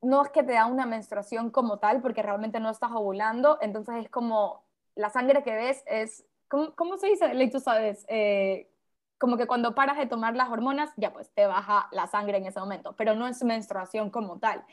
no 0.00 0.22
es 0.22 0.30
que 0.30 0.42
te 0.42 0.52
da 0.52 0.66
una 0.66 0.86
menstruación 0.86 1.50
como 1.50 1.78
tal, 1.78 2.00
porque 2.00 2.22
realmente 2.22 2.60
no 2.60 2.70
estás 2.70 2.90
ovulando, 2.92 3.58
entonces 3.60 4.04
es 4.04 4.10
como 4.10 4.64
la 4.94 5.10
sangre 5.10 5.42
que 5.42 5.54
ves 5.54 5.82
es, 5.86 6.24
¿cómo, 6.48 6.74
cómo 6.74 6.98
se 6.98 7.08
dice? 7.08 7.32
Ley, 7.34 7.50
tú 7.50 7.60
sabes, 7.60 8.04
eh, 8.08 8.70
como 9.18 9.36
que 9.36 9.46
cuando 9.46 9.74
paras 9.74 9.98
de 9.98 10.06
tomar 10.06 10.36
las 10.36 10.48
hormonas, 10.48 10.90
ya 10.96 11.12
pues 11.12 11.30
te 11.34 11.46
baja 11.46 11.88
la 11.92 12.06
sangre 12.06 12.38
en 12.38 12.46
ese 12.46 12.60
momento, 12.60 12.94
pero 12.96 13.14
no 13.14 13.26
es 13.26 13.42
menstruación 13.42 14.10
como 14.10 14.38
tal. 14.38 14.64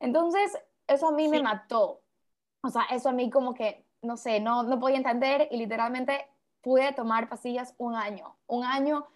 Entonces, 0.00 0.58
eso 0.86 1.08
a 1.08 1.12
mí 1.12 1.28
me 1.28 1.42
mató. 1.42 2.02
O 2.62 2.68
sea, 2.68 2.82
eso 2.90 3.08
a 3.08 3.12
mí 3.12 3.30
como 3.30 3.54
que, 3.54 3.86
no 4.02 4.16
sé, 4.16 4.40
no, 4.40 4.64
no 4.64 4.80
podía 4.80 4.96
entender 4.96 5.48
y 5.50 5.56
literalmente 5.56 6.26
pude 6.62 6.92
tomar 6.92 7.28
pastillas 7.28 7.74
un 7.78 7.94
año, 7.94 8.36
un 8.46 8.64
año 8.64 9.06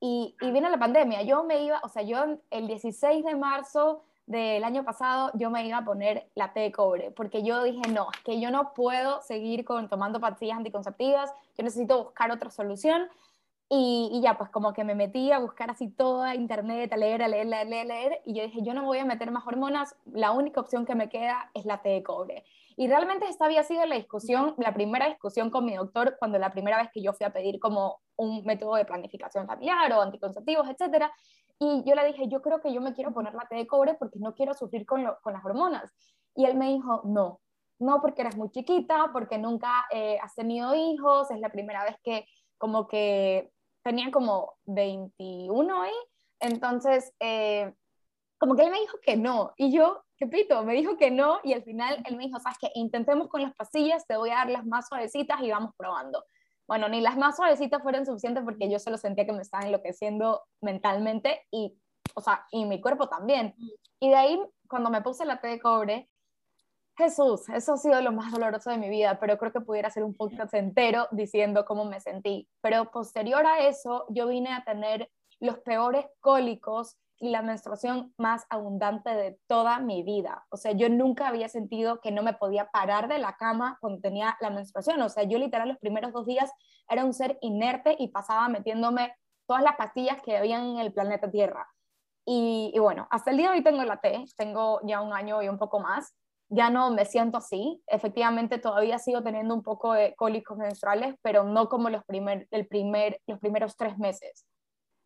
y, 0.00 0.36
y 0.40 0.50
vino 0.50 0.68
la 0.68 0.78
pandemia. 0.78 1.22
Yo 1.22 1.44
me 1.44 1.62
iba, 1.62 1.80
o 1.84 1.88
sea, 1.88 2.02
yo 2.02 2.38
el 2.50 2.66
16 2.66 3.24
de 3.24 3.36
marzo 3.36 4.02
del 4.26 4.64
año 4.64 4.84
pasado 4.84 5.30
yo 5.34 5.50
me 5.50 5.64
iba 5.66 5.78
a 5.78 5.84
poner 5.84 6.28
la 6.34 6.52
T 6.52 6.60
de 6.60 6.72
cobre, 6.72 7.12
porque 7.12 7.42
yo 7.42 7.62
dije, 7.62 7.88
no, 7.90 8.08
que 8.24 8.40
yo 8.40 8.50
no 8.50 8.74
puedo 8.74 9.22
seguir 9.22 9.64
con, 9.64 9.88
tomando 9.88 10.20
pastillas 10.20 10.58
anticonceptivas, 10.58 11.32
yo 11.56 11.64
necesito 11.64 12.04
buscar 12.04 12.30
otra 12.30 12.50
solución. 12.50 13.08
Y, 13.68 14.10
y, 14.12 14.20
ya, 14.20 14.38
pues 14.38 14.48
como 14.50 14.72
que 14.72 14.84
me 14.84 14.94
metí 14.94 15.32
a 15.32 15.40
buscar 15.40 15.72
así 15.72 15.88
toda 15.88 16.36
internet, 16.36 16.92
a 16.92 16.96
leer, 16.96 17.20
a 17.24 17.26
leer, 17.26 17.52
a 17.52 17.64
leer, 17.64 17.80
a 17.80 17.84
leer, 17.84 18.22
y 18.24 18.34
yo 18.34 18.44
dije, 18.44 18.62
yo 18.62 18.74
no 18.74 18.84
voy 18.84 18.98
a 18.98 19.04
meter 19.04 19.32
más 19.32 19.44
hormonas, 19.44 19.96
la 20.04 20.30
única 20.30 20.60
opción 20.60 20.86
que 20.86 20.94
me 20.94 21.08
queda 21.08 21.50
es 21.52 21.64
la 21.64 21.82
T 21.82 21.88
de 21.88 22.02
cobre. 22.04 22.44
Y 22.76 22.88
realmente 22.88 23.26
esta 23.28 23.46
había 23.46 23.64
sido 23.64 23.84
la 23.86 23.96
discusión, 23.96 24.54
la 24.58 24.74
primera 24.74 25.08
discusión 25.08 25.50
con 25.50 25.64
mi 25.64 25.74
doctor 25.74 26.16
cuando 26.18 26.38
la 26.38 26.52
primera 26.52 26.76
vez 26.76 26.90
que 26.92 27.02
yo 27.02 27.14
fui 27.14 27.26
a 27.26 27.32
pedir 27.32 27.58
como 27.58 28.00
un 28.16 28.44
método 28.44 28.76
de 28.76 28.84
planificación 28.84 29.46
familiar 29.46 29.90
o 29.92 30.02
anticonceptivos, 30.02 30.68
etcétera. 30.68 31.10
Y 31.58 31.82
yo 31.84 31.94
le 31.94 32.06
dije, 32.06 32.28
yo 32.28 32.42
creo 32.42 32.60
que 32.60 32.72
yo 32.72 32.80
me 32.80 32.92
quiero 32.92 33.14
poner 33.14 33.34
la 33.34 33.46
T 33.48 33.56
de 33.56 33.66
cobre 33.66 33.94
porque 33.94 34.18
no 34.18 34.34
quiero 34.34 34.54
sufrir 34.54 34.84
con, 34.84 35.04
con 35.22 35.32
las 35.32 35.44
hormonas. 35.44 35.92
Y 36.34 36.44
él 36.44 36.56
me 36.56 36.68
dijo, 36.68 37.02
no, 37.04 37.40
no 37.78 38.00
porque 38.00 38.22
eres 38.22 38.36
muy 38.36 38.50
chiquita, 38.50 39.10
porque 39.12 39.38
nunca 39.38 39.86
eh, 39.90 40.18
has 40.22 40.34
tenido 40.34 40.74
hijos, 40.74 41.30
es 41.30 41.40
la 41.40 41.50
primera 41.50 41.84
vez 41.84 41.96
que 42.02 42.26
como 42.58 42.86
que 42.88 43.52
tenía 43.82 44.10
como 44.10 44.54
21 44.64 45.82
ahí. 45.82 45.94
Entonces, 46.40 47.14
eh, 47.20 47.72
como 48.38 48.54
que 48.54 48.64
él 48.64 48.70
me 48.70 48.80
dijo 48.80 48.98
que 49.02 49.16
no. 49.16 49.52
Y 49.56 49.72
yo, 49.72 50.04
qué 50.16 50.26
pito, 50.26 50.62
me 50.64 50.74
dijo 50.74 50.96
que 50.96 51.10
no. 51.10 51.40
Y 51.42 51.52
al 51.52 51.62
final 51.62 52.02
él 52.04 52.16
me 52.16 52.24
dijo, 52.24 52.38
sabes 52.40 52.58
que 52.58 52.70
intentemos 52.74 53.28
con 53.28 53.42
las 53.42 53.54
pastillas, 53.54 54.06
te 54.06 54.16
voy 54.16 54.30
a 54.30 54.36
dar 54.36 54.50
las 54.50 54.66
más 54.66 54.88
suavecitas 54.88 55.40
y 55.40 55.50
vamos 55.50 55.72
probando. 55.76 56.24
Bueno, 56.66 56.88
ni 56.88 57.00
las 57.00 57.16
más 57.16 57.36
suavecitas 57.36 57.82
fueron 57.82 58.06
suficientes 58.06 58.44
porque 58.44 58.70
yo 58.70 58.78
solo 58.78 58.98
sentía 58.98 59.26
que 59.26 59.32
me 59.32 59.42
estaba 59.42 59.64
enloqueciendo 59.64 60.42
mentalmente 60.60 61.46
y, 61.50 61.78
o 62.14 62.20
sea, 62.20 62.46
y 62.50 62.64
mi 62.64 62.80
cuerpo 62.80 63.08
también. 63.08 63.54
Y 64.00 64.10
de 64.10 64.16
ahí, 64.16 64.40
cuando 64.68 64.90
me 64.90 65.02
puse 65.02 65.24
la 65.24 65.40
T 65.40 65.46
de 65.48 65.60
cobre, 65.60 66.08
Jesús, 66.96 67.48
eso 67.50 67.74
ha 67.74 67.76
sido 67.76 68.00
lo 68.00 68.10
más 68.10 68.32
doloroso 68.32 68.70
de 68.70 68.78
mi 68.78 68.88
vida, 68.88 69.18
pero 69.20 69.36
creo 69.36 69.52
que 69.52 69.60
pudiera 69.60 69.90
ser 69.90 70.02
un 70.02 70.14
podcast 70.14 70.54
entero 70.54 71.08
diciendo 71.10 71.66
cómo 71.66 71.84
me 71.84 72.00
sentí. 72.00 72.48
Pero 72.62 72.90
posterior 72.90 73.46
a 73.46 73.66
eso, 73.66 74.06
yo 74.08 74.26
vine 74.26 74.52
a 74.52 74.64
tener 74.64 75.10
los 75.38 75.58
peores 75.58 76.06
cólicos 76.20 76.96
y 77.18 77.30
la 77.30 77.42
menstruación 77.42 78.12
más 78.18 78.44
abundante 78.50 79.10
de 79.10 79.38
toda 79.46 79.78
mi 79.78 80.02
vida. 80.02 80.46
O 80.50 80.56
sea, 80.56 80.72
yo 80.72 80.88
nunca 80.88 81.28
había 81.28 81.48
sentido 81.48 82.00
que 82.00 82.10
no 82.10 82.22
me 82.22 82.34
podía 82.34 82.66
parar 82.70 83.08
de 83.08 83.18
la 83.18 83.36
cama 83.36 83.78
cuando 83.80 84.00
tenía 84.00 84.36
la 84.40 84.50
menstruación. 84.50 85.00
O 85.02 85.08
sea, 85.08 85.24
yo 85.24 85.38
literal 85.38 85.68
los 85.68 85.78
primeros 85.78 86.12
dos 86.12 86.26
días 86.26 86.50
era 86.88 87.04
un 87.04 87.14
ser 87.14 87.38
inerte 87.40 87.96
y 87.98 88.08
pasaba 88.08 88.48
metiéndome 88.48 89.14
todas 89.46 89.62
las 89.62 89.76
pastillas 89.76 90.20
que 90.22 90.36
había 90.36 90.58
en 90.58 90.78
el 90.78 90.92
planeta 90.92 91.30
Tierra. 91.30 91.66
Y, 92.28 92.74
bueno, 92.78 93.06
hasta 93.10 93.30
el 93.30 93.36
día 93.36 93.50
de 93.50 93.58
hoy 93.58 93.62
tengo 93.62 93.84
la 93.84 94.00
T, 94.00 94.24
tengo 94.36 94.80
ya 94.82 95.00
un 95.00 95.12
año 95.12 95.42
y 95.42 95.48
un 95.48 95.58
poco 95.58 95.78
más, 95.78 96.12
ya 96.48 96.70
no 96.70 96.90
me 96.90 97.04
siento 97.04 97.38
así, 97.38 97.80
efectivamente 97.86 98.58
todavía 98.58 98.98
sigo 98.98 99.22
teniendo 99.22 99.54
un 99.54 99.62
poco 99.62 99.92
de 99.92 100.14
cólicos 100.16 100.58
menstruales, 100.58 101.14
pero 101.22 101.44
no 101.44 101.68
como 101.68 101.88
los, 101.88 102.04
primer, 102.04 102.48
el 102.50 102.66
primer, 102.66 103.20
los 103.26 103.38
primeros 103.38 103.76
tres 103.76 103.96
meses. 103.98 104.44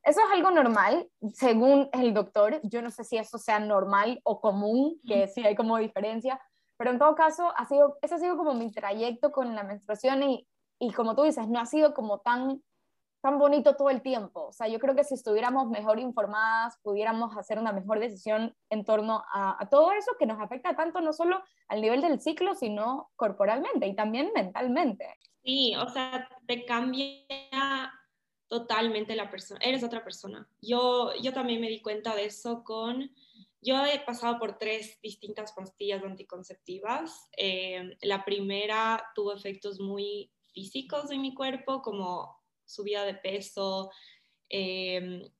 Eso 0.03 0.21
es 0.21 0.33
algo 0.33 0.51
normal, 0.51 1.09
según 1.35 1.89
el 1.93 2.15
doctor. 2.15 2.61
Yo 2.63 2.81
no 2.81 2.91
sé 2.91 3.05
si 3.05 3.19
eso 3.19 3.39
sea 3.39 3.59
normal 3.59 4.21
o 4.25 4.41
común, 4.41 4.99
que 5.07 5.29
sí 5.29 5.45
hay 5.45 5.55
como 5.55 5.77
diferencia, 5.77 6.41
pero 6.79 6.91
en 6.91 6.99
todo 6.99 7.15
caso, 7.15 7.53
ha 7.57 7.67
sido, 7.67 7.99
ese 8.01 8.15
ha 8.15 8.19
sido 8.19 8.39
como 8.39 8.55
mi 8.55 8.73
trayecto 8.73 9.31
con 9.33 9.55
la 9.55 9.63
menstruación 9.63 10.23
y, 10.23 10.49
y 10.79 10.93
como 10.93 11.15
tú 11.15 11.25
dices, 11.25 11.47
no 11.47 11.61
ha 11.61 11.67
sido 11.67 11.93
como 11.93 12.21
tan, 12.21 12.63
tan 13.21 13.39
bonito 13.39 13.77
todo 13.77 13.91
el 13.91 14.01
tiempo. 14.01 14.47
O 14.47 14.53
sea, 14.55 14.67
yo 14.69 14.79
creo 14.79 14.95
que 14.95 15.05
si 15.05 15.13
estuviéramos 15.13 15.69
mejor 15.69 16.01
informadas, 16.01 16.79
pudiéramos 16.83 17.37
hacer 17.37 17.59
una 17.59 17.73
mejor 17.73 18.01
decisión 18.01 18.57
en 18.71 18.85
torno 18.87 19.23
a, 19.31 19.63
a 19.63 19.69
todo 19.69 19.93
eso 19.93 20.13
que 20.19 20.25
nos 20.25 20.41
afecta 20.41 20.75
tanto 20.75 21.03
no 21.03 21.13
solo 21.13 21.43
al 21.69 21.83
nivel 21.83 22.01
del 22.01 22.19
ciclo, 22.19 22.55
sino 22.55 23.11
corporalmente 23.17 23.87
y 23.87 23.95
también 23.95 24.31
mentalmente. 24.35 25.19
Sí, 25.45 25.75
o 25.77 25.89
sea, 25.91 26.29
te 26.47 26.65
cambia 26.65 27.93
totalmente 28.51 29.15
la 29.15 29.31
persona, 29.31 29.61
eres 29.63 29.85
otra 29.85 30.03
persona. 30.03 30.47
Yo, 30.61 31.13
yo 31.23 31.33
también 31.33 31.61
me 31.61 31.69
di 31.69 31.81
cuenta 31.81 32.17
de 32.17 32.25
eso 32.25 32.65
con, 32.65 33.15
yo 33.63 33.87
he 33.87 34.01
pasado 34.01 34.41
por 34.41 34.59
tres 34.59 34.99
distintas 35.01 35.53
pastillas 35.53 36.03
anticonceptivas. 36.03 37.29
Eh, 37.37 37.97
la 38.03 38.25
primera 38.25 39.05
tuvo 39.15 39.33
efectos 39.33 39.79
muy 39.79 40.33
físicos 40.53 41.13
en 41.13 41.23
mi 41.23 41.33
cuerpo, 41.33 41.81
como 41.81 42.43
subida 42.65 43.05
de 43.05 43.15
peso, 43.15 43.93
eh, 44.49 45.31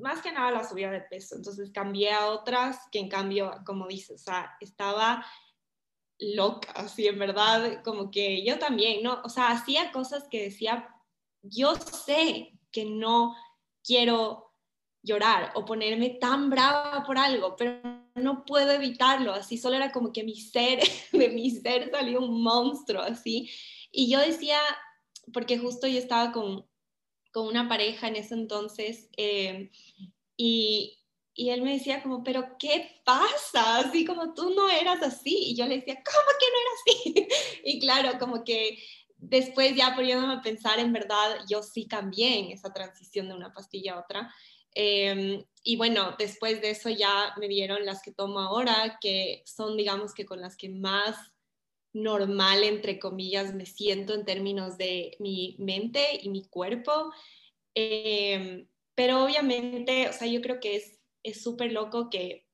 más 0.00 0.22
que 0.22 0.32
nada 0.32 0.50
la 0.50 0.68
subida 0.68 0.90
de 0.90 1.02
peso. 1.02 1.36
Entonces 1.36 1.70
cambié 1.70 2.10
a 2.10 2.26
otras 2.26 2.88
que 2.90 2.98
en 2.98 3.08
cambio, 3.08 3.52
como 3.64 3.86
dices, 3.86 4.22
o 4.22 4.24
sea, 4.24 4.56
estaba 4.60 5.24
loca, 6.18 6.72
así 6.72 7.06
en 7.06 7.20
verdad, 7.20 7.84
como 7.84 8.10
que 8.10 8.44
yo 8.44 8.58
también, 8.58 9.04
¿no? 9.04 9.22
O 9.22 9.28
sea, 9.28 9.52
hacía 9.52 9.92
cosas 9.92 10.26
que 10.28 10.42
decía, 10.42 10.88
yo 11.42 11.74
sé 11.76 12.58
que 12.70 12.84
no 12.84 13.34
quiero 13.82 14.50
llorar 15.02 15.52
o 15.54 15.64
ponerme 15.64 16.10
tan 16.10 16.50
brava 16.50 17.02
por 17.04 17.18
algo, 17.18 17.56
pero 17.56 17.80
no 18.14 18.44
puedo 18.44 18.70
evitarlo, 18.70 19.32
así 19.32 19.56
solo 19.56 19.76
era 19.76 19.92
como 19.92 20.12
que 20.12 20.24
mi 20.24 20.36
ser, 20.36 20.80
de 21.12 21.28
mi 21.30 21.50
ser 21.50 21.90
salió 21.90 22.20
un 22.20 22.42
monstruo, 22.42 23.02
así. 23.02 23.50
Y 23.90 24.10
yo 24.10 24.20
decía, 24.20 24.58
porque 25.32 25.58
justo 25.58 25.86
yo 25.86 25.98
estaba 25.98 26.32
con, 26.32 26.66
con 27.32 27.46
una 27.46 27.68
pareja 27.68 28.08
en 28.08 28.16
ese 28.16 28.34
entonces, 28.34 29.08
eh, 29.16 29.70
y, 30.36 31.00
y 31.34 31.50
él 31.50 31.62
me 31.62 31.72
decía 31.72 32.02
como, 32.02 32.22
pero 32.22 32.56
¿qué 32.58 33.00
pasa? 33.04 33.78
Así 33.78 34.04
como 34.04 34.34
tú 34.34 34.50
no 34.54 34.68
eras 34.68 35.02
así. 35.02 35.50
Y 35.50 35.56
yo 35.56 35.66
le 35.66 35.76
decía, 35.76 36.02
¿cómo 36.04 36.28
que 36.38 36.46
no 36.50 36.58
era 36.60 36.70
así? 36.80 37.28
y 37.64 37.80
claro, 37.80 38.18
como 38.18 38.44
que 38.44 38.78
después 39.20 39.74
ya 39.76 39.94
poniéndome 39.94 40.34
a 40.34 40.42
pensar, 40.42 40.78
en 40.78 40.92
verdad, 40.92 41.38
yo 41.48 41.62
sí 41.62 41.86
cambié 41.86 42.38
en 42.38 42.50
esa 42.52 42.72
transición 42.72 43.28
de 43.28 43.34
una 43.34 43.52
pastilla 43.52 43.94
a 43.94 44.00
otra. 44.00 44.34
Em, 44.74 45.44
y 45.64 45.76
bueno, 45.76 46.14
después 46.18 46.60
de 46.60 46.70
eso 46.70 46.90
ya 46.90 47.34
me 47.38 47.48
dieron 47.48 47.84
las 47.84 48.02
que 48.02 48.12
tomo 48.12 48.40
ahora, 48.40 48.98
que 49.00 49.42
son, 49.46 49.76
digamos 49.76 50.14
que 50.14 50.24
con 50.24 50.40
las 50.40 50.56
que 50.56 50.68
más 50.68 51.16
normal, 51.92 52.62
entre 52.62 52.98
comillas, 52.98 53.54
me 53.54 53.66
siento 53.66 54.14
en 54.14 54.24
términos 54.24 54.78
de 54.78 55.16
mi 55.18 55.56
mente 55.58 56.20
y 56.22 56.28
mi 56.28 56.44
cuerpo. 56.44 57.12
Em, 57.74 58.68
pero 58.94 59.24
obviamente, 59.24 60.08
o 60.08 60.12
sea, 60.12 60.28
yo 60.28 60.40
creo 60.40 60.60
que 60.60 60.82
es 61.22 61.42
súper 61.42 61.72
loco 61.72 62.10
que, 62.10 62.46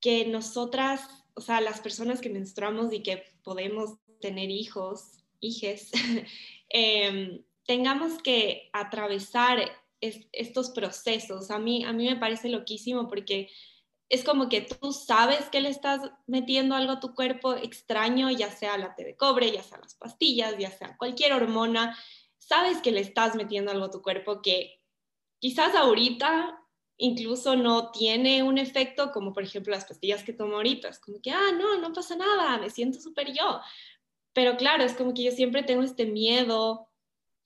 que 0.00 0.26
nosotras, 0.26 1.02
o 1.34 1.40
sea, 1.40 1.60
las 1.60 1.80
personas 1.80 2.20
que 2.20 2.30
menstruamos 2.30 2.92
y 2.92 3.02
que 3.02 3.24
podemos 3.42 3.98
tener 4.20 4.50
hijos, 4.50 5.23
hijes, 5.40 5.90
em, 6.68 7.42
tengamos 7.66 8.22
que 8.22 8.70
atravesar 8.72 9.58
estos 10.00 10.70
procesos. 10.70 11.50
A 11.50 11.58
mí, 11.58 11.84
a 11.84 11.92
mí 11.92 12.06
me 12.06 12.16
parece 12.16 12.48
loquísimo 12.48 13.08
porque 13.08 13.48
es 14.08 14.22
como 14.22 14.48
que 14.48 14.60
tú 14.60 14.92
sabes 14.92 15.48
que 15.50 15.60
le 15.60 15.70
estás 15.70 16.00
metiendo 16.26 16.74
algo 16.74 16.92
a 16.92 17.00
tu 17.00 17.14
cuerpo 17.14 17.54
extraño, 17.54 18.30
ya 18.30 18.50
sea 18.50 18.76
la 18.76 18.94
té 18.94 19.04
de 19.04 19.16
cobre, 19.16 19.50
ya 19.50 19.62
sea 19.62 19.78
las 19.78 19.94
pastillas, 19.94 20.56
ya 20.58 20.70
sea 20.70 20.96
cualquier 20.98 21.32
hormona, 21.32 21.96
sabes 22.38 22.82
que 22.82 22.92
le 22.92 23.00
estás 23.00 23.34
metiendo 23.34 23.70
algo 23.70 23.86
a 23.86 23.90
tu 23.90 24.02
cuerpo 24.02 24.42
que 24.42 24.80
quizás 25.38 25.74
ahorita 25.74 26.60
incluso 26.96 27.56
no 27.56 27.90
tiene 27.90 28.42
un 28.42 28.56
efecto 28.58 29.10
como 29.10 29.32
por 29.32 29.42
ejemplo 29.42 29.72
las 29.72 29.84
pastillas 29.84 30.22
que 30.22 30.32
tomo 30.32 30.56
ahorita. 30.56 30.88
Es 30.88 30.98
como 30.98 31.20
que, 31.20 31.30
ah, 31.30 31.52
no, 31.52 31.78
no 31.78 31.92
pasa 31.92 32.16
nada, 32.16 32.58
me 32.58 32.70
siento 32.70 33.00
súper 33.00 33.32
yo. 33.32 33.60
Pero 34.34 34.56
claro, 34.56 34.84
es 34.84 34.92
como 34.94 35.14
que 35.14 35.22
yo 35.22 35.30
siempre 35.30 35.62
tengo 35.62 35.82
este 35.82 36.06
miedo 36.06 36.88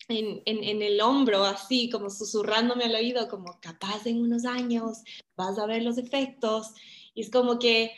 en, 0.08 0.82
el 0.82 1.00
hombro, 1.00 1.44
así 1.44 1.90
como 1.90 2.08
susurrándome 2.10 2.84
al 2.84 2.94
oído, 2.94 3.28
como 3.28 3.58
capaz 3.60 4.06
en 4.06 4.20
unos 4.20 4.44
años 4.46 5.02
vas 5.36 5.58
a 5.58 5.66
ver 5.66 5.82
los 5.82 5.98
efectos. 5.98 6.72
Y 7.14 7.20
es 7.20 7.30
como 7.30 7.58
que 7.58 7.92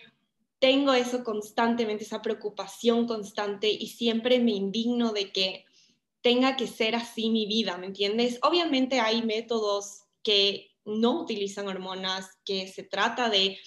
tengo 0.59 0.93
eso 0.93 1.23
constantemente, 1.25 2.05
esa 2.05 2.21
preocupación 2.21 3.07
constante 3.07 3.71
y 3.71 3.87
siempre 3.89 4.41
me 4.41 4.53
indigno 4.53 5.13
de 5.13 5.33
que 5.33 5.65
tenga 6.21 6.57
que 6.57 6.67
ser 6.67 6.97
así 6.97 7.31
mi 7.31 7.47
vida, 7.47 7.79
¿me 7.79 7.87
entiendes? 7.87 8.39
Obviamente 8.43 9.01
hay 9.01 9.23
métodos 9.23 10.03
que 10.23 10.71
no 10.85 11.23
utilizan 11.23 11.69
hormonas, 11.69 12.39
que 12.45 12.69
se 12.69 12.83
trata 12.83 13.31
de 13.31 13.59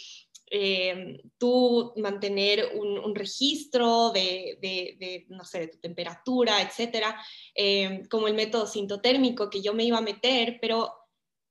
eh, 0.55 1.19
tú 1.39 1.93
mantener 1.97 2.73
un, 2.75 3.15
registro 3.15 4.11
de, 4.11 5.25
no 5.29 5.43
sé, 5.45 5.61
de 5.61 5.67
tu 5.69 5.79
temperatura, 5.79 6.61
etcétera, 6.61 7.19
eh, 7.55 8.03
como 8.07 8.27
el 8.27 8.35
método 8.35 8.67
sintotérmico 8.67 9.49
que 9.49 9.63
yo 9.63 9.73
me 9.73 9.83
iba 9.83 9.97
a 9.97 10.01
meter, 10.01 10.59
pero 10.61 10.93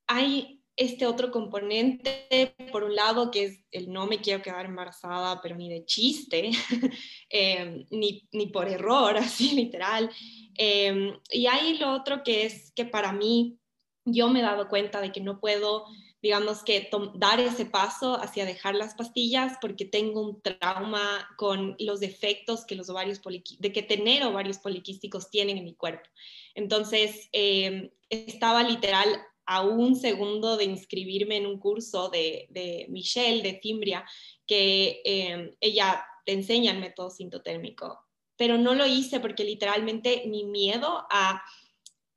hay 0.07 0.61
este 0.77 1.05
otro 1.05 1.31
componente, 1.31 2.55
por 2.71 2.85
un 2.85 2.95
lado, 2.95 3.29
que 3.29 3.43
es 3.43 3.65
el 3.71 3.91
no 3.91 4.07
me 4.07 4.21
quiero 4.21 4.41
quedar 4.41 4.67
embarazada, 4.67 5.41
pero 5.41 5.57
ni 5.57 5.67
de 5.67 5.83
chiste, 5.83 6.51
eh, 7.29 7.85
ni, 7.91 8.25
ni, 8.31 8.47
por 8.47 8.69
error, 8.69 9.17
así 9.17 9.53
literal. 9.53 10.09
y 10.57 11.45
hay 11.45 11.77
lo 11.77 11.91
otro 11.91 12.23
que 12.23 12.45
es 12.45 12.71
que 12.73 12.85
para 12.85 13.11
mí, 13.11 13.59
yo 14.05 14.29
me 14.29 14.39
he 14.39 14.43
dado 14.43 14.69
cuenta 14.69 15.01
de 15.01 15.11
que 15.11 15.19
no 15.19 15.41
puedo 15.41 15.87
digamos 16.23 16.63
que 16.63 16.89
dar 17.15 17.41
ese 17.41 17.65
paso 17.65 18.15
hacia 18.15 18.45
dejar 18.45 18.75
las 18.75 18.95
pastillas 18.95 19.57
porque 19.59 19.83
tengo 19.83 20.21
un 20.21 20.41
trauma 20.41 21.27
con 21.37 21.75
los 21.79 21.99
defectos 21.99 22.65
que 22.65 22.75
los 22.75 22.89
ovarios 22.89 23.19
de 23.59 23.73
que 23.73 23.83
tener 23.83 24.23
ovarios 24.23 24.57
poliquísticos 24.57 25.29
tienen 25.29 25.57
en 25.57 25.65
mi 25.65 25.75
cuerpo. 25.75 26.09
Entonces, 26.55 27.27
em, 27.33 27.89
estaba 28.09 28.63
literal 28.63 29.21
a 29.45 29.63
un 29.63 29.97
segundo 29.97 30.55
de 30.55 30.63
inscribirme 30.63 31.35
en 31.35 31.45
un 31.45 31.59
curso 31.59 32.07
de, 32.07 32.47
de 32.51 32.85
Michelle, 32.87 33.43
de 33.43 33.59
Fimbria, 33.59 34.05
que 34.47 35.01
em, 35.03 35.51
ella 35.59 36.05
te 36.25 36.31
enseña 36.31 36.71
el 36.71 36.79
método 36.79 37.09
sintotérmico, 37.09 37.99
pero 38.37 38.57
no 38.57 38.75
lo 38.75 38.85
hice 38.85 39.19
porque 39.19 39.43
literalmente 39.43 40.23
mi 40.27 40.45
miedo 40.45 41.05
a 41.11 41.43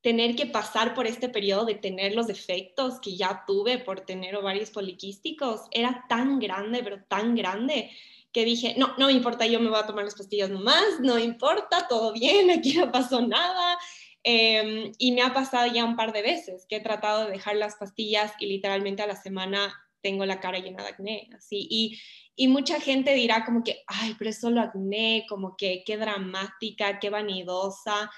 tener 0.07 0.37
que 0.37 0.47
pasar 0.47 0.95
por 0.95 1.09
este 1.09 1.29
periodo 1.29 1.65
de 1.65 1.75
tener 1.75 2.15
los 2.15 2.29
efectos 2.29 3.01
que 3.01 3.17
ya 3.17 3.43
tuve 3.45 3.79
por 3.79 4.03
tener 4.03 4.37
ovarios 4.37 4.71
poliquísticos 4.71 5.63
era 5.73 6.05
tan 6.09 6.39
grande, 6.39 6.81
pero 6.85 7.03
tan 7.09 7.35
grande, 7.35 7.91
que 8.31 8.45
dije, 8.45 8.77
no, 8.79 8.95
no 8.99 9.07
me 9.07 9.15
importa, 9.15 9.49
yo 9.49 9.59
me 9.59 9.69
voy 9.69 9.81
a 9.81 9.87
tomar 9.87 10.05
las 10.05 10.15
pastillas 10.15 10.49
nomás, 10.49 11.01
no 11.01 11.19
importa, 11.19 11.89
todo 11.89 12.13
bien, 12.13 12.51
aquí 12.57 12.75
no 12.75 12.93
pasó 12.93 13.21
nada. 13.21 13.77
Em, 14.23 14.93
y 14.97 15.11
me 15.11 15.23
ha 15.23 15.35
pasado 15.35 15.67
ya 15.75 15.85
un 15.85 15.97
par 15.97 16.13
de 16.13 16.23
veces 16.23 16.67
que 16.69 16.77
he 16.77 16.81
tratado 16.81 17.25
de 17.25 17.33
dejar 17.33 17.57
las 17.57 17.75
pastillas 17.75 18.33
y 18.39 18.47
literalmente 18.47 19.03
a 19.03 19.09
la 19.09 19.17
semana 19.17 19.75
tengo 20.03 20.25
la 20.25 20.39
cara 20.39 20.61
llena 20.61 20.85
de 20.85 20.91
acné, 20.91 21.31
así. 21.37 21.67
Y, 21.69 21.99
y 22.37 22.47
mucha 22.47 22.79
gente 22.79 23.13
dirá 23.13 23.45
como 23.45 23.65
que, 23.65 23.83
ay, 23.89 24.15
pero 24.17 24.31
es 24.31 24.39
solo 24.39 24.61
acné, 24.61 25.27
como 25.29 25.57
que 25.57 25.83
qué 25.85 25.97
dramática, 25.97 27.01
qué 27.01 27.11
vanidosa. 27.11 28.09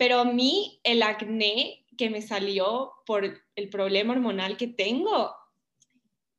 Pero 0.00 0.20
a 0.20 0.24
mí 0.24 0.80
el 0.82 1.02
acné 1.02 1.84
que 1.98 2.08
me 2.08 2.22
salió 2.22 2.90
por 3.04 3.22
el 3.54 3.68
problema 3.68 4.14
hormonal 4.14 4.56
que 4.56 4.66
tengo 4.66 5.30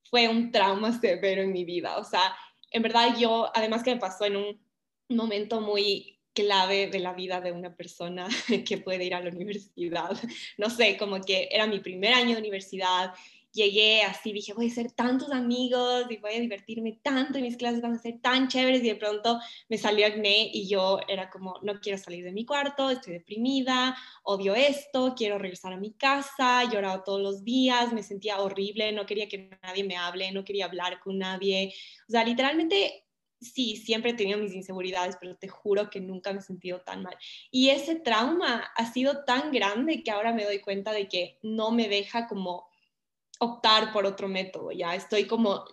fue 0.10 0.28
un 0.28 0.52
trauma 0.52 1.00
severo 1.00 1.43
en 1.43 1.52
mi 1.52 1.63
vida. 1.63 2.00
O 2.00 2.04
sea, 2.04 2.36
en 2.71 2.82
verdad 2.82 3.15
yo, 3.19 3.52
además 3.54 3.84
que 3.84 3.93
me 3.93 4.02
pasó 4.02 4.26
en 4.26 4.38
un 4.38 4.67
momento 5.10 5.62
muy 5.62 6.19
clave 6.34 6.88
de 6.88 7.02
la 7.02 7.13
vida 7.13 7.39
de 7.39 7.52
una 7.52 7.76
persona 7.76 8.28
que 8.67 8.80
puede 8.80 9.06
ir 9.06 9.13
a 9.13 9.21
la 9.21 9.30
universidad. 9.30 10.10
No 10.58 10.71
sé, 10.71 10.97
como 10.97 11.21
que 11.21 11.47
era 11.52 11.67
mi 11.67 11.80
primer 11.82 12.15
año 12.15 12.34
de 12.34 12.41
universidad 12.41 13.13
llegué 13.54 14.04
así, 14.04 14.32
dije, 14.32 14.54
voy 14.54 14.68
a 14.68 14.72
hacer 14.72 14.92
tantos 14.92 15.32
amigos 15.32 16.06
y 16.10 16.18
voy 16.18 16.34
a 16.34 16.40
divertirme 16.40 17.00
tanto 17.04 17.38
y 17.38 17.42
mis 17.42 17.58
clases 17.58 17.82
van 17.82 17.94
a 17.94 18.00
ser 18.00 18.20
tan 18.22 18.48
chéveres 18.48 18.84
y 18.84 18.88
de 18.88 18.96
pronto 18.96 19.40
me 19.70 19.78
salió 19.78 20.08
acné 20.08 20.50
y 20.54 20.68
yo 20.68 21.00
era 21.08 21.30
como, 21.30 21.56
no 21.62 21.80
quiero 21.80 21.98
salir 21.98 22.24
de 22.24 22.32
mi 22.32 22.46
cuarto, 22.46 22.90
estoy 22.90 23.14
deprimida, 23.14 23.98
odio 24.24 24.56
esto, 24.56 25.14
quiero 25.16 25.38
regresar 25.38 25.74
a 25.74 25.78
mi 25.78 25.92
casa, 25.94 26.64
lloraba 26.72 27.04
todos 27.04 27.22
los 27.22 27.44
días, 27.44 27.94
me 27.94 28.04
sentía 28.04 28.40
horrible, 28.40 28.92
no 28.92 29.06
quería 29.06 29.28
que 29.28 29.50
nadie 29.62 29.84
me 29.84 29.98
hable, 29.98 30.32
no 30.32 30.44
quería 30.44 30.66
hablar 30.66 31.00
con 31.00 31.18
nadie, 31.18 31.74
o 32.08 32.12
sea, 32.12 32.24
literalmente 32.24 33.06
sí, 33.42 33.76
siempre 33.76 34.12
he 34.12 34.14
tenido 34.14 34.38
mis 34.38 34.54
inseguridades, 34.54 35.18
pero 35.20 35.36
te 35.36 35.48
juro 35.48 35.90
que 35.90 36.00
nunca 36.00 36.32
me 36.32 36.40
he 36.40 36.44
sentido 36.44 36.82
tan 36.82 37.02
mal. 37.02 37.18
Y 37.50 37.70
ese 37.70 37.96
trauma 37.96 38.72
ha 38.76 38.92
sido 38.92 39.24
tan 39.26 39.52
grande 39.52 40.04
que 40.04 40.12
ahora 40.12 40.32
me 40.32 40.46
doy 40.46 40.60
cuenta 40.60 40.92
de 40.92 41.08
que 41.08 41.40
no 41.42 41.72
me 41.72 41.90
deja 41.90 42.28
como 42.28 42.71
optar 43.44 43.92
por 43.92 44.06
otro 44.06 44.28
método, 44.28 44.72
ya 44.72 44.94
estoy 44.94 45.26
como, 45.26 45.66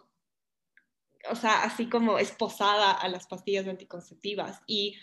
o 1.31 1.37
sea, 1.37 1.65
así 1.65 1.87
como 1.87 2.19
esposada 2.19 2.93
a 2.93 3.09
las 3.09 3.27
pastillas 3.27 3.69
anticonceptivas 3.69 4.63
y 4.67 4.97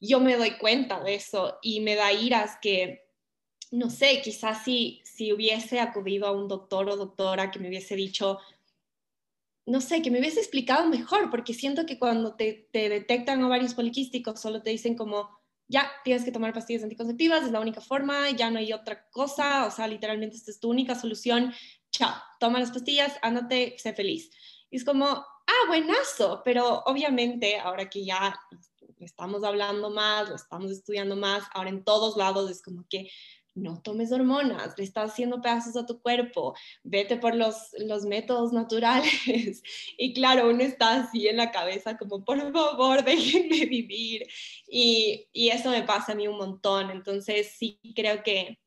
yo 0.00 0.18
me 0.18 0.36
doy 0.36 0.58
cuenta 0.58 1.00
de 1.00 1.14
eso 1.14 1.60
y 1.62 1.78
me 1.78 1.94
da 1.94 2.12
iras 2.12 2.58
que, 2.60 3.04
no 3.70 3.88
sé, 3.88 4.20
quizás 4.20 4.64
si, 4.64 5.00
si 5.04 5.32
hubiese 5.32 5.78
acudido 5.78 6.26
a 6.26 6.32
un 6.32 6.48
doctor 6.48 6.88
o 6.88 6.96
doctora 6.96 7.52
que 7.52 7.60
me 7.60 7.68
hubiese 7.68 7.94
dicho, 7.94 8.40
no 9.64 9.80
sé, 9.80 10.02
que 10.02 10.10
me 10.10 10.18
hubiese 10.18 10.40
explicado 10.40 10.88
mejor, 10.88 11.30
porque 11.30 11.54
siento 11.54 11.86
que 11.86 12.00
cuando 12.00 12.34
te, 12.34 12.68
te 12.72 12.88
detectan 12.88 13.44
ovarios 13.44 13.74
poliquísticos 13.74 14.40
solo 14.40 14.60
te 14.60 14.70
dicen 14.70 14.96
como, 14.96 15.30
ya 15.68 15.88
tienes 16.02 16.24
que 16.24 16.32
tomar 16.32 16.52
pastillas 16.52 16.82
anticonceptivas, 16.82 17.44
es 17.44 17.52
la 17.52 17.60
única 17.60 17.80
forma, 17.80 18.28
ya 18.30 18.50
no 18.50 18.58
hay 18.58 18.72
otra 18.72 19.08
cosa, 19.10 19.66
o 19.66 19.70
sea, 19.70 19.86
literalmente 19.86 20.34
esta 20.34 20.50
es 20.50 20.58
tu 20.58 20.68
única 20.68 20.96
solución, 20.96 21.54
chao, 21.92 22.14
toma 22.40 22.58
las 22.58 22.72
pastillas, 22.72 23.18
ándate, 23.22 23.76
sé 23.78 23.92
feliz. 23.92 24.30
Y 24.70 24.76
es 24.76 24.84
como, 24.84 25.06
ah, 25.06 25.66
buenazo, 25.68 26.42
pero 26.44 26.82
obviamente 26.86 27.58
ahora 27.58 27.88
que 27.88 28.04
ya 28.04 28.34
estamos 28.98 29.44
hablando 29.44 29.90
más, 29.90 30.28
lo 30.28 30.34
estamos 30.34 30.70
estudiando 30.70 31.16
más, 31.16 31.44
ahora 31.54 31.70
en 31.70 31.84
todos 31.84 32.16
lados 32.16 32.50
es 32.50 32.62
como 32.62 32.84
que 32.88 33.10
no 33.54 33.82
tomes 33.82 34.10
hormonas, 34.12 34.74
le 34.78 34.84
estás 34.84 35.10
haciendo 35.10 35.42
pedazos 35.42 35.76
a 35.76 35.84
tu 35.84 36.00
cuerpo, 36.00 36.54
vete 36.82 37.18
por 37.18 37.34
los, 37.34 37.54
los 37.78 38.04
métodos 38.06 38.52
naturales. 38.52 39.62
Y 39.98 40.14
claro, 40.14 40.48
uno 40.48 40.62
está 40.62 41.02
así 41.02 41.28
en 41.28 41.36
la 41.36 41.50
cabeza 41.50 41.98
como, 41.98 42.24
por 42.24 42.40
favor, 42.52 43.04
déjenme 43.04 43.66
vivir. 43.66 44.26
Y, 44.66 45.28
y 45.32 45.50
eso 45.50 45.70
me 45.70 45.82
pasa 45.82 46.12
a 46.12 46.14
mí 46.14 46.26
un 46.26 46.38
montón. 46.38 46.90
Entonces 46.90 47.54
sí 47.58 47.78
creo 47.94 48.22
que 48.22 48.58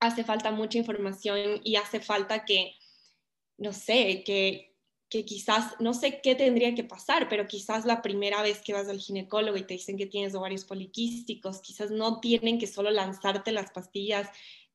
hace 0.00 0.24
falta 0.24 0.50
mucha 0.50 0.78
información 0.78 1.60
y 1.64 1.76
hace 1.76 2.00
falta 2.00 2.44
que, 2.44 2.74
no 3.56 3.72
sé, 3.72 4.22
que, 4.24 4.74
que 5.08 5.24
quizás, 5.24 5.74
no 5.80 5.94
sé 5.94 6.20
qué 6.20 6.34
tendría 6.34 6.74
que 6.74 6.84
pasar, 6.84 7.28
pero 7.28 7.46
quizás 7.46 7.84
la 7.84 8.02
primera 8.02 8.42
vez 8.42 8.60
que 8.60 8.72
vas 8.74 8.88
al 8.88 9.00
ginecólogo 9.00 9.56
y 9.56 9.66
te 9.66 9.74
dicen 9.74 9.96
que 9.96 10.06
tienes 10.06 10.34
ovarios 10.34 10.64
poliquísticos, 10.64 11.60
quizás 11.60 11.90
no 11.90 12.20
tienen 12.20 12.58
que 12.58 12.66
solo 12.66 12.90
lanzarte 12.90 13.52
las 13.52 13.70
pastillas 13.70 14.28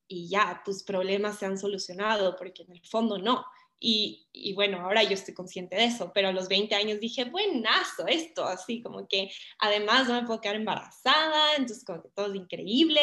y 0.07 0.27
ya, 0.27 0.61
tus 0.65 0.83
problemas 0.83 1.39
se 1.39 1.45
han 1.45 1.57
solucionado, 1.57 2.35
porque 2.35 2.63
en 2.63 2.71
el 2.73 2.85
fondo 2.85 3.17
no. 3.17 3.45
Y, 3.79 4.27
y, 4.31 4.53
bueno, 4.53 4.79
ahora 4.79 5.03
yo 5.03 5.13
estoy 5.13 5.33
consciente 5.33 5.75
de 5.75 5.85
eso, 5.85 6.11
pero 6.13 6.29
a 6.29 6.31
los 6.31 6.47
20 6.47 6.73
años 6.73 6.99
dije, 7.01 7.25
buenazo 7.25 8.07
esto, 8.07 8.45
así 8.45 8.81
como 8.81 9.07
que 9.07 9.29
además 9.59 10.07
no 10.07 10.13
me 10.13 10.25
puedo 10.25 10.39
quedar 10.39 10.55
embarazada, 10.55 11.55
entonces 11.57 11.83
como 11.83 12.01
que 12.01 12.09
todo 12.09 12.27
es 12.27 12.35
increíble 12.35 13.01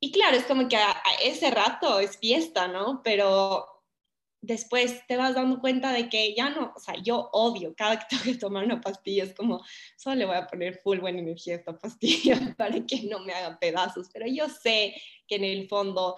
y 0.00 0.12
claro, 0.12 0.36
es 0.36 0.44
como 0.44 0.68
que 0.68 0.76
a, 0.76 1.02
ese 1.22 1.50
rato 1.50 2.00
es 2.00 2.16
fiesta, 2.18 2.68
¿no? 2.68 3.02
Pero 3.04 3.66
después 4.42 5.06
te 5.06 5.18
vas 5.18 5.34
dando 5.34 5.60
cuenta 5.60 5.92
de 5.92 6.08
que 6.08 6.34
ya 6.34 6.48
no, 6.48 6.72
o 6.74 6.80
sea, 6.80 6.94
yo 7.02 7.28
odio 7.32 7.74
cada 7.76 7.98
que 7.98 8.06
tengo 8.10 8.22
que 8.24 8.34
tomar 8.34 8.64
una 8.64 8.80
pastilla, 8.80 9.24
es 9.24 9.34
como, 9.34 9.62
solo 9.96 10.16
le 10.16 10.24
voy 10.24 10.36
a 10.36 10.46
poner 10.46 10.78
full 10.78 10.98
buena 10.98 11.18
energía 11.18 11.54
a 11.54 11.58
esta 11.58 11.78
pastilla 11.78 12.54
para 12.56 12.84
que 12.86 13.02
no 13.02 13.20
me 13.20 13.34
haga 13.34 13.58
pedazos, 13.58 14.08
pero 14.12 14.26
yo 14.26 14.48
sé 14.48 14.94
que 15.28 15.36
en 15.36 15.44
el 15.44 15.68
fondo 15.68 16.16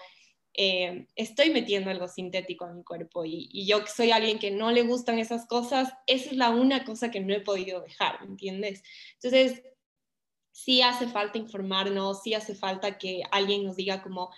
eh, 0.54 1.06
estoy 1.16 1.50
metiendo 1.50 1.90
algo 1.90 2.06
sintético 2.08 2.66
a 2.66 2.72
mi 2.72 2.84
cuerpo 2.84 3.24
y, 3.24 3.66
yo 3.66 3.82
que 3.84 3.90
soy 3.90 4.10
alguien 4.10 4.38
que 4.38 4.50
no 4.50 4.70
le 4.70 4.82
gustan 4.82 5.18
esas 5.18 5.46
cosas, 5.46 5.92
esa 6.06 6.30
es 6.30 6.36
la 6.36 6.50
una 6.50 6.84
cosa 6.84 7.10
que 7.10 7.20
no 7.20 7.34
he 7.34 7.40
podido 7.40 7.80
dejar, 7.80 8.20
¿me 8.20 8.26
entiendes? 8.26 8.82
Entonces, 9.14 9.62
sí 10.52 10.82
hace 10.82 11.08
falta 11.08 11.38
informarnos, 11.38 12.22
sí 12.22 12.34
hace 12.34 12.54
falta 12.54 12.98
que 12.98 13.22
alguien 13.30 13.64
nos 13.64 13.76
diga 13.76 14.02
como, 14.02 14.30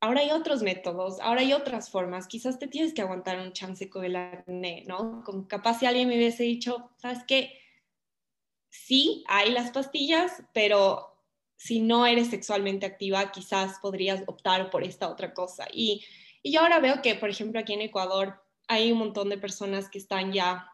ahora 0.00 0.22
hay 0.22 0.30
otros 0.30 0.62
métodos, 0.62 1.20
ahora 1.20 1.42
hay 1.42 1.52
otras 1.52 1.90
formas, 1.90 2.26
quizás 2.26 2.58
te 2.58 2.66
tienes 2.66 2.94
que 2.94 3.02
aguantar 3.02 3.38
un 3.38 3.52
chance 3.52 3.88
con 3.88 4.04
el 4.04 4.16
acné, 4.16 4.84
¿no? 4.86 5.22
Como 5.24 5.46
capaz 5.46 5.78
si 5.78 5.86
alguien 5.86 6.08
me 6.08 6.16
hubiese 6.16 6.42
dicho, 6.42 6.90
¿sabes 6.96 7.20
qué? 7.28 7.52
Sí, 8.70 9.24
hay 9.28 9.52
las 9.52 9.70
pastillas, 9.70 10.42
pero 10.54 11.06
si 11.56 11.80
no 11.80 12.06
eres 12.06 12.30
sexualmente 12.30 12.86
activa, 12.86 13.30
quizás 13.30 13.78
podrías 13.80 14.22
optar 14.26 14.70
por 14.70 14.82
esta 14.82 15.08
otra 15.10 15.34
cosa. 15.34 15.66
Y, 15.72 16.02
y 16.42 16.52
yo 16.52 16.60
ahora 16.62 16.80
veo 16.80 17.02
que, 17.02 17.14
por 17.16 17.28
ejemplo, 17.28 17.60
aquí 17.60 17.74
en 17.74 17.82
Ecuador 17.82 18.42
hay 18.68 18.92
un 18.92 18.98
montón 18.98 19.28
de 19.28 19.36
personas 19.36 19.90
que 19.90 19.98
están 19.98 20.32
ya 20.32 20.70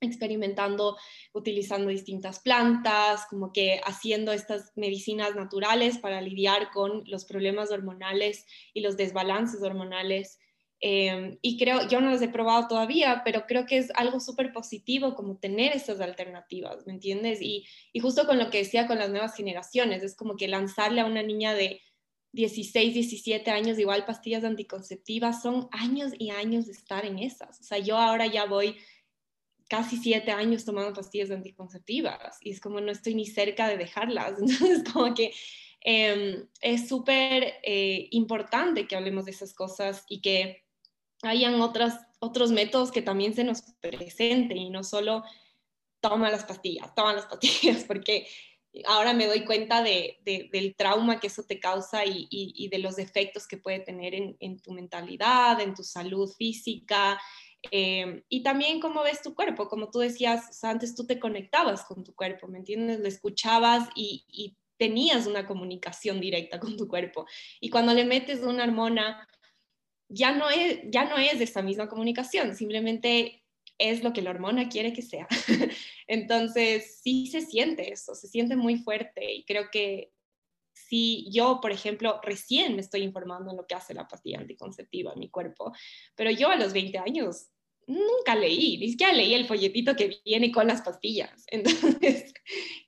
experimentando, 0.00 0.96
utilizando 1.32 1.88
distintas 1.88 2.40
plantas, 2.40 3.26
como 3.28 3.52
que 3.52 3.80
haciendo 3.84 4.32
estas 4.32 4.72
medicinas 4.76 5.34
naturales 5.34 5.98
para 5.98 6.20
lidiar 6.20 6.70
con 6.70 7.02
los 7.06 7.24
problemas 7.24 7.70
hormonales 7.70 8.46
y 8.72 8.80
los 8.80 8.96
desbalances 8.96 9.62
hormonales. 9.62 10.38
Em, 10.82 11.38
y 11.42 11.58
creo, 11.58 11.86
yo 11.88 12.00
no 12.00 12.10
las 12.10 12.22
he 12.22 12.28
probado 12.28 12.66
todavía, 12.66 13.20
pero 13.22 13.44
creo 13.46 13.66
que 13.66 13.76
es 13.76 13.90
algo 13.96 14.18
súper 14.18 14.50
positivo 14.52 15.14
como 15.14 15.36
tener 15.36 15.76
estas 15.76 16.00
alternativas, 16.00 16.86
¿me 16.86 16.94
entiendes? 16.94 17.42
Y, 17.42 17.66
y 17.92 18.00
justo 18.00 18.26
con 18.26 18.38
lo 18.38 18.48
que 18.48 18.58
decía 18.58 18.86
con 18.86 18.98
las 18.98 19.10
nuevas 19.10 19.36
generaciones, 19.36 20.02
es 20.02 20.16
como 20.16 20.36
que 20.36 20.48
lanzarle 20.48 21.02
a 21.02 21.06
una 21.06 21.22
niña 21.22 21.52
de 21.52 21.82
16, 22.32 22.94
17 22.94 23.50
años, 23.50 23.78
igual 23.78 24.06
pastillas 24.06 24.44
anticonceptivas, 24.44 25.42
son 25.42 25.68
años 25.72 26.12
y 26.18 26.30
años 26.30 26.66
de 26.66 26.72
estar 26.72 27.04
en 27.04 27.18
esas. 27.18 27.60
O 27.60 27.64
sea, 27.64 27.78
yo 27.78 27.98
ahora 27.98 28.26
ya 28.26 28.46
voy 28.46 28.76
casi 29.70 29.96
siete 29.96 30.32
años 30.32 30.64
tomando 30.64 30.92
pastillas 30.92 31.30
anticonceptivas 31.30 32.38
y 32.40 32.50
es 32.50 32.60
como 32.60 32.80
no 32.80 32.90
estoy 32.90 33.14
ni 33.14 33.24
cerca 33.24 33.68
de 33.68 33.78
dejarlas. 33.78 34.32
Entonces, 34.40 34.82
como 34.92 35.14
que 35.14 35.32
em, 35.80 36.48
es 36.60 36.88
súper 36.88 37.54
eh, 37.62 38.08
importante 38.10 38.88
que 38.88 38.96
hablemos 38.96 39.24
de 39.24 39.30
esas 39.30 39.54
cosas 39.54 40.04
y 40.08 40.20
que 40.20 40.64
hayan 41.22 41.60
otras, 41.60 42.00
otros 42.18 42.50
métodos 42.50 42.90
que 42.90 43.00
también 43.00 43.32
se 43.32 43.44
nos 43.44 43.62
presenten 43.80 44.58
y 44.58 44.70
no 44.70 44.82
solo 44.82 45.22
toma 46.00 46.30
las 46.30 46.44
pastillas, 46.44 46.92
toma 46.96 47.12
las 47.12 47.26
pastillas, 47.26 47.84
porque 47.88 48.26
ahora 48.86 49.12
me 49.12 49.26
doy 49.26 49.44
cuenta 49.44 49.84
de, 49.84 50.18
del 50.24 50.74
trauma 50.74 51.20
que 51.20 51.28
eso 51.28 51.44
te 51.44 51.60
causa 51.60 52.04
y, 52.04 52.68
de 52.68 52.78
los 52.78 52.98
efectos 52.98 53.46
que 53.46 53.56
puede 53.56 53.80
tener 53.80 54.14
en, 54.14 54.36
en 54.40 54.58
tu 54.60 54.72
mentalidad, 54.72 55.60
en 55.60 55.74
tu 55.74 55.84
salud 55.84 56.28
física, 56.36 57.20
eh, 57.70 58.24
y 58.28 58.42
también 58.42 58.80
cómo 58.80 59.02
ves 59.02 59.22
tu 59.22 59.34
cuerpo, 59.34 59.68
como 59.68 59.90
tú 59.90 59.98
decías, 59.98 60.64
antes 60.64 60.94
tú 60.94 61.06
te 61.06 61.18
conectabas 61.18 61.84
con 61.84 62.04
tu 62.04 62.14
cuerpo, 62.14 62.48
¿me 62.48 62.58
entiendes? 62.58 63.00
Lo 63.00 63.08
escuchabas 63.08 63.88
y, 63.94 64.56
tenías 64.78 65.26
una 65.26 65.46
comunicación 65.46 66.22
directa 66.22 66.58
con 66.58 66.78
tu 66.78 66.88
cuerpo. 66.88 67.26
Y 67.60 67.68
cuando 67.68 67.92
le 67.92 68.06
metes 68.06 68.40
una 68.40 68.64
hormona, 68.64 69.28
ya 70.08 70.32
no 70.32 70.48
es, 70.48 70.80
ya 70.86 71.04
no 71.04 71.18
es 71.18 71.38
esa 71.38 71.60
misma 71.60 71.86
comunicación, 71.86 72.56
simplemente 72.56 73.44
es 73.76 74.02
lo 74.02 74.14
que 74.14 74.22
la 74.22 74.30
hormona 74.30 74.70
quiere 74.70 74.94
que 74.94 75.02
sea. 75.02 75.28
Entonces, 76.06 76.98
sí 77.02 77.26
se 77.26 77.42
siente 77.42 77.92
eso, 77.92 78.14
se 78.14 78.28
siente 78.28 78.56
muy 78.56 78.78
fuerte 78.78 79.34
y 79.34 79.44
creo 79.44 79.64
que 79.70 80.12
si 80.88 81.30
yo, 81.30 81.60
por 81.60 81.72
ejemplo, 81.72 82.20
recién 82.22 82.74
me 82.74 82.80
estoy 82.80 83.02
informando 83.02 83.50
en 83.50 83.56
lo 83.56 83.66
que 83.66 83.74
hace 83.74 83.94
la 83.94 84.08
pastilla 84.08 84.38
anticonceptiva 84.38 85.12
en 85.12 85.20
mi 85.20 85.30
cuerpo, 85.30 85.72
pero 86.14 86.30
yo 86.30 86.48
a 86.48 86.56
los 86.56 86.72
20 86.72 86.98
años 86.98 87.48
nunca 87.86 88.36
leí, 88.36 88.78
ni 88.78 88.90
siquiera 88.90 89.12
leí 89.12 89.34
el 89.34 89.46
folletito 89.46 89.96
que 89.96 90.20
viene 90.24 90.52
con 90.52 90.66
las 90.66 90.82
pastillas. 90.82 91.44
Entonces, 91.50 92.32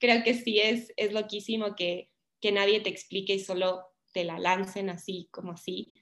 creo 0.01 0.23
que 0.23 0.35
sí 0.35 0.61
es, 0.61 0.93
es 0.97 1.13
loquísimo 1.13 1.75
que, 1.75 2.11
que 2.41 2.53
nadie 2.53 2.81
te 2.81 2.91
explique 2.91 3.35
y 3.35 3.41
solo 3.41 3.85
te 4.13 4.25
la 4.25 4.39
lancen 4.39 4.91
así 4.91 5.29
como 5.31 5.53
así. 5.53 5.93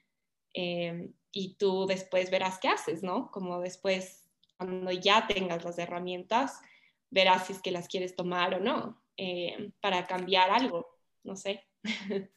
Em, 0.53 1.13
y 1.33 1.55
tú 1.55 1.87
después 1.87 2.31
verás 2.31 2.59
qué 2.59 2.69
haces, 2.69 3.03
¿no? 3.03 3.31
Como 3.31 3.61
después, 3.61 4.29
cuando 4.59 4.91
ya 4.91 5.27
tengas 5.27 5.65
las 5.65 5.79
herramientas, 5.79 6.61
verás 7.09 7.47
si 7.47 7.53
es 7.53 7.63
que 7.63 7.71
las 7.71 7.89
quieres 7.89 8.17
tomar 8.17 8.55
o 8.55 8.61
no, 8.61 9.03
eh, 9.17 9.73
para 9.81 10.07
cambiar 10.07 10.51
algo, 10.51 10.99
no 11.23 11.37
sé. 11.37 11.65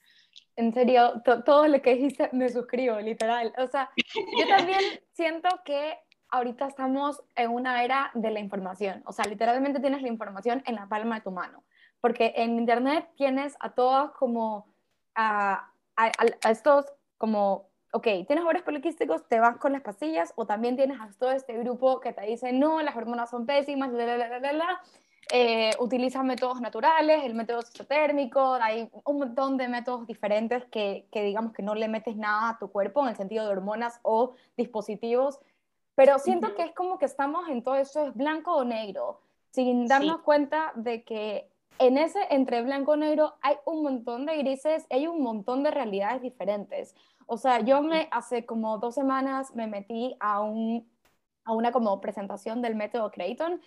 En 0.56 0.72
serio, 0.72 1.24
todo 1.24 1.68
lo 1.68 1.82
que 1.82 1.96
dijiste 1.96 2.30
me 2.32 2.48
suscribo, 2.48 3.00
literal. 3.00 3.52
O 3.58 3.66
sea, 3.66 3.90
yo 4.38 4.48
también 4.48 4.82
siento 5.12 5.50
que 5.66 5.98
ahorita 6.30 6.68
estamos 6.68 7.24
en 7.36 7.50
una 7.50 7.84
era 7.84 8.12
de 8.14 8.30
la 8.30 8.40
información. 8.40 9.02
O 9.08 9.14
sea, 9.14 9.26
literalmente 9.26 9.80
tienes 9.80 10.04
la 10.04 10.10
información 10.10 10.62
en 10.68 10.76
la 10.76 10.88
palma 10.88 11.16
de 11.16 11.22
tu 11.22 11.32
mano. 11.32 11.64
Porque 12.02 12.34
en 12.36 12.60
Internet 12.60 13.10
tienes 13.16 13.56
a 13.62 13.74
todos 13.74 14.12
como, 14.12 14.72
a, 15.16 15.72
a, 15.96 16.12
a 16.44 16.52
estos 16.52 16.86
como 17.18 17.72
ok, 17.94 18.08
tienes 18.26 18.44
ovarios 18.44 18.66
poliquísticos, 18.66 19.28
te 19.28 19.40
vas 19.40 19.58
con 19.58 19.72
las 19.72 19.84
pastillas, 19.84 20.34
o 20.36 20.48
también 20.48 20.76
tienes 20.76 21.00
a 21.00 21.10
todo 21.18 21.32
este 21.32 21.56
grupo 21.60 22.00
que 22.00 22.12
te 22.12 22.26
dice, 22.26 22.52
no, 22.52 22.82
las 22.82 22.96
hormonas 22.96 23.30
son 23.30 23.46
pésimas, 23.46 23.92
eh, 25.32 25.72
utiliza 25.80 26.22
métodos 26.24 26.62
naturales, 26.62 27.24
el 27.24 27.34
método 27.34 27.60
isotérmico, 27.62 28.54
hay 28.56 28.90
un 29.06 29.20
montón 29.20 29.58
de 29.58 29.68
métodos 29.68 30.06
diferentes 30.06 30.66
que, 30.66 31.08
que, 31.12 31.24
digamos 31.24 31.54
que 31.54 31.64
no 31.64 31.76
le 31.76 31.88
metes 31.88 32.16
nada 32.16 32.50
a 32.50 32.60
tu 32.60 32.70
cuerpo 32.72 33.02
en 33.04 33.10
el 33.10 33.16
sentido 33.16 33.46
de 33.46 33.52
hormonas 33.52 34.00
o 34.04 34.36
dispositivos, 34.58 35.40
pero 35.96 36.20
siento 36.20 36.56
que 36.56 36.64
es 36.64 36.72
como 36.74 36.98
que 36.98 37.06
estamos 37.06 37.48
en 37.50 37.64
todo 37.64 37.76
eso, 37.76 38.08
es 38.08 38.14
blanco 38.16 38.56
o 38.56 38.64
negro, 38.64 39.22
sin 39.52 39.88
darnos 39.88 40.22
cuenta 40.22 40.72
de 40.76 41.04
que 41.04 41.50
en 41.80 41.98
ese 41.98 42.20
entre 42.30 42.62
blanco 42.62 42.96
y 42.96 43.00
negro 43.00 43.36
hay 43.42 43.56
un 43.66 43.84
montón 43.84 44.26
de 44.26 44.38
grises, 44.38 44.86
hay 44.90 45.08
un 45.08 45.22
montón 45.22 45.64
de 45.64 45.72
realidades 45.72 46.22
diferentes. 46.22 46.96
O 47.26 47.38
sea, 47.38 47.60
yo 47.62 47.82
me 47.82 48.08
hace 48.12 48.46
como 48.46 48.78
dos 48.78 48.96
semanas 48.96 49.56
me 49.56 49.68
metí 49.68 50.16
a, 50.20 50.42
un, 50.42 50.88
a 51.46 51.54
una 51.54 51.72
como 51.72 52.00
presentación 52.02 52.62
del 52.62 52.76
método 52.76 53.12
Creighton 53.12 53.62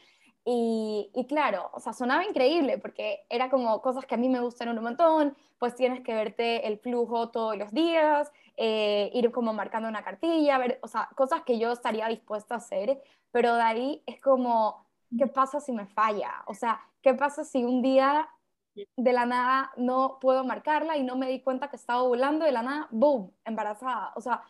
y, 0.49 1.11
y, 1.13 1.27
claro, 1.27 1.71
o 1.73 1.81
sea, 1.81 1.93
sonaba 1.93 2.25
increíble 2.25 2.79
porque 2.79 3.27
era 3.29 3.51
como 3.51 3.83
cosas 3.83 4.07
que 4.07 4.15
a 4.15 4.19
mí 4.19 4.29
me 4.29 4.41
gustan 4.41 4.69
un 4.69 4.83
montón, 4.83 5.37
pues 5.59 5.75
tienes 5.75 6.03
que 6.03 6.15
verte 6.15 6.69
el 6.69 6.79
flujo 6.79 7.31
todos 7.31 7.57
los 7.59 7.73
días, 7.73 8.31
eh, 8.57 9.11
ir 9.13 9.33
como 9.33 9.53
marcando 9.53 9.89
una 9.89 10.05
cartilla, 10.05 10.59
ver, 10.59 10.79
o 10.83 10.89
sea, 10.89 11.09
cosas 11.17 11.43
que 11.43 11.59
yo 11.59 11.73
estaría 11.73 12.07
dispuesta 12.09 12.55
a 12.55 12.59
hacer, 12.59 13.03
pero 13.33 13.55
de 13.57 13.63
ahí 13.63 14.03
es 14.07 14.21
como, 14.21 14.87
¿qué 15.19 15.27
pasa 15.27 15.61
si 15.61 15.73
me 15.73 15.87
falla? 15.87 16.45
O 16.47 16.55
sea, 16.55 16.81
¿qué 17.03 17.13
pasa 17.15 17.45
si 17.45 17.65
un 17.65 17.83
día 17.83 18.29
de 18.97 19.13
la 19.13 19.27
nada 19.27 19.73
no 19.77 20.19
puedo 20.21 20.45
marcarla 20.45 20.97
y 20.97 21.03
no 21.03 21.17
me 21.17 21.29
di 21.29 21.41
cuenta 21.41 21.69
que 21.71 21.77
estaba 21.77 22.03
ovulando, 22.03 22.45
de 22.45 22.53
la 22.53 22.63
nada, 22.63 22.89
boom, 22.91 23.33
embarazada. 23.45 24.13
O 24.17 24.21
sea, 24.21 24.43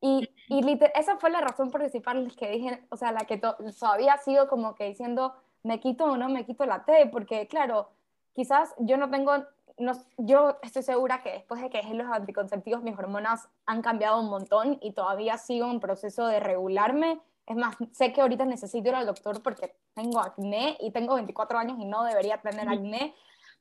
y, 0.00 0.28
y 0.48 0.78
esa 0.94 1.16
fue 1.18 1.30
la 1.30 1.40
razón 1.40 1.70
principal 1.70 2.32
que 2.36 2.50
dije, 2.50 2.84
o 2.90 2.96
sea, 2.96 3.12
la 3.12 3.20
que 3.20 3.38
todavía 3.38 4.14
ha 4.14 4.18
sido 4.18 4.48
como 4.48 4.74
que 4.74 4.84
diciendo, 4.84 5.34
me 5.62 5.80
quito 5.80 6.04
o 6.04 6.16
no 6.16 6.28
me 6.28 6.44
quito 6.44 6.66
la 6.66 6.84
T, 6.84 7.08
porque 7.12 7.46
claro, 7.46 7.90
quizás 8.32 8.74
yo 8.78 8.96
no 8.96 9.10
tengo, 9.10 9.32
no, 9.78 9.92
yo 10.18 10.58
estoy 10.62 10.82
segura 10.82 11.22
que 11.22 11.32
después 11.32 11.60
de 11.60 11.70
que 11.70 11.78
dejé 11.78 11.94
los 11.94 12.10
anticonceptivos, 12.10 12.82
mis 12.82 12.98
hormonas 12.98 13.48
han 13.66 13.82
cambiado 13.82 14.20
un 14.20 14.28
montón 14.28 14.78
y 14.80 14.92
todavía 14.92 15.38
sigo 15.38 15.70
en 15.70 15.80
proceso 15.80 16.26
de 16.26 16.40
regularme. 16.40 17.20
Es 17.46 17.56
más, 17.56 17.76
sé 17.92 18.12
que 18.12 18.20
ahorita 18.20 18.44
necesito 18.44 18.88
ir 18.88 18.94
al 18.94 19.06
doctor 19.06 19.42
porque 19.42 19.74
tengo 19.94 20.20
acné 20.20 20.76
y 20.80 20.90
tengo 20.90 21.14
24 21.14 21.58
años 21.58 21.78
y 21.78 21.84
no 21.84 22.04
debería 22.04 22.40
tener 22.40 22.68
acné, 22.68 23.14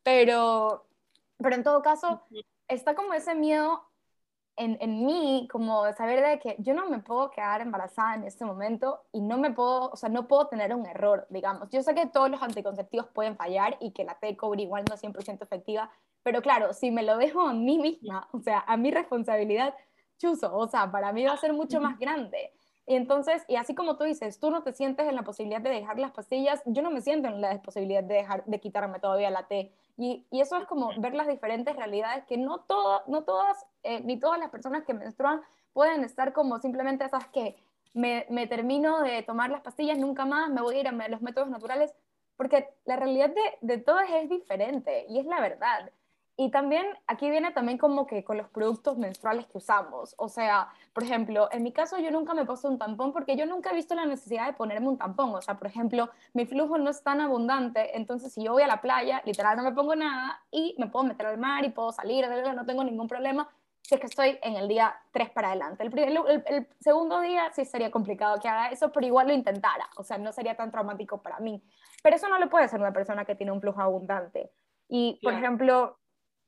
pero, 0.03 0.85
pero 1.37 1.55
en 1.55 1.63
todo 1.63 1.81
caso, 1.81 2.21
está 2.67 2.95
como 2.95 3.13
ese 3.13 3.35
miedo 3.35 3.90
en, 4.57 4.77
en, 4.81 5.05
mí, 5.05 5.47
como 5.51 5.91
saber 5.93 6.25
de 6.25 6.39
que 6.39 6.55
yo 6.59 6.73
no 6.73 6.89
me 6.89 6.99
puedo 6.99 7.31
quedar 7.31 7.61
embarazada 7.61 8.15
en 8.15 8.23
este 8.25 8.45
momento 8.45 9.01
y 9.11 9.21
no 9.21 9.37
me 9.37 9.51
puedo, 9.51 9.89
o 9.89 9.95
sea, 9.95 10.09
no 10.09 10.27
puedo 10.27 10.47
tener 10.47 10.75
un 10.75 10.85
error, 10.85 11.25
digamos. 11.29 11.69
Yo 11.69 11.81
sé 11.81 11.95
que 11.95 12.07
todos 12.07 12.29
los 12.29 12.41
anticonceptivos 12.41 13.07
pueden 13.07 13.37
fallar 13.37 13.77
y 13.79 13.91
que 13.91 14.03
la 14.03 14.19
T-Cobre 14.19 14.63
igual 14.63 14.83
no 14.87 14.95
es 14.95 15.03
100% 15.03 15.41
efectiva, 15.41 15.91
pero 16.23 16.41
claro, 16.41 16.73
si 16.73 16.91
me 16.91 17.03
lo 17.03 17.17
dejo 17.17 17.41
a 17.41 17.53
mí 17.53 17.79
misma, 17.79 18.27
o 18.31 18.39
sea, 18.39 18.63
a 18.67 18.77
mi 18.77 18.91
responsabilidad, 18.91 19.73
chuzo, 20.17 20.55
o 20.55 20.67
sea, 20.67 20.91
para 20.91 21.11
mí 21.13 21.25
va 21.25 21.33
a 21.33 21.37
ser 21.37 21.53
mucho 21.53 21.81
más 21.81 21.97
grande. 21.97 22.51
Y 22.85 22.95
entonces, 22.95 23.43
y 23.47 23.55
así 23.55 23.75
como 23.75 23.95
tú 23.95 24.03
dices, 24.03 24.39
tú 24.39 24.51
no 24.51 24.63
te 24.63 24.73
sientes 24.73 25.07
en 25.07 25.15
la 25.15 25.23
posibilidad 25.23 25.61
de 25.61 25.69
dejar 25.69 25.99
las 25.99 26.11
pastillas, 26.11 26.61
yo 26.65 26.81
no 26.81 26.91
me 26.91 27.01
siento 27.01 27.27
en 27.27 27.39
la 27.39 27.61
posibilidad 27.61 28.03
de 28.03 28.15
dejar 28.15 28.43
de 28.45 28.59
quitarme 28.59 28.99
todavía 28.99 29.29
la 29.29 29.47
T. 29.47 29.71
Y, 30.03 30.25
eso 30.31 30.57
es 30.57 30.65
como 30.65 30.89
ver 30.97 31.13
las 31.13 31.27
diferentes 31.27 31.75
realidades 31.75 32.25
que 32.25 32.35
no, 32.35 32.61
todo, 32.61 33.03
no 33.05 33.23
todas, 33.23 33.67
eh, 33.83 34.01
ni 34.01 34.17
todas 34.17 34.39
las 34.39 34.49
personas 34.49 34.83
que 34.83 34.95
menstruan 34.95 35.41
pueden 35.73 36.03
estar 36.03 36.33
como 36.33 36.57
simplemente 36.57 37.05
esas 37.05 37.27
que 37.27 37.55
me, 37.93 38.25
me, 38.31 38.47
termino 38.47 39.01
de 39.03 39.21
tomar 39.21 39.51
las 39.51 39.61
pastillas, 39.61 39.99
nunca 39.99 40.25
más 40.25 40.49
me 40.49 40.63
voy 40.63 40.77
a 40.77 40.79
ir 40.79 40.87
a 40.87 41.07
los 41.07 41.21
métodos 41.21 41.49
naturales, 41.49 41.93
porque 42.35 42.67
la 42.85 42.95
realidad 42.95 43.29
de, 43.29 43.43
de 43.61 43.77
todas 43.77 44.09
es 44.09 44.27
diferente 44.27 45.05
y 45.07 45.19
es 45.19 45.25
la 45.27 45.39
verdad. 45.39 45.91
Y 46.37 46.49
también 46.49 46.85
aquí 47.07 47.29
viene 47.29 47.51
también 47.51 47.77
como 47.77 48.07
que 48.07 48.23
con 48.23 48.37
los 48.37 48.47
productos 48.49 48.97
menstruales 48.97 49.45
que 49.47 49.57
usamos. 49.57 50.15
O 50.17 50.29
sea, 50.29 50.69
por 50.93 51.03
ejemplo, 51.03 51.49
en 51.51 51.63
mi 51.63 51.71
caso 51.71 51.99
yo 51.99 52.09
nunca 52.09 52.33
me 52.33 52.45
paso 52.45 52.67
un 52.67 52.77
tampón 52.77 53.13
porque 53.13 53.35
yo 53.35 53.45
nunca 53.45 53.71
he 53.71 53.75
visto 53.75 53.93
la 53.95 54.05
necesidad 54.05 54.47
de 54.47 54.53
ponerme 54.53 54.87
un 54.87 54.97
tampón. 54.97 55.35
O 55.35 55.41
sea, 55.41 55.57
por 55.57 55.67
ejemplo, 55.67 56.09
mi 56.33 56.45
flujo 56.45 56.77
no 56.77 56.89
es 56.89 57.03
tan 57.03 57.21
abundante, 57.21 57.95
entonces 57.97 58.33
si 58.33 58.43
yo 58.43 58.53
voy 58.53 58.63
a 58.63 58.67
la 58.67 58.81
playa, 58.81 59.21
literal 59.25 59.57
no 59.57 59.63
me 59.63 59.73
pongo 59.73 59.95
nada 59.95 60.41
y 60.51 60.75
me 60.77 60.87
puedo 60.87 61.05
meter 61.05 61.27
al 61.27 61.37
mar 61.37 61.63
y 61.65 61.69
puedo 61.69 61.91
salir, 61.91 62.25
no 62.55 62.65
tengo 62.65 62.83
ningún 62.83 63.07
problema 63.07 63.49
si 63.81 63.95
es 63.95 64.01
que 64.01 64.07
estoy 64.07 64.39
en 64.41 64.55
el 64.55 64.67
día 64.67 64.95
3 65.11 65.31
para 65.31 65.49
adelante. 65.49 65.83
El, 65.83 65.99
el, 65.99 66.43
el, 66.45 66.67
segundo 66.79 67.19
día 67.19 67.51
sí 67.53 67.65
sería 67.65 67.91
complicado 67.91 68.39
que 68.39 68.47
haga 68.47 68.69
eso, 68.69 68.91
pero 68.91 69.05
igual 69.05 69.27
lo 69.27 69.33
intentara. 69.33 69.89
O 69.97 70.03
sea, 70.03 70.17
no 70.17 70.31
sería 70.31 70.55
tan 70.55 70.71
traumático 70.71 71.21
para 71.21 71.39
mí. 71.39 71.61
Pero 72.01 72.15
eso 72.15 72.29
no 72.29 72.39
lo 72.39 72.49
puede 72.49 72.65
hacer 72.65 72.79
una 72.79 72.93
persona 72.93 73.25
que 73.25 73.35
tiene 73.35 73.51
un 73.51 73.59
flujo 73.59 73.81
abundante. 73.81 74.51
Y, 74.87 75.19
por 75.21 75.33
ejemplo, 75.33 75.97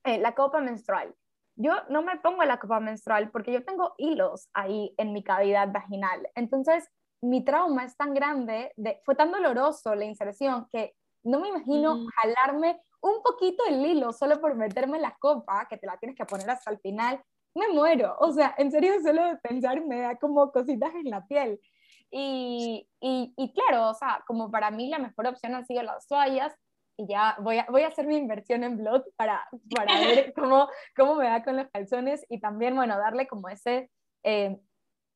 eh, 0.03 0.19
la 0.19 0.35
copa 0.35 0.61
menstrual. 0.61 1.13
Yo 1.55 1.73
no 1.89 2.01
me 2.01 2.17
pongo 2.17 2.43
la 2.43 2.59
copa 2.59 2.79
menstrual 2.79 3.29
porque 3.31 3.53
yo 3.53 3.63
tengo 3.63 3.93
hilos 3.97 4.49
ahí 4.53 4.93
en 4.97 5.13
mi 5.13 5.23
cavidad 5.23 5.71
vaginal. 5.71 6.27
Entonces, 6.35 6.89
mi 7.21 7.43
trauma 7.43 7.85
es 7.85 7.95
tan 7.95 8.13
grande, 8.13 8.73
de, 8.75 8.99
fue 9.05 9.15
tan 9.15 9.31
doloroso 9.31 9.95
la 9.95 10.05
inserción 10.05 10.67
que 10.71 10.95
no 11.23 11.39
me 11.39 11.49
imagino 11.49 11.95
mm. 11.95 12.07
jalarme 12.07 12.81
un 13.01 13.21
poquito 13.21 13.63
el 13.67 13.85
hilo 13.85 14.11
solo 14.13 14.39
por 14.41 14.55
meterme 14.55 14.99
la 14.99 15.15
copa, 15.19 15.67
que 15.69 15.77
te 15.77 15.87
la 15.87 15.97
tienes 15.97 16.17
que 16.17 16.25
poner 16.25 16.49
hasta 16.49 16.71
el 16.71 16.79
final. 16.79 17.21
Me 17.55 17.67
muero. 17.67 18.15
O 18.19 18.31
sea, 18.31 18.55
en 18.57 18.71
serio, 18.71 18.93
solo 19.01 19.25
de 19.25 19.37
pensar 19.37 19.85
me 19.85 20.01
da 20.01 20.17
como 20.17 20.51
cositas 20.51 20.93
en 20.95 21.09
la 21.09 21.25
piel. 21.27 21.59
Y, 22.09 22.87
y, 22.99 23.33
y, 23.35 23.53
claro, 23.53 23.89
o 23.89 23.93
sea, 23.93 24.23
como 24.27 24.49
para 24.51 24.71
mí 24.71 24.89
la 24.89 24.99
mejor 24.99 25.27
opción 25.27 25.55
han 25.55 25.65
sido 25.65 25.83
las 25.83 26.07
toallas, 26.07 26.53
y 26.97 27.07
ya 27.07 27.35
voy 27.39 27.59
a, 27.59 27.65
voy 27.69 27.83
a 27.83 27.87
hacer 27.87 28.05
mi 28.05 28.17
inversión 28.17 28.63
en 28.63 28.77
blog 28.77 29.03
para, 29.15 29.47
para 29.75 29.99
ver 29.99 30.33
cómo, 30.35 30.67
cómo 30.95 31.15
me 31.15 31.29
va 31.29 31.43
con 31.43 31.57
los 31.57 31.67
calzones 31.71 32.25
y 32.29 32.39
también, 32.39 32.75
bueno, 32.75 32.97
darle 32.97 33.27
como 33.27 33.49
ese, 33.49 33.89
eh, 34.23 34.57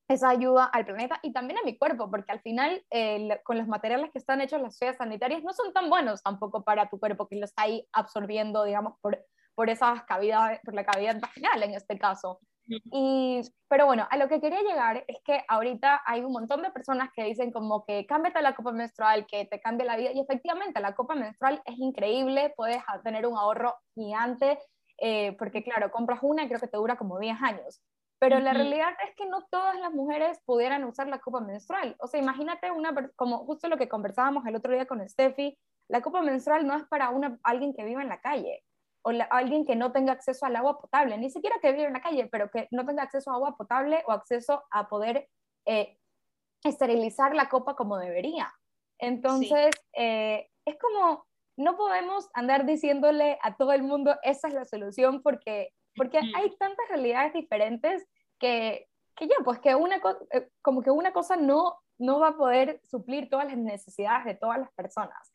esa 0.07 0.29
ayuda 0.29 0.65
al 0.65 0.85
planeta 0.85 1.19
y 1.21 1.33
también 1.33 1.59
a 1.59 1.63
mi 1.63 1.77
cuerpo, 1.77 2.09
porque 2.09 2.31
al 2.31 2.41
final 2.41 2.83
eh, 2.91 3.39
con 3.43 3.57
los 3.57 3.67
materiales 3.67 4.11
que 4.11 4.19
están 4.19 4.41
hechos 4.41 4.61
las 4.61 4.77
toallas 4.79 4.97
sanitarias 4.97 5.43
no 5.43 5.53
son 5.53 5.73
tan 5.73 5.89
buenos 5.89 6.23
tampoco 6.23 6.63
para 6.63 6.89
tu 6.89 6.99
cuerpo, 6.99 7.27
que 7.27 7.35
lo 7.35 7.45
está 7.45 7.63
ahí 7.63 7.87
absorbiendo, 7.91 8.63
digamos, 8.63 8.93
por, 9.01 9.23
por 9.53 9.69
esas 9.69 10.03
cavidades, 10.03 10.59
por 10.63 10.73
la 10.73 10.85
cavidad 10.85 11.19
vaginal 11.19 11.63
en 11.63 11.73
este 11.73 11.97
caso. 11.97 12.39
Y, 12.67 13.41
pero 13.69 13.85
bueno, 13.85 14.07
a 14.09 14.17
lo 14.17 14.27
que 14.27 14.41
quería 14.41 14.61
llegar 14.61 15.03
es 15.07 15.17
que 15.23 15.43
ahorita 15.47 16.01
hay 16.05 16.21
un 16.21 16.31
montón 16.31 16.61
de 16.61 16.71
personas 16.71 17.09
que 17.15 17.23
dicen 17.23 17.51
como 17.51 17.85
que 17.85 18.05
cámbiate 18.05 18.41
la 18.41 18.55
copa 18.55 18.71
menstrual, 18.71 19.25
que 19.25 19.45
te 19.45 19.61
cambie 19.61 19.85
la 19.85 19.97
vida. 19.97 20.11
Y 20.11 20.19
efectivamente, 20.19 20.81
la 20.81 20.95
copa 20.95 21.15
menstrual 21.15 21.61
es 21.65 21.77
increíble, 21.77 22.53
puedes 22.55 22.81
tener 23.03 23.25
un 23.25 23.37
ahorro 23.37 23.75
gigante, 23.95 24.59
eh, 24.97 25.35
porque 25.37 25.63
claro, 25.63 25.91
compras 25.91 26.19
una 26.21 26.43
y 26.43 26.47
creo 26.47 26.59
que 26.59 26.67
te 26.67 26.77
dura 26.77 26.97
como 26.97 27.19
10 27.19 27.41
años. 27.41 27.81
Pero 28.19 28.39
la 28.39 28.51
realidad 28.51 28.93
es 29.07 29.15
que 29.15 29.27
no 29.27 29.45
todas 29.51 29.79
las 29.79 29.93
mujeres 29.93 30.39
pudieran 30.43 30.83
usar 30.85 31.07
la 31.07 31.19
copa 31.19 31.39
menstrual. 31.39 31.95
O 31.99 32.07
sea, 32.07 32.19
imagínate 32.19 32.71
una, 32.71 33.11
como 33.15 33.45
justo 33.45 33.67
lo 33.69 33.77
que 33.77 33.87
conversábamos 33.87 34.43
el 34.47 34.55
otro 34.55 34.73
día 34.73 34.87
con 34.87 35.07
Steffi, 35.07 35.55
la 35.87 36.01
copa 36.01 36.23
menstrual 36.23 36.65
no 36.65 36.75
es 36.75 36.83
para 36.87 37.11
una, 37.11 37.37
alguien 37.43 37.73
que 37.75 37.85
vive 37.85 38.01
en 38.01 38.09
la 38.09 38.19
calle 38.19 38.63
o 39.07 39.11
alguien 39.29 39.65
que 39.65 39.75
no 39.75 39.91
tenga 39.91 40.11
acceso 40.11 40.45
al 40.45 40.55
agua 40.55 40.79
potable, 40.79 41.17
ni 41.17 41.29
siquiera 41.29 41.55
que 41.61 41.71
vive 41.71 41.85
en 41.85 41.93
la 41.93 42.01
calle, 42.01 42.27
pero 42.27 42.51
que 42.51 42.67
no 42.71 42.85
tenga 42.85 43.03
acceso 43.03 43.31
a 43.31 43.35
agua 43.35 43.55
potable 43.55 44.03
o 44.05 44.11
acceso 44.11 44.63
a 44.69 44.89
poder 44.89 45.29
eh, 45.65 45.97
esterilizar 46.63 47.33
la 47.33 47.47
copa 47.47 47.75
como 47.75 47.97
debería. 47.97 48.53
Entonces, 48.99 49.71
eh, 49.93 50.49
es 50.65 50.77
como, 50.77 51.25
no 51.55 51.77
podemos 51.77 52.29
andar 52.33 52.65
diciéndole 52.65 53.39
a 53.41 53.55
todo 53.55 53.71
el 53.71 53.83
mundo, 53.83 54.17
esa 54.23 54.49
es 54.49 54.53
la 54.53 54.65
solución, 54.65 55.21
porque, 55.21 55.73
porque 55.95 56.17
hay 56.17 56.55
tantas 56.57 56.89
realidades 56.89 57.33
diferentes 57.33 58.05
que, 58.39 58.89
que 59.15 59.27
ya, 59.27 59.35
pues 59.45 59.59
que 59.59 59.73
una, 59.73 60.01
eh, 60.31 60.49
como 60.61 60.81
que 60.81 60.91
una 60.91 61.13
cosa 61.13 61.37
no, 61.37 61.77
no 61.97 62.19
va 62.19 62.29
a 62.29 62.37
poder 62.37 62.81
suplir 62.83 63.29
todas 63.29 63.47
las 63.47 63.57
necesidades 63.57 64.25
de 64.25 64.35
todas 64.35 64.59
las 64.59 64.71
personas. 64.73 65.31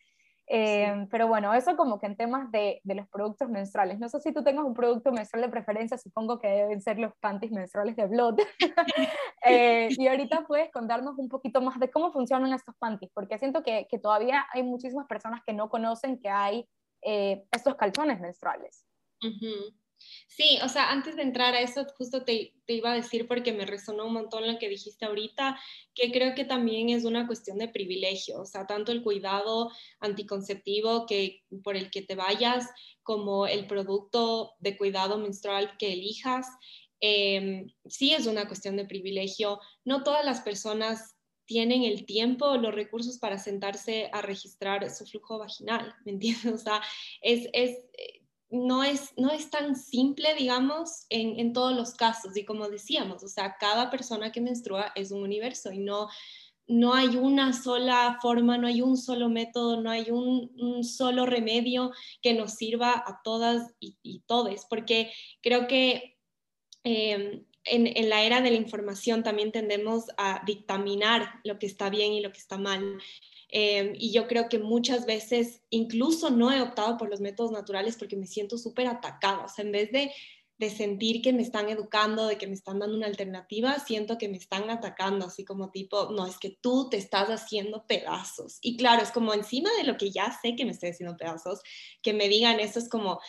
Eh, 0.48 1.06
pero 1.10 1.28
bueno, 1.28 1.54
eso 1.54 1.76
como 1.76 1.98
que 1.98 2.06
en 2.06 2.16
temas 2.16 2.50
de, 2.50 2.80
de, 2.84 2.94
los 2.94 3.08
productos 3.08 3.48
menstruales. 3.48 3.98
No 3.98 4.08
sé 4.08 4.20
si 4.20 4.32
tú 4.32 4.42
tengas 4.42 4.64
un 4.64 4.74
producto 4.74 5.12
menstrual 5.12 5.42
de 5.42 5.50
preferencia, 5.50 5.96
supongo 5.96 6.38
que 6.38 6.48
deben 6.48 6.80
ser 6.82 6.98
los 6.98 7.12
panties 7.20 7.52
menstruales 7.52 7.96
de 7.96 8.06
Blood. 8.06 8.40
eh, 9.46 9.88
y 9.90 10.06
ahorita 10.08 10.44
puedes 10.46 10.70
contarnos 10.70 11.18
un 11.18 11.28
poquito 11.28 11.60
más 11.60 11.78
de 11.78 11.90
cómo 11.90 12.12
funcionan 12.12 12.52
estos 12.52 12.74
panties, 12.76 13.10
porque 13.14 13.38
siento 13.38 13.62
que, 13.62 13.86
que 13.88 13.98
todavía 13.98 14.46
hay 14.52 14.62
muchísimas 14.62 15.06
personas 15.06 15.40
que 15.46 15.52
no 15.52 15.70
conocen 15.70 16.18
que 16.18 16.28
hay 16.28 16.68
eh, 17.02 17.44
estos 17.52 17.76
calzones 17.76 18.20
menstruales. 18.20 18.84
Uh 19.24 19.81
Sí, 20.28 20.58
o 20.64 20.68
sea, 20.68 20.90
antes 20.90 21.16
de 21.16 21.22
entrar 21.22 21.54
a 21.54 21.60
eso, 21.60 21.84
justo 21.98 22.24
te, 22.24 22.54
iba 22.66 22.92
a 22.92 22.94
decir 22.94 23.28
porque 23.28 23.52
me 23.52 23.66
resonó 23.66 24.06
un 24.06 24.14
montón 24.14 24.46
lo 24.46 24.58
que 24.58 24.68
dijiste 24.68 25.04
ahorita, 25.04 25.58
que 25.94 26.10
creo 26.10 26.34
que 26.34 26.46
también 26.46 26.88
es 26.88 27.04
una 27.04 27.26
cuestión 27.26 27.58
de 27.58 27.68
privilegio, 27.68 28.40
o 28.40 28.46
sea, 28.46 28.66
tanto 28.66 28.92
el 28.92 29.02
cuidado 29.02 29.70
anticonceptivo 30.00 31.04
que 31.06 31.42
por 31.62 31.76
el 31.76 31.90
que 31.90 32.00
te 32.00 32.14
vayas, 32.14 32.66
como 33.02 33.46
el 33.46 33.66
producto 33.66 34.54
de 34.58 34.78
cuidado 34.78 35.18
menstrual 35.18 35.76
que 35.78 35.92
elijas, 35.92 36.46
em, 37.00 37.70
sí 37.84 38.14
es 38.14 38.26
una 38.26 38.46
cuestión 38.46 38.76
de 38.76 38.86
privilegio. 38.86 39.60
No 39.84 40.02
todas 40.02 40.24
las 40.24 40.40
personas 40.40 41.14
tienen 41.44 41.82
el 41.82 42.06
tiempo 42.06 42.56
los 42.56 42.74
recursos 42.74 43.18
para 43.18 43.38
sentarse 43.38 44.08
a 44.12 44.22
registrar 44.22 44.88
su 44.90 45.04
flujo 45.04 45.38
vaginal, 45.38 45.94
¿me 46.06 46.12
entiendes? 46.12 46.42
O 46.54 46.58
sea, 46.58 46.80
es, 47.20 47.48
es 47.52 47.76
no 48.52 48.84
es, 48.84 49.14
no 49.16 49.30
es 49.30 49.48
tan 49.48 49.76
simple, 49.76 50.34
digamos, 50.34 51.06
en, 51.08 51.40
en, 51.40 51.54
todos 51.54 51.74
los 51.74 51.94
casos. 51.94 52.36
Y 52.36 52.44
como 52.44 52.68
decíamos, 52.68 53.24
o 53.24 53.28
sea, 53.28 53.56
cada 53.58 53.90
persona 53.90 54.30
que 54.30 54.42
menstrua 54.42 54.92
es 54.94 55.10
un 55.10 55.22
universo 55.22 55.72
y 55.72 55.78
no, 55.78 56.08
no 56.66 56.92
hay 56.92 57.16
una 57.16 57.54
sola 57.54 58.18
forma, 58.20 58.58
no 58.58 58.66
hay 58.66 58.82
un 58.82 58.98
solo 58.98 59.30
método, 59.30 59.80
no 59.80 59.90
hay 59.90 60.10
un, 60.10 60.84
solo 60.84 61.24
remedio 61.24 61.92
que 62.20 62.34
nos 62.34 62.52
sirva 62.52 62.92
a 62.92 63.20
todas 63.24 63.74
y, 63.80 63.96
y 64.02 64.20
todes, 64.26 64.66
porque 64.68 65.10
creo 65.40 65.66
que 65.66 66.18
eh, 66.84 67.44
en, 67.64 67.86
en, 67.86 68.08
la 68.10 68.22
era 68.22 68.42
de 68.42 68.50
la 68.50 68.56
información 68.56 69.22
también 69.22 69.50
tendemos 69.50 70.06
a 70.18 70.42
dictaminar 70.44 71.40
lo 71.44 71.58
que 71.58 71.66
está 71.66 71.88
bien 71.88 72.12
y 72.12 72.20
lo 72.20 72.32
que 72.32 72.38
está 72.38 72.58
mal. 72.58 72.98
Em, 73.54 73.94
y 73.98 74.12
yo 74.12 74.26
creo 74.26 74.48
que 74.48 74.58
muchas 74.58 75.04
veces 75.04 75.60
incluso 75.68 76.30
no 76.30 76.50
he 76.50 76.62
optado 76.62 76.96
por 76.96 77.10
los 77.10 77.20
métodos 77.20 77.52
naturales 77.52 77.96
porque 77.98 78.16
me 78.16 78.26
siento 78.26 78.56
súper 78.56 78.86
atacada. 78.86 79.44
O 79.44 79.48
sea, 79.48 79.62
en 79.62 79.72
vez 79.72 79.92
de, 79.92 80.10
de, 80.56 80.70
sentir 80.70 81.20
que 81.20 81.34
me 81.34 81.42
están 81.42 81.68
educando, 81.68 82.26
de 82.26 82.38
que 82.38 82.46
me 82.46 82.54
están 82.54 82.78
dando 82.78 82.96
una 82.96 83.06
alternativa, 83.06 83.78
siento 83.78 84.16
que 84.16 84.30
me 84.30 84.38
están 84.38 84.70
atacando, 84.70 85.26
así 85.26 85.44
como 85.44 85.70
tipo, 85.70 86.10
no, 86.12 86.26
es 86.26 86.38
que 86.38 86.56
tú 86.62 86.88
te 86.88 86.96
estás 86.96 87.28
haciendo 87.28 87.86
pedazos. 87.86 88.56
Y 88.62 88.78
claro, 88.78 89.02
es 89.02 89.10
como 89.10 89.34
encima 89.34 89.68
de 89.76 89.84
lo 89.84 89.98
que 89.98 90.10
ya 90.10 90.34
sé 90.40 90.56
que 90.56 90.64
me 90.64 90.72
estoy 90.72 90.88
haciendo 90.88 91.18
pedazos, 91.18 91.60
que 92.00 92.14
me 92.14 92.28
digan 92.30 92.58
eso 92.58 92.78
es 92.78 92.88
como, 92.88 93.20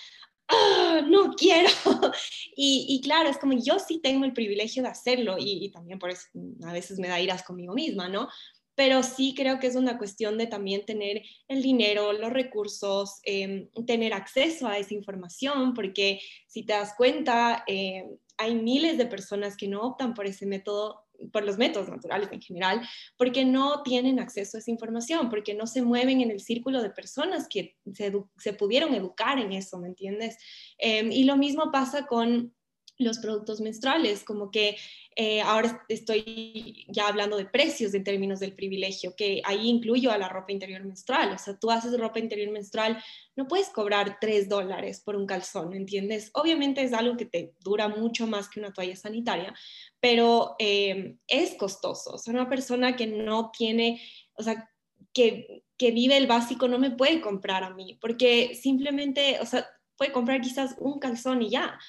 ¡Ah, 0.47 1.01
no 1.05 1.33
quiero. 1.35 1.69
Y, 2.55 2.85
y, 2.87 3.01
claro, 3.01 3.29
es 3.29 3.39
como 3.39 3.53
yo 3.53 3.79
sí 3.79 3.99
tengo 3.99 4.25
el 4.25 4.33
privilegio 4.33 4.83
de 4.83 4.89
hacerlo 4.89 5.37
y, 5.39 5.65
y, 5.65 5.71
también 5.71 5.97
por 5.97 6.11
eso 6.11 6.27
a 6.63 6.71
veces 6.71 6.99
me 6.99 7.07
da 7.07 7.19
iras 7.19 7.41
conmigo 7.41 7.73
misma, 7.73 8.09
¿no? 8.09 8.29
Pero 8.75 9.03
sí 9.03 9.33
creo 9.35 9.59
que 9.59 9.67
es 9.67 9.75
una 9.75 9.97
cuestión 9.97 10.37
de 10.37 10.47
también 10.47 10.85
tener 10.85 11.21
el 11.47 11.61
dinero, 11.61 12.13
los 12.13 12.31
recursos, 12.31 13.19
em, 13.23 13.69
tener 13.85 14.13
acceso 14.13 14.67
a 14.67 14.77
esa 14.77 14.93
información, 14.93 15.73
porque 15.73 16.19
si 16.47 16.63
te 16.63 16.73
das 16.73 16.93
cuenta, 16.95 17.63
em, 17.67 18.17
hay 18.37 18.55
miles 18.55 18.97
de 18.97 19.05
personas 19.05 19.55
que 19.55 19.67
no 19.67 19.81
optan 19.81 20.13
por 20.13 20.25
ese 20.25 20.45
método, 20.45 21.05
por 21.31 21.45
los 21.45 21.57
métodos 21.57 21.89
naturales 21.89 22.29
en 22.31 22.41
general, 22.41 22.81
porque 23.17 23.45
no 23.45 23.83
tienen 23.83 24.19
acceso 24.19 24.57
a 24.57 24.59
esa 24.59 24.71
información, 24.71 25.29
porque 25.29 25.53
no 25.53 25.67
se 25.67 25.83
mueven 25.83 26.21
en 26.21 26.31
el 26.31 26.41
círculo 26.41 26.81
de 26.81 26.89
personas 26.89 27.47
que 27.47 27.77
se, 27.93 28.53
pudieron 28.53 28.93
educar 28.95 29.37
en 29.39 29.53
eso, 29.53 29.77
¿me 29.77 29.87
entiendes? 29.87 30.37
Em, 30.77 31.11
y 31.11 31.23
lo 31.23 31.37
mismo 31.37 31.71
pasa 31.71 32.07
con 32.07 32.53
los 32.97 33.17
productos 33.19 33.59
menstruales, 33.59 34.23
como 34.23 34.51
que 34.51 34.77
eh, 35.15 35.41
ahora 35.41 35.83
estoy 35.89 36.85
ya 36.87 37.07
hablando 37.07 37.37
de 37.37 37.45
precios 37.45 37.93
en 37.93 38.03
términos 38.03 38.39
del 38.39 38.53
privilegio, 38.53 39.15
que 39.15 39.41
ahí 39.45 39.67
incluyo 39.67 40.11
a 40.11 40.17
la 40.17 40.29
ropa 40.29 40.51
interior 40.51 40.83
menstrual, 40.83 41.33
o 41.33 41.37
sea, 41.37 41.57
tú 41.57 41.71
haces 41.71 41.97
ropa 41.99 42.19
interior 42.19 42.51
menstrual, 42.51 43.03
no 43.35 43.47
puedes 43.47 43.69
cobrar 43.69 44.17
tres 44.19 44.49
dólares 44.49 45.01
por 45.01 45.15
un 45.15 45.25
calzón, 45.25 45.73
¿entiendes? 45.73 46.29
Obviamente 46.33 46.83
es 46.83 46.93
algo 46.93 47.17
que 47.17 47.25
te 47.25 47.53
dura 47.59 47.87
mucho 47.87 48.27
más 48.27 48.49
que 48.49 48.59
una 48.59 48.73
toalla 48.73 48.95
sanitaria, 48.95 49.53
pero 49.99 50.55
eh, 50.59 51.17
es 51.27 51.55
costoso, 51.55 52.13
o 52.13 52.17
sea, 52.17 52.33
una 52.33 52.49
persona 52.49 52.95
que 52.95 53.07
no 53.07 53.51
tiene, 53.51 54.01
o 54.33 54.43
sea, 54.43 54.69
que, 55.13 55.63
que 55.77 55.91
vive 55.91 56.17
el 56.17 56.27
básico 56.27 56.67
no 56.67 56.79
me 56.79 56.91
puede 56.91 57.21
comprar 57.21 57.63
a 57.63 57.73
mí, 57.73 57.97
porque 58.01 58.55
simplemente, 58.55 59.39
o 59.41 59.45
sea, 59.45 59.67
puede 59.97 60.11
comprar 60.11 60.41
quizás 60.41 60.75
un 60.79 60.99
calzón 60.99 61.41
y 61.41 61.49
ya. 61.49 61.79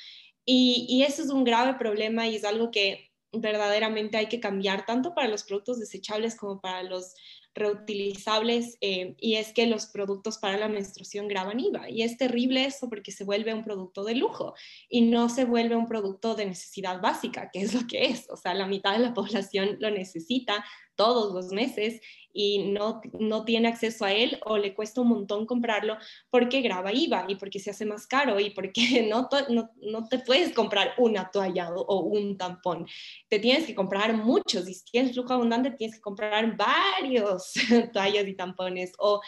Y, 0.47 1.03
eso 1.07 1.23
es 1.23 1.31
un 1.31 1.45
grave 1.45 1.75
problema 1.75 2.27
y 2.27 2.37
es 2.37 2.45
algo 2.45 2.71
que 2.71 3.11
verdaderamente 3.33 4.17
hay 4.17 4.27
que 4.27 4.41
cambiar 4.41 4.87
tanto 4.87 5.15
para 5.15 5.29
los 5.29 5.43
productos 5.43 5.81
desechables 5.81 6.37
como 6.37 6.61
para 6.61 6.83
los 6.83 7.15
reutilizables 7.55 8.77
eh, 8.81 9.15
y 9.19 9.35
es 9.35 9.53
que 9.53 9.67
los 9.67 9.87
productos 9.87 10.39
para 10.39 10.59
la 10.59 10.69
menstruación 10.69 11.29
graban 11.29 11.61
IVA. 11.61 11.89
Y 11.89 12.03
es 12.03 12.17
terrible 12.17 12.65
eso 12.65 12.89
porque 12.89 13.13
se 13.13 13.25
vuelve 13.25 13.55
un 13.55 13.65
producto 13.65 14.05
de 14.05 14.17
lujo 14.17 14.55
y 14.89 15.03
no 15.03 15.29
se 15.29 15.45
vuelve 15.45 15.77
un 15.77 15.87
producto 15.87 16.35
de 16.35 16.47
necesidad 16.47 17.01
básica, 17.01 17.51
que 17.53 17.63
es 17.63 17.75
lo 17.75 17.87
que 17.87 18.07
es, 18.07 18.29
o 18.31 18.37
sea, 18.37 18.55
la 18.55 18.67
mitad 18.67 18.93
de 18.93 18.99
la 18.99 19.15
población 19.15 19.77
lo 19.81 19.91
necesita 19.91 20.65
todos 20.97 21.33
los 21.33 21.53
meses 21.53 22.01
y 22.37 22.73
no, 22.73 23.01
no 23.19 23.45
tiene 23.45 23.69
acceso 23.69 24.05
a 24.05 24.13
él 24.13 24.41
o 24.45 24.59
le 24.59 24.75
cuesta 24.75 25.01
un 25.01 25.09
montón 25.09 25.47
comprarlo 25.47 25.97
porque 26.29 26.61
graba 26.61 26.93
IVA 26.93 27.27
y 27.29 27.37
porque 27.37 27.61
se 27.61 27.71
hace 27.71 27.87
más 27.87 28.09
caro 28.09 28.41
y 28.41 28.51
porque 28.51 29.07
no, 29.09 29.29
no, 29.49 29.71
no 29.81 30.09
te 30.09 30.19
puedes 30.19 30.53
comprar 30.53 30.95
una 30.99 31.31
toalla 31.31 31.71
o 31.73 32.01
un 32.01 32.37
tampón. 32.37 32.87
Te 33.29 33.39
tienes 33.39 33.67
que 33.67 33.75
comprar 33.75 34.15
muchos 34.15 34.69
y 34.69 34.75
si 34.75 34.85
tienes 34.85 35.13
flujo 35.13 35.33
abundante 35.33 35.71
tienes 35.71 35.97
que 35.97 36.03
comprar 36.03 36.57
varios 36.57 37.53
toallas 37.93 38.27
y 38.27 38.35
tampones 38.35 38.93
o, 38.99 39.21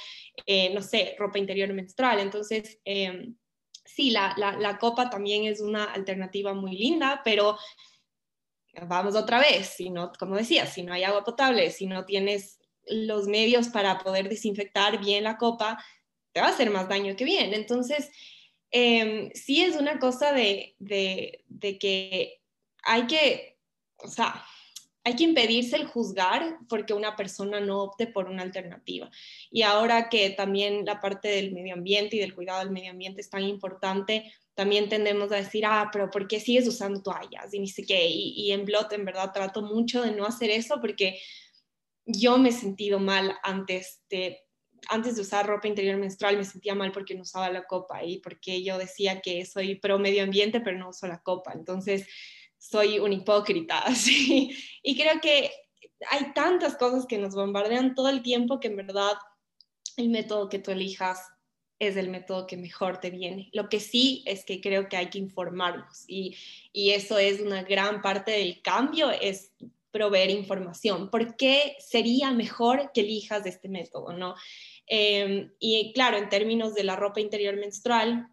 eh, 0.45 0.75
no 0.75 0.83
sé, 0.83 1.15
ropa 1.17 1.39
interior 1.39 1.73
menstrual. 1.73 2.19
Entonces, 2.19 2.81
eh, 2.85 3.31
sí, 3.85 4.11
la, 4.11 4.35
la, 4.37 4.59
la 4.59 4.79
copa 4.79 5.09
también 5.09 5.45
es 5.45 5.61
una 5.61 5.85
alternativa 5.85 6.53
muy 6.55 6.77
linda, 6.77 7.23
pero 7.25 7.57
vamos 8.89 9.15
otra 9.15 9.39
vez, 9.39 9.69
si 9.69 9.91
no, 9.91 10.11
como 10.19 10.35
decía, 10.35 10.67
si 10.67 10.83
no 10.83 10.93
hay 10.93 11.05
agua 11.05 11.25
potable, 11.25 11.71
si 11.71 11.87
no 11.87 12.05
tienes 12.05 12.59
los 12.87 13.27
medios 13.27 13.69
para 13.69 13.99
poder 13.99 14.29
desinfectar 14.29 15.01
bien 15.01 15.25
la 15.25 15.37
copa, 15.37 15.83
te 16.33 16.41
va 16.41 16.49
a 16.49 16.51
hacer 16.51 16.71
más 16.71 16.89
daño 16.89 17.17
que 17.17 17.25
bien. 17.25 17.55
Entonces, 17.55 18.11
eh, 18.71 19.31
sí 19.35 19.63
es 19.63 19.77
una 19.77 19.99
cosa 19.99 20.33
de, 20.33 20.75
de, 20.79 21.79
que 21.79 22.43
hay 22.83 23.07
que, 23.07 23.59
o 23.97 24.09
sea, 24.09 24.45
hay 25.05 25.15
que 25.15 25.25
impedirse 25.25 25.77
el 25.77 25.87
juzgar 25.87 26.59
porque 26.69 26.93
una 26.93 27.15
persona 27.17 27.61
no 27.61 27.83
opte 27.83 28.07
por 28.07 28.29
una 28.29 28.43
alternativa. 28.43 29.11
Y 29.51 29.63
ahora 29.63 30.09
que 30.09 30.31
también 30.31 30.85
la 30.85 31.01
parte 31.01 31.29
del 31.29 31.53
medio 31.53 31.75
ambiente 31.75 32.17
y 32.17 32.19
del 32.19 32.35
cuidado 32.35 32.61
del 32.61 32.71
medio 32.71 32.91
ambiente 32.91 33.21
es 33.21 33.31
tan 33.31 33.45
importante, 33.45 34.33
también 34.55 34.89
tendemos 34.89 35.31
a 35.33 35.37
decir, 35.37 35.65
ah, 35.65 35.89
pero 35.93 36.11
¿por 36.11 36.27
qué 36.27 36.41
sigues 36.41 36.67
usando 36.67 37.03
toallas? 37.03 37.55
Y 37.55 37.61
ni 37.61 37.69
sé 37.69 37.85
qué. 37.85 38.07
Y, 38.09 38.35
y 38.37 38.53
en 38.53 38.65
Blot, 38.65 38.93
en 38.93 39.05
verdad, 39.05 39.33
trato 39.33 39.63
mucho 39.63 40.03
de 40.03 40.13
no 40.13 40.27
hacer 40.27 40.51
eso 40.51 40.81
porque 40.81 41.21
yo 42.07 42.39
me 42.39 42.51
he 42.51 42.53
sentido 42.53 43.01
mal 43.01 43.37
antes 43.43 44.01
de, 44.09 44.41
antes 44.89 45.17
de 45.17 45.23
usar 45.23 45.47
ropa 45.47 45.69
interior 45.69 45.99
menstrual, 45.99 46.39
me 46.39 46.45
sentía 46.45 46.75
mal 46.75 46.93
porque 46.93 47.15
no 47.15 47.23
usaba 47.23 47.51
la 47.51 47.67
copa 47.67 48.05
y 48.05 48.19
porque 48.19 48.63
yo 48.63 48.79
decía 48.79 49.21
que 49.21 49.45
soy 49.45 49.75
pro 49.75 49.99
medio 49.99 50.23
ambiente, 50.23 50.61
pero 50.61 50.79
no 50.79 50.91
uso 50.91 51.07
la 51.09 51.21
copa. 51.23 51.53
Entonces, 51.53 52.07
soy 52.59 53.01
un 53.01 53.13
hipócrita, 53.13 53.85
¿sí? 53.95 54.57
Y 54.83 54.97
creo 54.97 55.21
que 55.21 55.51
hay 56.11 56.33
tantas 56.33 56.77
cosas 56.77 57.07
que 57.07 57.19
nos 57.19 57.35
bombardean 57.35 57.95
todo 57.95 58.09
el 58.09 58.23
tiempo 58.23 58.61
que 58.61 58.69
en 58.69 58.77
verdad 58.77 59.15
el 59.97 60.09
método 60.11 60.49
que 60.49 60.59
tú 60.59 60.71
elijas 60.71 61.21
es 61.79 61.97
el 61.97 62.09
método 62.09 62.47
que 62.47 62.57
mejor 62.57 63.01
te 63.01 63.11
viene. 63.11 63.51
Lo 63.53 63.69
que 63.69 63.81
sí 63.81 64.23
es 64.27 64.45
que 64.45 64.61
creo 64.61 64.89
que 64.89 64.97
hay 64.97 65.11
que 65.11 65.19
informarnos 65.19 66.05
y, 66.07 66.37
y 66.73 66.91
eso 66.91 67.19
es 67.19 67.41
una 67.41 67.63
gran 67.65 68.01
parte 68.01 68.31
del 68.33 68.63
cambio, 68.63 69.11
es 69.11 69.53
proveer 69.91 70.31
información. 70.31 71.11
¿Por 71.11 71.37
qué 71.37 71.77
sería 71.79 72.33
mejor 72.33 72.91
que 72.93 73.01
elijas 73.01 73.47
este 73.47 73.69
método? 73.69 74.13
¿no? 74.13 74.35
Em, 74.87 75.53
y 75.59 75.93
claro, 75.93 76.17
en 76.17 76.29
términos 76.29 76.75
de 76.75 76.85
la 76.85 76.97
ropa 76.97 77.21
interior 77.21 77.57
menstrual, 77.57 78.29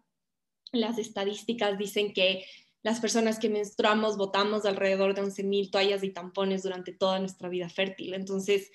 las 0.72 0.98
estadísticas 0.98 1.78
dicen 1.78 2.12
que 2.12 2.44
las 2.82 3.00
personas 3.00 3.38
que 3.38 3.48
menstruamos 3.48 4.18
botamos 4.18 4.66
alrededor 4.66 5.14
de 5.14 5.22
11.000 5.22 5.70
toallas 5.70 6.04
y 6.04 6.10
tampones 6.10 6.62
durante 6.62 6.92
toda 6.92 7.18
nuestra 7.18 7.48
vida 7.48 7.70
fértil. 7.70 8.12
Entonces, 8.12 8.70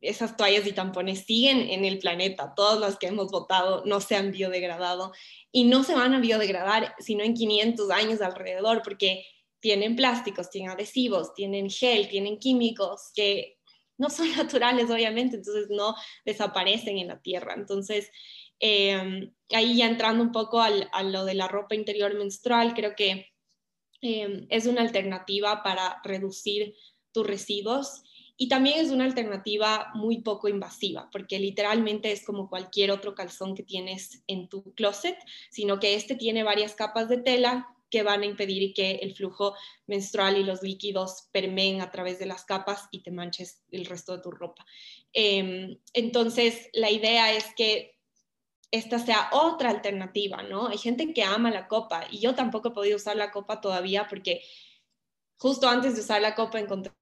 esas 0.00 0.36
toallas 0.36 0.66
y 0.66 0.72
tampones 0.72 1.20
siguen 1.24 1.70
en 1.70 1.84
el 1.84 1.98
planeta, 1.98 2.54
todas 2.56 2.80
las 2.80 2.98
que 2.98 3.06
hemos 3.06 3.30
botado 3.30 3.84
no 3.86 4.00
se 4.00 4.16
han 4.16 4.32
biodegradado 4.32 5.12
y 5.52 5.64
no 5.64 5.84
se 5.84 5.94
van 5.94 6.12
a 6.12 6.20
biodegradar 6.20 6.94
sino 6.98 7.22
en 7.22 7.34
500 7.34 7.90
años 7.90 8.20
alrededor, 8.20 8.82
porque 8.82 9.24
tienen 9.62 9.94
plásticos, 9.94 10.50
tienen 10.50 10.72
adhesivos, 10.72 11.34
tienen 11.34 11.70
gel, 11.70 12.08
tienen 12.08 12.38
químicos 12.38 13.12
que 13.14 13.58
no 13.96 14.10
son 14.10 14.30
naturales, 14.36 14.90
obviamente, 14.90 15.36
entonces 15.36 15.68
no 15.70 15.94
desaparecen 16.26 16.98
en 16.98 17.08
la 17.08 17.22
tierra. 17.22 17.54
Entonces, 17.56 18.10
em, 18.58 19.32
ahí 19.50 19.76
ya 19.76 19.86
entrando 19.86 20.22
un 20.22 20.32
poco 20.32 20.60
a 20.60 21.02
lo 21.02 21.24
de 21.24 21.34
la 21.34 21.48
ropa 21.48 21.74
interior 21.74 22.14
menstrual, 22.14 22.74
creo 22.74 22.94
que 22.96 23.28
em, 24.02 24.46
es 24.50 24.66
una 24.66 24.82
alternativa 24.82 25.62
para 25.62 26.00
reducir 26.02 26.74
tus 27.12 27.24
residuos 27.24 28.02
y 28.36 28.48
también 28.48 28.80
es 28.80 28.90
una 28.90 29.04
alternativa 29.04 29.92
muy 29.94 30.22
poco 30.22 30.48
invasiva, 30.48 31.08
porque 31.12 31.38
literalmente 31.38 32.10
es 32.10 32.24
como 32.24 32.48
cualquier 32.48 32.90
otro 32.90 33.14
calzón 33.14 33.54
que 33.54 33.62
tienes 33.62 34.24
en 34.26 34.48
tu 34.48 34.74
closet, 34.74 35.16
sino 35.52 35.78
que 35.78 35.94
este 35.94 36.16
tiene 36.16 36.42
varias 36.42 36.74
capas 36.74 37.08
de 37.08 37.18
tela 37.18 37.71
que 37.92 38.02
van 38.02 38.22
a 38.22 38.26
impedir 38.26 38.72
que 38.72 38.92
el 39.02 39.14
flujo 39.14 39.54
menstrual 39.86 40.38
y 40.38 40.44
los 40.44 40.62
líquidos 40.62 41.28
permeen 41.30 41.82
a 41.82 41.90
través 41.90 42.18
de 42.18 42.24
las 42.24 42.44
capas 42.44 42.88
y 42.90 43.02
te 43.02 43.10
manches 43.10 43.62
el 43.70 43.84
resto 43.84 44.16
de 44.16 44.22
tu 44.22 44.30
ropa. 44.30 44.64
Em, 45.12 45.78
entonces, 45.92 46.70
la 46.72 46.90
idea 46.90 47.34
es 47.34 47.54
que 47.54 47.98
esta 48.70 48.98
sea 48.98 49.28
otra 49.32 49.68
alternativa, 49.68 50.42
¿no? 50.42 50.68
Hay 50.68 50.78
gente 50.78 51.12
que 51.12 51.22
ama 51.22 51.50
la 51.50 51.68
copa 51.68 52.06
y 52.10 52.20
yo 52.20 52.34
tampoco 52.34 52.68
he 52.68 52.72
podido 52.72 52.96
usar 52.96 53.16
la 53.16 53.30
copa 53.30 53.60
todavía 53.60 54.08
porque 54.08 54.40
justo 55.36 55.68
antes 55.68 55.94
de 55.94 56.00
usar 56.00 56.22
la 56.22 56.34
copa 56.34 56.58
encontré 56.58 56.92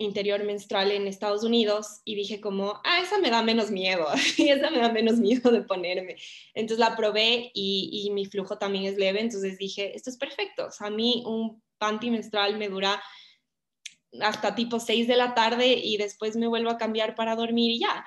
interior 0.00 0.42
menstrual 0.44 0.90
en 0.90 1.06
Estados 1.06 1.44
Unidos 1.44 2.00
y 2.04 2.14
dije 2.14 2.40
como, 2.40 2.80
ah, 2.84 3.00
esa 3.02 3.18
me 3.18 3.30
da 3.30 3.42
menos 3.42 3.70
miedo, 3.70 4.06
y 4.38 4.48
esa 4.48 4.70
me 4.70 4.78
da 4.78 4.90
menos 4.90 5.18
miedo 5.18 5.52
de 5.52 5.62
ponerme. 5.62 6.16
Entonces 6.54 6.78
la 6.78 6.96
probé 6.96 7.50
y, 7.54 8.10
mi 8.12 8.24
flujo 8.24 8.58
también 8.58 8.84
es 8.84 8.96
leve, 8.96 9.20
entonces 9.20 9.58
dije, 9.58 9.94
esto 9.94 10.10
es 10.10 10.16
perfecto. 10.16 10.66
O 10.66 10.70
sea, 10.70 10.86
a 10.88 10.90
mí 10.90 11.22
un 11.26 11.62
panty 11.78 12.10
menstrual 12.10 12.56
me 12.58 12.68
dura 12.68 13.00
hasta 14.20 14.54
tipo 14.54 14.80
6 14.80 15.06
de 15.06 15.16
la 15.16 15.34
tarde 15.34 15.68
y 15.68 15.98
después 15.98 16.34
me 16.34 16.48
vuelvo 16.48 16.70
a 16.70 16.78
cambiar 16.78 17.14
para 17.14 17.36
dormir 17.36 17.70
y 17.72 17.80
ya. 17.80 18.04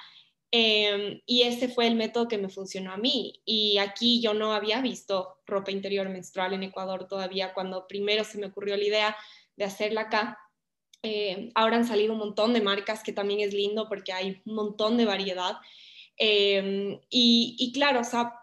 Em, 0.52 1.22
y 1.26 1.44
ese 1.44 1.70
fue 1.70 1.88
el 1.88 1.96
método 1.96 2.28
que 2.28 2.38
me 2.40 2.50
funcionó 2.50 2.92
a 2.92 2.98
mí. 2.98 3.42
Y 3.46 3.78
aquí 3.78 4.20
yo 4.20 4.34
no 4.34 4.54
había 4.54 4.82
visto 4.82 5.38
ropa 5.46 5.72
interior 5.72 6.10
menstrual 6.10 6.54
en 6.54 6.64
Ecuador 6.64 7.08
todavía 7.08 7.54
cuando 7.54 7.88
primero 7.88 8.24
se 8.24 8.40
me 8.40 8.48
ocurrió 8.48 8.76
la 8.78 8.84
idea 8.84 9.18
de 9.56 9.66
hacerla 9.66 10.02
acá 10.02 10.40
eh, 11.04 11.52
ahora 11.54 11.76
han 11.76 11.86
salido 11.86 12.14
un 12.14 12.20
montón 12.20 12.54
de 12.54 12.62
marcas 12.62 13.04
que 13.04 13.12
también 13.12 13.42
es 13.42 13.54
lindo 13.54 13.90
porque 13.90 14.14
hay 14.14 14.42
un 14.46 14.56
montón 14.56 14.98
de 14.98 15.06
variedad. 15.06 15.58
Em, 16.16 17.00
y, 17.10 17.72
claro, 17.74 18.00
o 18.00 18.04
sea, 18.06 18.34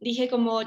dije 0.00 0.28
como, 0.28 0.60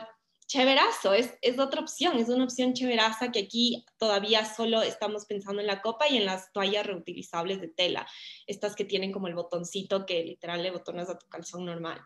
chéverazo, 0.48 1.14
es, 1.14 1.34
es 1.42 1.60
otra 1.60 1.82
opción, 1.82 2.18
es 2.18 2.30
una 2.30 2.46
opción 2.46 2.74
chéveraza 2.74 3.32
que 3.32 3.40
aquí 3.40 3.86
todavía 3.98 4.46
solo 4.46 4.82
estamos 4.82 5.26
pensando 5.26 5.62
en 5.62 5.68
la 5.68 5.82
copa 5.82 6.08
y 6.10 6.18
en 6.18 6.26
las 6.26 6.52
toallas 6.54 6.86
reutilizables 6.86 7.60
de 7.60 7.68
tela, 7.68 8.08
estas 8.48 8.76
que 8.76 8.86
tienen 8.86 9.12
como 9.12 9.28
el 9.28 9.36
botoncito 9.36 10.06
que 10.06 10.24
literal 10.24 10.64
le 10.64 10.72
botonas 10.72 11.10
a 11.10 11.20
tu 11.20 11.28
calzón 11.28 11.66
normal. 11.66 12.02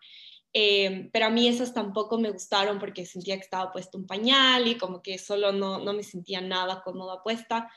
Em, 0.54 1.12
pero 1.12 1.28
a 1.28 1.30
mí 1.30 1.48
esas 1.48 1.74
tampoco 1.74 2.18
me 2.18 2.32
gustaron 2.32 2.80
porque 2.80 3.06
sentía 3.06 3.36
que 3.36 3.44
estaba 3.44 3.72
puesto 3.72 3.98
un 3.98 4.08
pañal 4.08 4.68
y 4.68 4.78
como 4.78 5.02
que 5.04 5.20
solo 5.20 5.52
no, 5.52 5.80
no 5.80 5.94
me 5.94 6.04
sentía 6.04 6.42
nada 6.42 6.82
cómoda 6.82 7.22
puesta. 7.22 7.70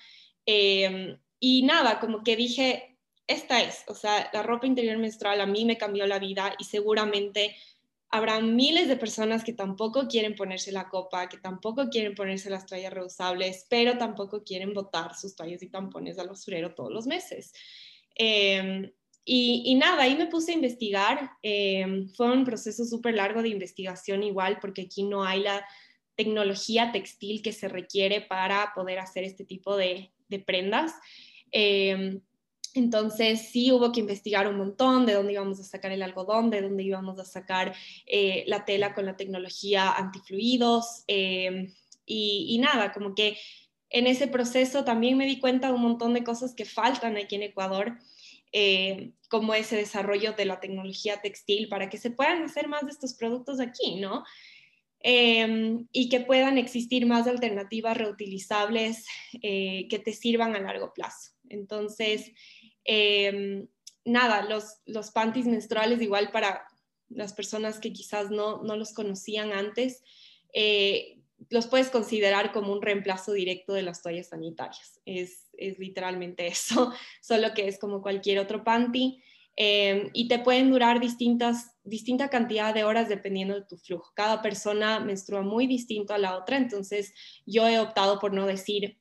Eh, 0.46 1.18
y 1.40 1.62
nada, 1.62 2.00
como 2.00 2.22
que 2.22 2.36
dije, 2.36 2.98
esta 3.26 3.62
es, 3.62 3.84
o 3.86 3.94
sea, 3.94 4.30
la 4.32 4.42
ropa 4.42 4.66
interior 4.66 4.98
menstrual 4.98 5.40
a 5.40 5.46
mí 5.46 5.64
me 5.64 5.76
cambió 5.76 6.06
la 6.06 6.18
vida 6.18 6.54
y 6.58 6.64
seguramente 6.64 7.54
habrá 8.10 8.40
miles 8.40 8.88
de 8.88 8.96
personas 8.96 9.44
que 9.44 9.52
tampoco 9.52 10.08
quieren 10.08 10.34
ponerse 10.34 10.72
la 10.72 10.88
copa, 10.88 11.28
que 11.28 11.36
tampoco 11.36 11.88
quieren 11.90 12.14
ponerse 12.14 12.48
las 12.48 12.64
toallas 12.64 12.92
reusables, 12.92 13.66
pero 13.68 13.98
tampoco 13.98 14.42
quieren 14.42 14.72
botar 14.72 15.14
sus 15.14 15.36
toallas 15.36 15.62
y 15.62 15.68
tampones 15.68 16.18
al 16.18 16.28
basurero 16.28 16.74
todos 16.74 16.90
los 16.90 17.06
meses. 17.06 17.52
Em, 18.14 18.90
y, 19.30 19.74
nada, 19.74 20.04
ahí 20.04 20.16
me 20.16 20.26
puse 20.26 20.52
a 20.52 20.54
investigar. 20.54 21.32
Em, 21.42 22.08
fue 22.14 22.32
un 22.32 22.44
proceso 22.44 22.86
súper 22.86 23.14
largo 23.14 23.42
de 23.42 23.50
investigación 23.50 24.22
igual, 24.22 24.58
porque 24.58 24.82
aquí 24.82 25.02
no 25.02 25.22
hay 25.22 25.40
la 25.40 25.66
tecnología 26.14 26.92
textil 26.92 27.42
que 27.42 27.52
se 27.52 27.68
requiere 27.68 28.22
para 28.22 28.72
poder 28.74 29.00
hacer 29.00 29.24
este 29.24 29.44
tipo 29.44 29.76
de, 29.76 30.12
de 30.28 30.38
prendas. 30.38 30.94
Em, 31.52 32.20
entonces 32.74 33.48
sí 33.50 33.72
hubo 33.72 33.92
que 33.92 34.00
investigar 34.00 34.46
un 34.46 34.56
montón 34.56 35.06
de 35.06 35.14
dónde 35.14 35.32
íbamos 35.32 35.58
a 35.60 35.64
sacar 35.64 35.92
el 35.92 36.02
algodón, 36.02 36.50
de 36.50 36.62
dónde 36.62 36.82
íbamos 36.82 37.18
a 37.18 37.24
sacar 37.24 37.74
eh, 38.06 38.44
la 38.46 38.64
tela 38.64 38.94
con 38.94 39.06
la 39.06 39.16
tecnología 39.16 39.90
antifluidos 39.92 41.04
em, 41.06 41.72
y, 42.06 42.58
nada, 42.58 42.92
como 42.92 43.14
que 43.14 43.36
en 43.90 44.06
ese 44.06 44.28
proceso 44.28 44.84
también 44.84 45.16
me 45.16 45.26
di 45.26 45.40
cuenta 45.40 45.68
de 45.68 45.74
un 45.74 45.82
montón 45.82 46.14
de 46.14 46.24
cosas 46.24 46.54
que 46.54 46.64
faltan 46.64 47.16
aquí 47.16 47.36
en 47.36 47.42
Ecuador, 47.42 47.98
eh, 48.52 49.12
como 49.28 49.54
ese 49.54 49.76
desarrollo 49.76 50.32
de 50.32 50.46
la 50.46 50.60
tecnología 50.60 51.20
textil 51.20 51.68
para 51.68 51.90
que 51.90 51.98
se 51.98 52.10
puedan 52.10 52.42
hacer 52.42 52.68
más 52.68 52.82
de 52.86 52.92
estos 52.92 53.14
productos 53.14 53.60
aquí, 53.60 53.96
¿no? 53.96 54.24
Em, 55.00 55.86
y 55.92 56.08
que 56.08 56.20
puedan 56.20 56.58
existir 56.58 57.06
más 57.06 57.26
alternativas 57.28 57.96
reutilizables 57.96 59.06
eh, 59.42 59.86
que 59.88 59.98
te 59.98 60.12
sirvan 60.12 60.56
a 60.56 60.60
largo 60.60 60.92
plazo. 60.92 61.37
Entonces, 61.50 62.32
em, 62.84 63.68
nada, 64.04 64.42
los, 64.42 64.78
los 64.86 65.10
panties 65.10 65.46
menstruales 65.46 66.00
igual 66.00 66.30
para 66.30 66.66
las 67.08 67.32
personas 67.32 67.78
que 67.78 67.92
quizás 67.92 68.30
no, 68.30 68.62
no 68.62 68.76
los 68.76 68.92
conocían 68.92 69.52
antes, 69.52 70.02
eh, 70.52 71.18
los 71.50 71.66
puedes 71.66 71.88
considerar 71.88 72.52
como 72.52 72.72
un 72.72 72.82
reemplazo 72.82 73.32
directo 73.32 73.72
de 73.72 73.82
las 73.82 74.02
toallas 74.02 74.28
sanitarias. 74.28 75.00
Es, 75.04 75.48
es 75.56 75.78
literalmente 75.78 76.46
eso, 76.48 76.92
solo 77.22 77.54
que 77.54 77.68
es 77.68 77.78
como 77.78 78.02
cualquier 78.02 78.38
otro 78.38 78.64
panty. 78.64 79.22
Em, 79.60 80.10
y 80.12 80.28
te 80.28 80.38
pueden 80.38 80.70
durar 80.70 81.00
distintas, 81.00 81.74
distinta 81.82 82.30
cantidad 82.30 82.72
de 82.72 82.84
horas 82.84 83.08
dependiendo 83.08 83.54
de 83.54 83.66
tu 83.66 83.76
flujo. 83.76 84.12
Cada 84.14 84.40
persona 84.40 85.00
menstrua 85.00 85.42
muy 85.42 85.66
distinto 85.66 86.14
a 86.14 86.18
la 86.18 86.36
otra, 86.36 86.56
entonces 86.56 87.12
yo 87.44 87.66
he 87.66 87.80
optado 87.80 88.20
por 88.20 88.32
no 88.32 88.46
decir, 88.46 88.97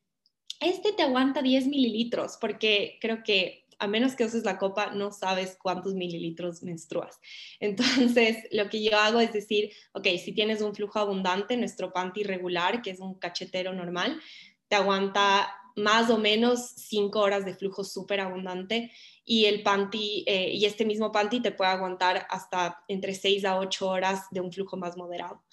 este 0.59 0.93
te 0.93 1.03
aguanta 1.03 1.41
10 1.41 1.67
mililitros, 1.67 2.37
porque 2.39 2.97
creo 3.01 3.23
que 3.23 3.67
a 3.79 3.87
menos 3.87 4.15
que 4.15 4.25
uses 4.25 4.43
la 4.43 4.57
copa, 4.57 4.91
no 4.91 5.11
sabes 5.11 5.57
cuántos 5.61 5.93
mililitros 5.93 6.63
menstruas. 6.63 7.19
Entonces, 7.59 8.37
lo 8.51 8.69
que 8.69 8.83
yo 8.83 8.97
hago 8.97 9.19
es 9.19 9.33
decir, 9.33 9.71
ok, 9.93 10.07
si 10.23 10.33
tienes 10.33 10.61
un 10.61 10.75
flujo 10.75 10.99
abundante, 10.99 11.57
nuestro 11.57 11.93
panty 11.93 12.23
regular, 12.23 12.81
que 12.81 12.91
es 12.91 12.99
un 12.99 13.15
cachetero 13.15 13.73
normal, 13.73 14.19
te 14.67 14.75
aguanta 14.75 15.47
más 15.75 16.09
o 16.09 16.17
menos 16.17 16.73
5 16.75 17.19
horas 17.19 17.45
de 17.45 17.53
flujo 17.53 17.83
súper 17.83 18.19
abundante 18.19 18.91
y 19.23 19.45
el 19.45 19.61
panty, 19.61 20.23
eh, 20.25 20.49
y 20.51 20.65
este 20.65 20.85
mismo 20.85 21.11
panty 21.11 21.39
te 21.39 21.51
puede 21.51 21.69
aguantar 21.69 22.25
hasta 22.31 22.83
entre 22.87 23.13
6 23.13 23.45
a 23.45 23.59
8 23.59 23.87
horas 23.87 24.25
de 24.31 24.41
un 24.41 24.51
flujo 24.51 24.75
más 24.75 24.97
moderado. 24.97 25.43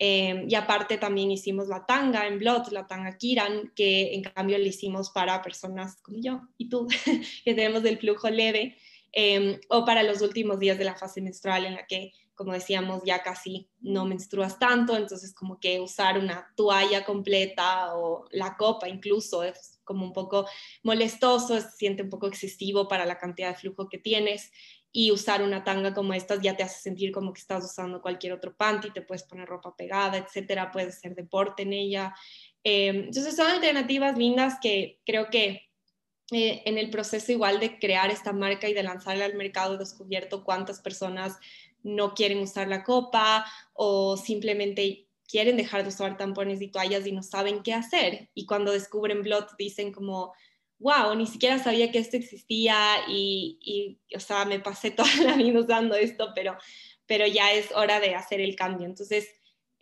Em, 0.00 0.48
y 0.48 0.54
aparte 0.54 0.96
también 0.96 1.32
hicimos 1.32 1.66
la 1.66 1.84
tanga 1.84 2.28
en 2.28 2.38
Blood, 2.38 2.68
la 2.68 2.86
tanga 2.86 3.18
Kiran, 3.18 3.72
que 3.74 4.14
en 4.14 4.22
cambio 4.22 4.56
le 4.56 4.68
hicimos 4.68 5.10
para 5.10 5.42
personas 5.42 6.00
como 6.02 6.18
yo 6.20 6.42
y 6.56 6.68
tú, 6.68 6.86
que 7.44 7.54
tenemos 7.54 7.84
el 7.84 7.98
flujo 7.98 8.30
leve, 8.30 8.76
em, 9.10 9.58
o 9.68 9.84
para 9.84 10.04
los 10.04 10.22
últimos 10.22 10.60
días 10.60 10.78
de 10.78 10.84
la 10.84 10.94
fase 10.94 11.20
menstrual 11.20 11.66
en 11.66 11.74
la 11.74 11.84
que, 11.88 12.12
como 12.36 12.52
decíamos, 12.52 13.02
ya 13.04 13.24
casi 13.24 13.68
no 13.80 14.04
menstruas 14.04 14.60
tanto, 14.60 14.96
entonces 14.96 15.34
como 15.34 15.58
que 15.58 15.80
usar 15.80 16.16
una 16.16 16.46
toalla 16.54 17.04
completa 17.04 17.96
o 17.96 18.26
la 18.30 18.56
copa 18.56 18.88
incluso 18.88 19.42
es 19.42 19.80
como 19.82 20.04
un 20.04 20.12
poco 20.12 20.46
molestoso, 20.84 21.60
se 21.60 21.70
siente 21.72 22.04
un 22.04 22.10
poco 22.10 22.28
excesivo 22.28 22.86
para 22.86 23.04
la 23.04 23.18
cantidad 23.18 23.48
de 23.48 23.56
flujo 23.56 23.88
que 23.88 23.98
tienes 23.98 24.52
y 24.90 25.10
usar 25.10 25.42
una 25.42 25.64
tanga 25.64 25.92
como 25.94 26.14
estas 26.14 26.40
ya 26.40 26.56
te 26.56 26.62
hace 26.62 26.80
sentir 26.80 27.12
como 27.12 27.32
que 27.32 27.40
estás 27.40 27.64
usando 27.64 28.00
cualquier 28.00 28.32
otro 28.32 28.56
panty, 28.56 28.90
te 28.90 29.02
puedes 29.02 29.24
poner 29.24 29.48
ropa 29.48 29.76
pegada, 29.76 30.16
etcétera, 30.16 30.70
puedes 30.70 30.96
hacer 30.96 31.14
deporte 31.14 31.62
en 31.62 31.72
ella. 31.72 32.14
Em, 32.64 33.04
entonces 33.04 33.36
son 33.36 33.48
alternativas 33.48 34.16
lindas 34.16 34.58
que 34.60 35.00
creo 35.04 35.28
que 35.30 35.68
eh, 36.30 36.62
en 36.66 36.78
el 36.78 36.90
proceso 36.90 37.32
igual 37.32 37.60
de 37.60 37.78
crear 37.78 38.10
esta 38.10 38.32
marca 38.32 38.68
y 38.68 38.74
de 38.74 38.82
lanzarla 38.82 39.24
al 39.24 39.34
mercado 39.34 39.74
he 39.74 39.78
descubierto 39.78 40.44
cuántas 40.44 40.80
personas 40.80 41.38
no 41.82 42.14
quieren 42.14 42.38
usar 42.40 42.68
la 42.68 42.82
copa 42.84 43.46
o 43.72 44.16
simplemente 44.16 45.08
quieren 45.26 45.56
dejar 45.56 45.82
de 45.82 45.90
usar 45.90 46.16
tampones 46.16 46.60
y 46.60 46.68
toallas 46.68 47.06
y 47.06 47.12
no 47.12 47.22
saben 47.22 47.62
qué 47.62 47.74
hacer. 47.74 48.30
Y 48.34 48.46
cuando 48.46 48.72
descubren 48.72 49.22
Blot 49.22 49.56
dicen 49.58 49.92
como, 49.92 50.32
wow, 50.78 51.14
ni 51.14 51.26
siquiera 51.26 51.58
sabía 51.58 51.90
que 51.90 51.98
esto 51.98 52.16
existía 52.16 52.76
y, 53.08 53.58
y, 53.60 54.16
o 54.16 54.20
sea, 54.20 54.44
me 54.44 54.60
pasé 54.60 54.90
toda 54.92 55.14
la 55.22 55.36
vida 55.36 55.60
usando 55.60 55.94
esto, 55.94 56.32
pero, 56.34 56.56
pero 57.06 57.26
ya 57.26 57.52
es 57.52 57.72
hora 57.72 58.00
de 58.00 58.14
hacer 58.14 58.40
el 58.40 58.56
cambio. 58.56 58.86
Entonces, 58.86 59.28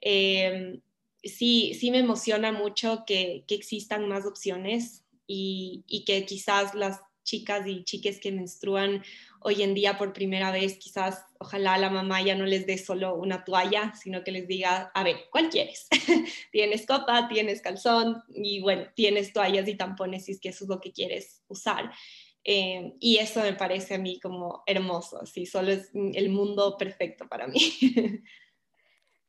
em, 0.00 0.80
sí, 1.22 1.74
sí 1.74 1.90
me 1.90 1.98
emociona 1.98 2.52
mucho 2.52 3.04
que, 3.06 3.44
que 3.46 3.54
existan 3.54 4.08
más 4.08 4.26
opciones 4.26 5.04
y, 5.26 5.84
y, 5.86 6.04
que 6.04 6.24
quizás 6.24 6.74
las 6.74 7.00
chicas 7.24 7.66
y 7.66 7.82
chiques 7.84 8.20
que 8.20 8.30
menstruan 8.30 9.02
hoy 9.40 9.62
en 9.62 9.74
día 9.74 9.98
por 9.98 10.12
primera 10.12 10.50
vez, 10.50 10.78
quizás 10.78 11.24
ojalá 11.38 11.78
la 11.78 11.90
mamá 11.90 12.22
ya 12.22 12.34
no 12.34 12.44
les 12.46 12.66
dé 12.66 12.78
solo 12.78 13.14
una 13.14 13.44
toalla, 13.44 13.94
sino 13.94 14.24
que 14.24 14.32
les 14.32 14.48
diga, 14.48 14.90
a 14.94 15.02
ver, 15.02 15.16
¿cuál 15.30 15.48
quieres? 15.50 15.88
tienes 16.52 16.86
copa, 16.86 17.28
tienes 17.28 17.62
calzón 17.62 18.22
y 18.28 18.60
bueno, 18.60 18.86
tienes 18.94 19.32
toallas 19.32 19.68
y 19.68 19.76
tampones 19.76 20.24
si 20.24 20.32
es 20.32 20.40
que 20.40 20.50
eso 20.50 20.64
es 20.64 20.70
lo 20.70 20.80
que 20.80 20.92
quieres 20.92 21.42
usar. 21.48 21.90
Eh, 22.44 22.94
y 23.00 23.16
eso 23.18 23.40
me 23.42 23.54
parece 23.54 23.96
a 23.96 23.98
mí 23.98 24.20
como 24.20 24.62
hermoso, 24.66 25.20
así, 25.20 25.46
solo 25.46 25.72
es 25.72 25.90
el 25.94 26.30
mundo 26.30 26.76
perfecto 26.78 27.26
para 27.28 27.48
mí. 27.48 27.58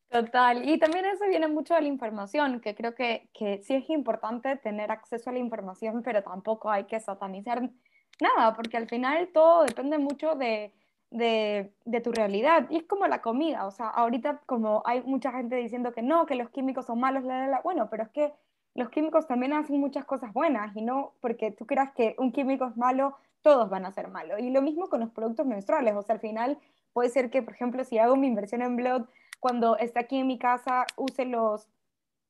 Total, 0.10 0.70
y 0.70 0.80
también 0.80 1.06
eso 1.06 1.28
viene 1.28 1.48
mucho 1.48 1.74
de 1.74 1.82
la 1.82 1.88
información, 1.88 2.62
que 2.62 2.76
creo 2.76 2.96
que, 2.96 3.30
que 3.34 3.62
sí 3.62 3.74
es 3.74 3.90
importante 3.90 4.56
tener 4.56 4.90
acceso 4.90 5.30
a 5.30 5.34
la 5.34 5.40
información, 5.40 6.02
pero 6.02 6.24
tampoco 6.24 6.70
hay 6.70 6.86
que 6.86 7.00
satanizar 7.00 7.70
nada, 8.22 8.54
porque 8.56 8.78
al 8.78 8.88
final 8.88 9.30
todo 9.34 9.64
depende 9.64 9.98
mucho 9.98 10.36
de, 10.36 10.74
de, 11.12 12.02
tu 12.04 12.12
realidad. 12.12 12.68
Y 12.70 12.78
es 12.78 12.84
como 12.84 13.08
la 13.08 13.22
comida, 13.22 13.66
o 13.66 13.72
sea, 13.72 13.88
ahorita 13.88 14.42
como 14.46 14.84
hay 14.86 15.02
mucha 15.04 15.32
gente 15.32 15.56
diciendo 15.56 15.94
que 15.94 16.02
no, 16.02 16.26
que 16.26 16.36
los 16.36 16.50
químicos 16.50 16.86
son 16.86 17.00
malos, 17.00 17.24
la, 17.24 17.48
la, 17.48 17.62
bueno, 17.62 17.90
pero 17.90 18.04
es 18.04 18.10
que 18.10 18.34
los 18.76 18.90
químicos 18.90 19.28
también 19.28 19.54
hacen 19.54 19.80
muchas 19.80 20.06
cosas 20.06 20.34
buenas 20.34 20.76
y 20.76 20.82
no 20.82 21.14
porque 21.20 21.52
tú 21.52 21.66
creas 21.66 21.92
que 21.94 22.16
un 22.20 22.32
químico 22.32 22.66
es 22.66 22.78
malo, 22.78 23.18
todos 23.42 23.70
van 23.70 23.86
a 23.86 23.92
ser 23.92 24.08
malos. 24.10 24.40
Y 24.40 24.52
lo 24.52 24.62
mismo 24.62 24.90
con 24.90 25.00
los 25.00 25.10
productos 25.10 25.46
menstruales, 25.46 25.96
o 25.96 26.02
sea, 26.04 26.16
al 26.16 26.22
final 26.22 26.60
puede 26.94 27.10
ser 27.10 27.30
que, 27.30 27.42
por 27.42 27.54
ejemplo, 27.54 27.84
si 27.84 27.98
hago 27.98 28.16
mi 28.16 28.28
inversión 28.28 28.62
en 28.62 28.76
Blood, 28.76 29.06
cuando 29.40 29.78
esté 29.78 30.00
aquí 30.00 30.18
en 30.18 30.28
mi 30.28 30.38
casa 30.38 30.86
use 30.96 31.26
los, 31.26 31.70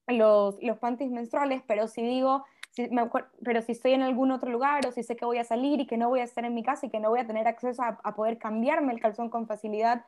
los, 0.08 0.62
los 0.62 0.78
panties 0.78 1.12
menstruales, 1.12 1.62
pero 1.68 1.88
si 1.88 2.02
digo, 2.02 2.46
si 2.78 2.90
me 2.90 3.10
pero 3.44 3.62
si 3.62 3.72
estoy 3.72 3.94
en 3.94 4.04
algún 4.04 4.32
otro 4.32 4.52
lugar 4.52 4.86
o 4.86 4.92
si 4.92 5.02
sé 5.02 5.16
que 5.16 5.26
voy 5.26 5.40
a 5.40 5.44
salir 5.44 5.80
y 5.80 5.88
que 5.88 5.98
no 5.98 6.10
voy 6.10 6.20
a 6.20 6.24
estar 6.24 6.46
en 6.46 6.54
mi 6.54 6.64
casa 6.64 6.86
y 6.86 6.90
que 6.90 7.00
no 7.00 7.10
voy 7.10 7.20
a 7.20 7.28
tener 7.28 7.48
acceso 7.48 7.82
a, 7.82 8.00
a 8.04 8.16
poder 8.16 8.38
cambiarme 8.38 8.94
el 8.94 9.00
calzón 9.00 9.30
con 9.30 9.48
facilidad, 9.48 10.06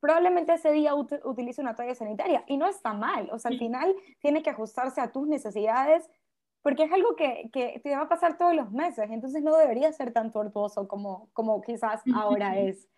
probablemente 0.00 0.54
ese 0.54 0.72
día 0.72 0.94
utilice 0.94 1.60
una 1.60 1.76
toalla 1.76 1.94
sanitaria. 1.94 2.42
Y 2.48 2.56
no 2.56 2.66
está 2.66 2.92
mal, 2.94 3.28
o 3.32 3.38
sea, 3.38 3.52
al 3.52 3.58
final 3.58 3.94
tiene 4.20 4.42
que 4.42 4.50
ajustarse 4.50 5.00
a 5.00 5.12
tus 5.12 5.28
necesidades 5.28 6.10
porque 6.62 6.84
es 6.84 6.92
algo 6.92 7.16
que, 7.16 7.48
que 7.52 7.80
te 7.82 7.96
va 7.96 8.02
a 8.02 8.08
pasar 8.08 8.36
todos 8.36 8.54
los 8.54 8.70
meses, 8.70 9.08
entonces 9.10 9.42
no 9.42 9.56
debería 9.56 9.92
ser 9.92 10.12
tan 10.12 10.30
tortuoso 10.30 10.88
como, 10.88 11.30
como 11.32 11.62
quizás 11.62 12.02
ahora 12.14 12.58
es. 12.58 12.88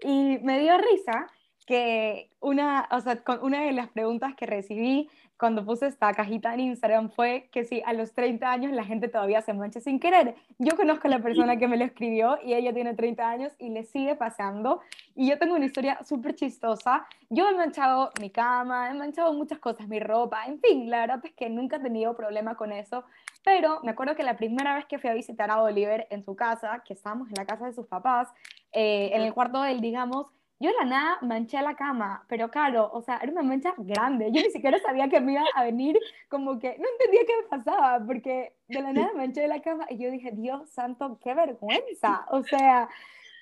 Y 0.00 0.38
me 0.38 0.60
dio 0.60 0.78
risa 0.78 1.26
que 1.66 2.30
una, 2.40 2.88
o 2.90 3.00
sea, 3.00 3.22
una 3.42 3.62
de 3.62 3.72
las 3.72 3.88
preguntas 3.88 4.34
que 4.34 4.46
recibí 4.46 5.10
cuando 5.38 5.64
puse 5.64 5.86
esta 5.86 6.12
cajita 6.12 6.54
en 6.54 6.60
Instagram 6.60 7.10
fue 7.10 7.48
que 7.50 7.64
si 7.64 7.82
a 7.84 7.92
los 7.92 8.12
30 8.12 8.50
años 8.50 8.72
la 8.72 8.84
gente 8.84 9.08
todavía 9.08 9.42
se 9.42 9.52
mancha 9.52 9.80
sin 9.80 9.98
querer. 9.98 10.36
Yo 10.58 10.76
conozco 10.76 11.08
a 11.08 11.10
la 11.10 11.18
persona 11.20 11.56
que 11.56 11.66
me 11.66 11.76
lo 11.76 11.84
escribió 11.84 12.38
y 12.44 12.54
ella 12.54 12.72
tiene 12.72 12.94
30 12.94 13.28
años 13.28 13.52
y 13.58 13.70
le 13.70 13.84
sigue 13.84 14.14
pasando. 14.14 14.80
Y 15.14 15.28
yo 15.28 15.38
tengo 15.38 15.54
una 15.54 15.64
historia 15.64 15.98
súper 16.04 16.34
chistosa. 16.34 17.06
Yo 17.28 17.48
he 17.48 17.54
manchado 17.56 18.10
mi 18.20 18.30
cama, 18.30 18.90
he 18.90 18.94
manchado 18.94 19.32
muchas 19.32 19.58
cosas, 19.58 19.88
mi 19.88 19.98
ropa, 19.98 20.44
en 20.46 20.60
fin, 20.60 20.88
la 20.88 21.00
verdad 21.00 21.20
es 21.24 21.32
que 21.32 21.50
nunca 21.50 21.76
he 21.76 21.80
tenido 21.80 22.14
problema 22.16 22.54
con 22.54 22.72
eso. 22.72 23.04
Pero 23.44 23.80
me 23.82 23.90
acuerdo 23.90 24.14
que 24.14 24.22
la 24.22 24.36
primera 24.36 24.74
vez 24.74 24.86
que 24.86 24.98
fui 24.98 25.10
a 25.10 25.14
visitar 25.14 25.50
a 25.50 25.60
Oliver 25.62 26.06
en 26.10 26.22
su 26.22 26.36
casa, 26.36 26.82
que 26.84 26.92
estábamos 26.92 27.28
en 27.28 27.34
la 27.36 27.46
casa 27.46 27.66
de 27.66 27.72
sus 27.72 27.86
papás, 27.86 28.28
eh, 28.72 29.10
en 29.12 29.22
el 29.22 29.34
cuarto 29.34 29.60
de 29.62 29.72
él, 29.72 29.80
digamos, 29.80 30.26
yo 30.62 30.70
de 30.70 30.76
la 30.78 30.84
nada 30.84 31.18
manché 31.22 31.60
la 31.60 31.74
cama, 31.74 32.24
pero 32.28 32.48
claro, 32.48 32.88
o 32.92 33.02
sea, 33.02 33.18
era 33.20 33.32
una 33.32 33.42
mancha 33.42 33.74
grande. 33.76 34.30
Yo 34.30 34.40
ni 34.40 34.50
siquiera 34.50 34.78
sabía 34.78 35.08
que 35.08 35.20
me 35.20 35.32
iba 35.32 35.42
a 35.56 35.64
venir, 35.64 35.98
como 36.28 36.60
que 36.60 36.78
no 36.78 36.84
entendía 36.88 37.26
qué 37.26 37.32
me 37.42 37.48
pasaba, 37.48 38.00
porque 38.06 38.54
de 38.68 38.80
la 38.80 38.92
nada 38.92 39.10
manché 39.14 39.46
la 39.48 39.60
cama 39.60 39.86
y 39.90 39.98
yo 39.98 40.10
dije, 40.10 40.30
Dios 40.32 40.70
santo, 40.70 41.18
qué 41.20 41.34
vergüenza. 41.34 42.26
O 42.30 42.44
sea, 42.44 42.88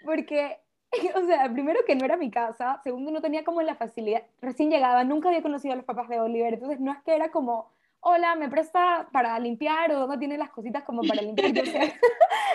porque, 0.05 0.61
o 1.15 1.27
sea, 1.27 1.53
primero 1.53 1.81
que 1.87 1.95
no 1.95 2.07
era 2.07 2.17
mi 2.17 2.31
casa, 2.31 2.81
segundo 2.83 3.11
no 3.11 3.21
tenía 3.21 3.45
como 3.45 3.61
la 3.61 3.75
facilidad, 3.75 4.23
recién 4.41 4.71
llegaba, 4.71 5.05
nunca 5.05 5.29
había 5.29 5.43
conocido 5.43 5.75
a 5.75 5.77
los 5.77 5.85
papás 5.85 6.09
de 6.09 6.21
Oliver, 6.21 6.55
entonces 6.55 6.81
no 6.81 6.91
es 6.91 7.03
que 7.03 7.15
era 7.15 7.31
como 7.31 7.71
hola, 8.01 8.35
¿me 8.35 8.49
presta 8.49 9.09
para 9.13 9.39
limpiar 9.39 9.93
o 9.93 10.07
no 10.07 10.19
tiene 10.19 10.39
las 10.39 10.51
cositas 10.51 10.85
como 10.85 11.03
para 11.03 11.23
limpiar? 11.23 11.53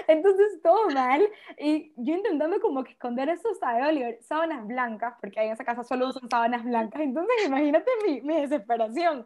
Entonces, 0.08 0.62
todo 0.62 0.90
mal. 0.90 1.28
Y 1.58 1.94
yo 1.98 2.16
intentando 2.16 2.60
como 2.60 2.84
que 2.84 2.92
esconder 2.92 3.30
eso, 3.30 3.54
¿sabes, 3.56 3.88
Oliver? 3.88 4.20
Sábanas 4.22 4.66
blancas, 4.68 5.16
porque 5.20 5.40
ahí 5.40 5.48
en 5.48 5.54
esa 5.54 5.66
casa 5.66 5.84
solo 5.84 6.10
usan 6.10 6.30
sábanas 6.30 6.64
blancas. 6.64 7.02
Entonces, 7.02 7.36
imagínate 7.46 7.90
mi, 8.06 8.22
mi 8.22 8.42
desesperación. 8.42 9.26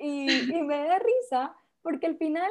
Y, 0.00 0.54
y 0.54 0.62
me 0.62 0.86
da 0.86 0.98
risa, 0.98 1.54
porque 1.82 2.06
al 2.06 2.16
final 2.16 2.50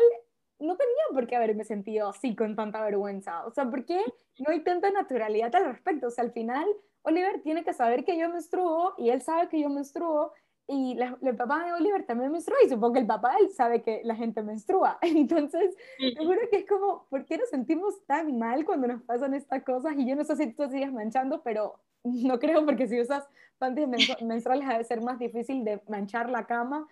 no 0.59 0.77
tenía 0.77 1.03
por 1.13 1.27
qué 1.27 1.35
haberme 1.35 1.63
sentido 1.63 2.09
así 2.09 2.35
con 2.35 2.55
tanta 2.55 2.83
vergüenza. 2.83 3.45
O 3.45 3.51
sea, 3.51 3.69
¿por 3.69 3.85
qué 3.85 3.99
no 4.39 4.51
hay 4.51 4.63
tanta 4.63 4.89
naturalidad 4.91 5.55
al 5.55 5.65
respecto? 5.65 6.07
O 6.07 6.11
sea, 6.11 6.23
al 6.23 6.31
final 6.31 6.65
Oliver 7.03 7.41
tiene 7.41 7.63
que 7.63 7.73
saber 7.73 8.05
que 8.05 8.17
yo 8.17 8.29
menstruo 8.29 8.93
y 8.97 9.09
él 9.09 9.21
sabe 9.21 9.49
que 9.49 9.59
yo 9.59 9.69
menstruo 9.69 10.33
y 10.67 10.95
la, 10.95 11.17
el 11.21 11.35
papá 11.35 11.65
de 11.65 11.73
Oliver 11.73 12.05
también 12.05 12.31
menstrua 12.31 12.57
y 12.65 12.69
supongo 12.69 12.93
que 12.93 12.99
el 12.99 13.07
papá 13.07 13.35
él 13.39 13.49
sabe 13.51 13.81
que 13.81 14.01
la 14.03 14.15
gente 14.15 14.41
menstrua. 14.41 14.97
Entonces, 15.01 15.75
seguro 15.97 16.39
que 16.49 16.57
es 16.57 16.65
como, 16.65 17.07
¿por 17.09 17.25
qué 17.25 17.37
nos 17.37 17.49
sentimos 17.49 18.05
tan 18.05 18.37
mal 18.37 18.65
cuando 18.65 18.87
nos 18.87 19.01
pasan 19.03 19.33
estas 19.33 19.63
cosas? 19.63 19.93
Y 19.97 20.07
yo 20.07 20.15
no 20.15 20.23
sé 20.23 20.35
si 20.35 20.53
tú 20.53 20.69
sigues 20.69 20.91
manchando, 20.91 21.41
pero 21.43 21.79
no 22.03 22.39
creo 22.39 22.65
porque 22.65 22.87
si 22.87 22.99
usas 22.99 23.27
panties 23.57 23.87
menstruales 24.21 24.67
ha 24.67 24.77
de 24.77 24.83
ser 24.83 25.01
más 25.01 25.19
difícil 25.19 25.63
de 25.63 25.81
manchar 25.87 26.29
la 26.29 26.45
cama. 26.45 26.87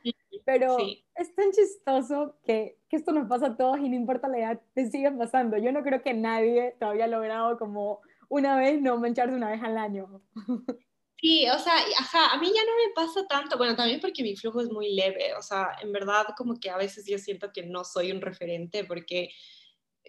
Pero 0.45 0.77
es 1.15 1.35
tan 1.35 1.51
chistoso 1.51 2.35
que, 2.43 2.77
que, 2.89 2.97
esto 2.97 3.11
nos 3.11 3.27
pasa 3.27 3.47
a 3.47 3.57
todos 3.57 3.79
y 3.79 3.89
no 3.89 3.95
importa 3.95 4.27
la 4.27 4.39
edad, 4.39 4.61
te 4.73 4.89
sigue 4.89 5.11
pasando. 5.11 5.57
Yo 5.57 5.71
no 5.71 5.83
creo 5.83 6.01
que 6.01 6.13
nadie 6.13 6.75
todavía 6.79 7.05
ha 7.05 7.07
logrado 7.07 7.57
como 7.57 8.01
una 8.29 8.57
vez 8.57 8.81
no 8.81 8.97
mancharse 8.97 9.35
una 9.35 9.49
vez 9.49 9.61
al 9.63 9.77
año. 9.77 10.21
Sí, 11.21 11.45
o 11.49 11.59
sea, 11.59 11.73
ajá, 11.97 12.31
a 12.31 12.37
mí 12.39 12.47
ya 12.47 12.63
no 12.63 12.71
me 12.77 12.93
pasa 12.95 13.27
tanto, 13.27 13.57
bueno, 13.57 13.75
también 13.75 13.99
porque 13.99 14.23
mi 14.23 14.37
flujo 14.37 14.61
es 14.61 14.69
muy 14.71 14.93
leve, 14.95 15.33
o 15.37 15.41
sea, 15.41 15.75
en 15.81 15.91
verdad 15.91 16.27
como 16.37 16.57
que 16.59 16.69
a 16.69 16.77
veces 16.77 17.05
yo 17.05 17.17
siento 17.17 17.51
que 17.51 17.63
no 17.63 17.83
soy 17.83 18.11
un 18.13 18.21
referente 18.21 18.85
porque 18.85 19.31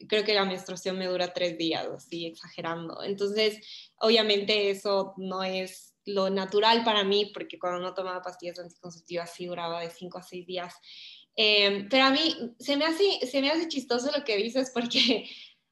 creo 0.08 0.24
que 0.24 0.34
la 0.34 0.44
menstruación 0.44 0.98
me 0.98 1.06
dura 1.06 1.32
tres 1.32 1.58
días, 1.58 1.86
así 1.88 2.26
exagerando. 2.26 3.02
Entonces, 3.02 3.58
obviamente 3.96 4.70
eso 4.70 5.14
no 5.16 5.42
es 5.42 5.94
lo 6.04 6.30
natural 6.30 6.84
para 6.84 7.04
mí 7.04 7.30
porque 7.34 7.58
cuando 7.58 7.80
no 7.80 7.94
tomaba 7.94 8.22
pastillas 8.22 8.58
anticonceptivas 8.58 9.32
sí 9.34 9.46
duraba 9.46 9.80
de 9.80 9.90
cinco 9.90 10.18
a 10.18 10.22
seis 10.22 10.46
días. 10.46 10.74
Eh, 11.36 11.86
pero 11.90 12.04
a 12.04 12.10
mí 12.10 12.54
se 12.58 12.76
me, 12.76 12.84
hace, 12.84 13.26
se 13.26 13.40
me 13.40 13.50
hace 13.50 13.68
chistoso 13.68 14.10
lo 14.16 14.24
que 14.24 14.36
dices 14.36 14.70
porque 14.72 15.28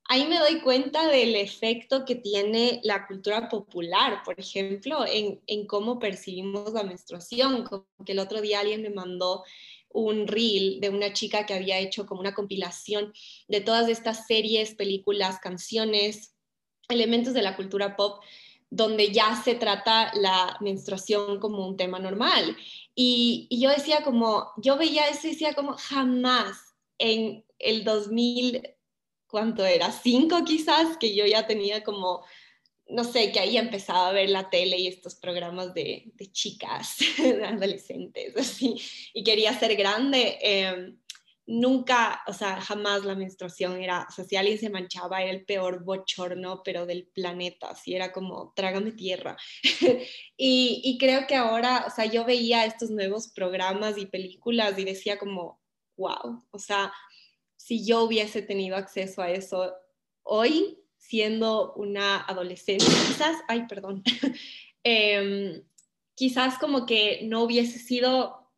ahí 0.09 0.27
me 0.27 0.39
doy 0.39 0.61
cuenta 0.61 1.07
del 1.07 1.37
efecto 1.37 2.05
que 2.05 2.17
tiene 2.17 2.81
la 2.83 3.07
cultura 3.07 3.49
popular, 3.49 4.23
por 4.25 4.41
ejemplo, 4.41 5.05
en, 5.07 5.41
en 5.47 5.67
cómo 5.67 5.99
percibimos 5.99 6.73
la 6.73 6.83
menstruación. 6.83 7.65
Como 7.65 7.87
que 8.05 8.13
el 8.13 8.19
otro 8.19 8.41
día 8.41 8.61
alguien 8.61 8.83
me 8.83 8.91
mandó 8.91 9.45
un 9.91 10.27
reel 10.27 10.81
de 10.81 10.89
una 10.89 11.13
chica 11.13 11.47
que 11.47 11.55
había 11.55 11.79
hecho 11.79 12.07
como 12.07 12.21
una 12.21 12.35
compilación 12.35 13.13
de 13.49 13.61
todas 13.61 13.89
estas 13.89 14.27
series, 14.27 14.75
películas, 14.75 15.39
canciones, 15.41 16.35
elementos 16.89 17.35
de 17.35 17.43
la 17.43 17.57
cultura 17.57 17.95
pop 17.95 18.23
donde 18.71 19.13
ya 19.13 19.35
se 19.43 19.55
trata 19.55 20.13
la 20.15 20.59
menstruación 20.61 21.41
como 21.41 21.67
un 21.67 21.77
tema 21.77 21.99
normal. 21.99 22.57
Y, 22.95 23.47
y 23.51 23.61
yo 23.61 23.71
decía 23.71 24.03
como, 24.05 24.53
yo 24.59 24.77
veía 24.77 25.09
eso 25.09 25.27
y 25.27 25.31
decía 25.31 25.55
como, 25.55 25.75
jamás 25.75 26.75
en 26.99 27.45
el 27.59 27.85
2000 27.85 28.78
¿cuánto 29.29 29.65
era? 29.65 29.93
Cinco 29.93 30.45
quizás, 30.45 30.97
que 30.97 31.15
yo 31.15 31.27
ya 31.27 31.47
tenía 31.47 31.85
como, 31.85 32.25
no 32.89 33.05
sé, 33.05 33.31
que 33.31 33.41
ahí 33.41 33.57
empezaba 33.57 34.09
a 34.09 34.13
ver 34.13 34.31
la 34.31 34.51
tele 34.51 34.79
y 34.79 34.89
estos 34.89 35.15
programas 35.15 35.75
de, 35.75 36.11
de 36.15 36.33
chicas, 36.33 36.97
de 37.19 37.45
adolescentes, 37.45 38.37
así, 38.37 38.81
y 39.15 39.23
quería 39.23 39.59
ser 39.59 39.77
grande. 39.77 40.39
Em, 40.41 40.99
nunca, 41.47 42.23
o 42.27 42.33
sea, 42.35 42.61
jamás 42.61 43.05
la 43.05 43.15
menstruación 43.15 43.81
era, 43.81 44.07
o 44.09 44.13
sea, 44.13 44.25
si 44.25 44.37
alguien 44.37 44.59
se 44.59 44.69
manchaba 44.69 45.23
era 45.23 45.31
el 45.31 45.47
peor 45.47 45.83
bochorno, 45.83 46.63
pero 46.63 46.85
del 46.85 47.07
planeta, 47.07 47.71
así 47.71 47.95
era 47.95 48.13
como, 48.13 48.53
trágame 48.55 48.93
tierra. 48.93 49.37
y, 50.37 50.83
y 50.85 50.99
creo 50.99 51.27
que 51.27 51.37
ahora, 51.37 51.85
o 51.87 51.91
sea, 51.91 52.05
yo 52.05 52.25
veía 52.27 52.67
estos 52.67 52.91
nuevos 52.91 53.29
programas 53.29 53.97
y 53.97 54.07
películas 54.07 54.79
y 54.79 54.85
decía 54.85 55.19
como, 55.19 55.59
wow, 55.97 56.45
o 56.51 56.59
sea, 56.59 56.93
si 57.59 57.85
yo 57.85 58.05
hubiese 58.05 58.41
tenido 58.41 58.77
acceso 58.77 59.21
a 59.21 59.31
eso 59.31 59.75
hoy, 60.23 60.79
siendo 60.97 61.75
una 61.75 62.21
adolescente, 62.21 62.85
quizás, 62.85 63.37
ay, 63.49 63.67
perdón, 63.69 64.03
em, 64.85 65.63
quizás 66.15 66.59
como 66.59 66.87
que 66.87 67.21
no 67.25 67.43
hubiese 67.43 67.79
sido, 67.79 68.51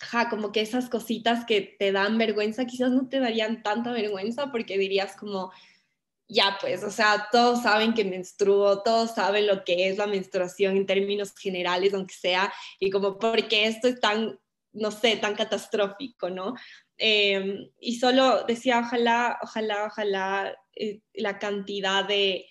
ja, 0.00 0.28
como 0.28 0.52
que 0.52 0.60
esas 0.60 0.90
cositas 0.90 1.44
que 1.46 1.60
te 1.78 1.92
dan 1.92 2.18
vergüenza, 2.18 2.66
quizás 2.66 2.90
no 2.90 3.08
te 3.08 3.20
darían 3.20 3.62
tanta 3.62 3.92
vergüenza 3.92 4.50
porque 4.50 4.76
dirías 4.76 5.16
como, 5.16 5.52
ya 6.28 6.58
pues, 6.60 6.82
o 6.82 6.90
sea, 6.90 7.28
todos 7.30 7.62
saben 7.62 7.94
que 7.94 8.04
menstruo, 8.04 8.82
todos 8.82 9.14
saben 9.14 9.46
lo 9.46 9.64
que 9.64 9.88
es 9.88 9.98
la 9.98 10.08
menstruación 10.08 10.76
en 10.76 10.86
términos 10.86 11.32
generales, 11.36 11.94
aunque 11.94 12.14
sea, 12.14 12.52
y 12.80 12.90
como, 12.90 13.18
porque 13.18 13.66
esto 13.66 13.86
es 13.86 14.00
tan, 14.00 14.40
no 14.72 14.90
sé, 14.90 15.16
tan 15.16 15.36
catastrófico, 15.36 16.28
¿no? 16.28 16.54
Em, 16.98 17.68
y 17.80 17.98
solo 17.98 18.44
decía, 18.44 18.80
ojalá, 18.80 19.38
ojalá, 19.42 19.86
ojalá 19.86 20.56
eh, 20.74 21.00
la 21.14 21.38
cantidad 21.38 22.06
de, 22.06 22.46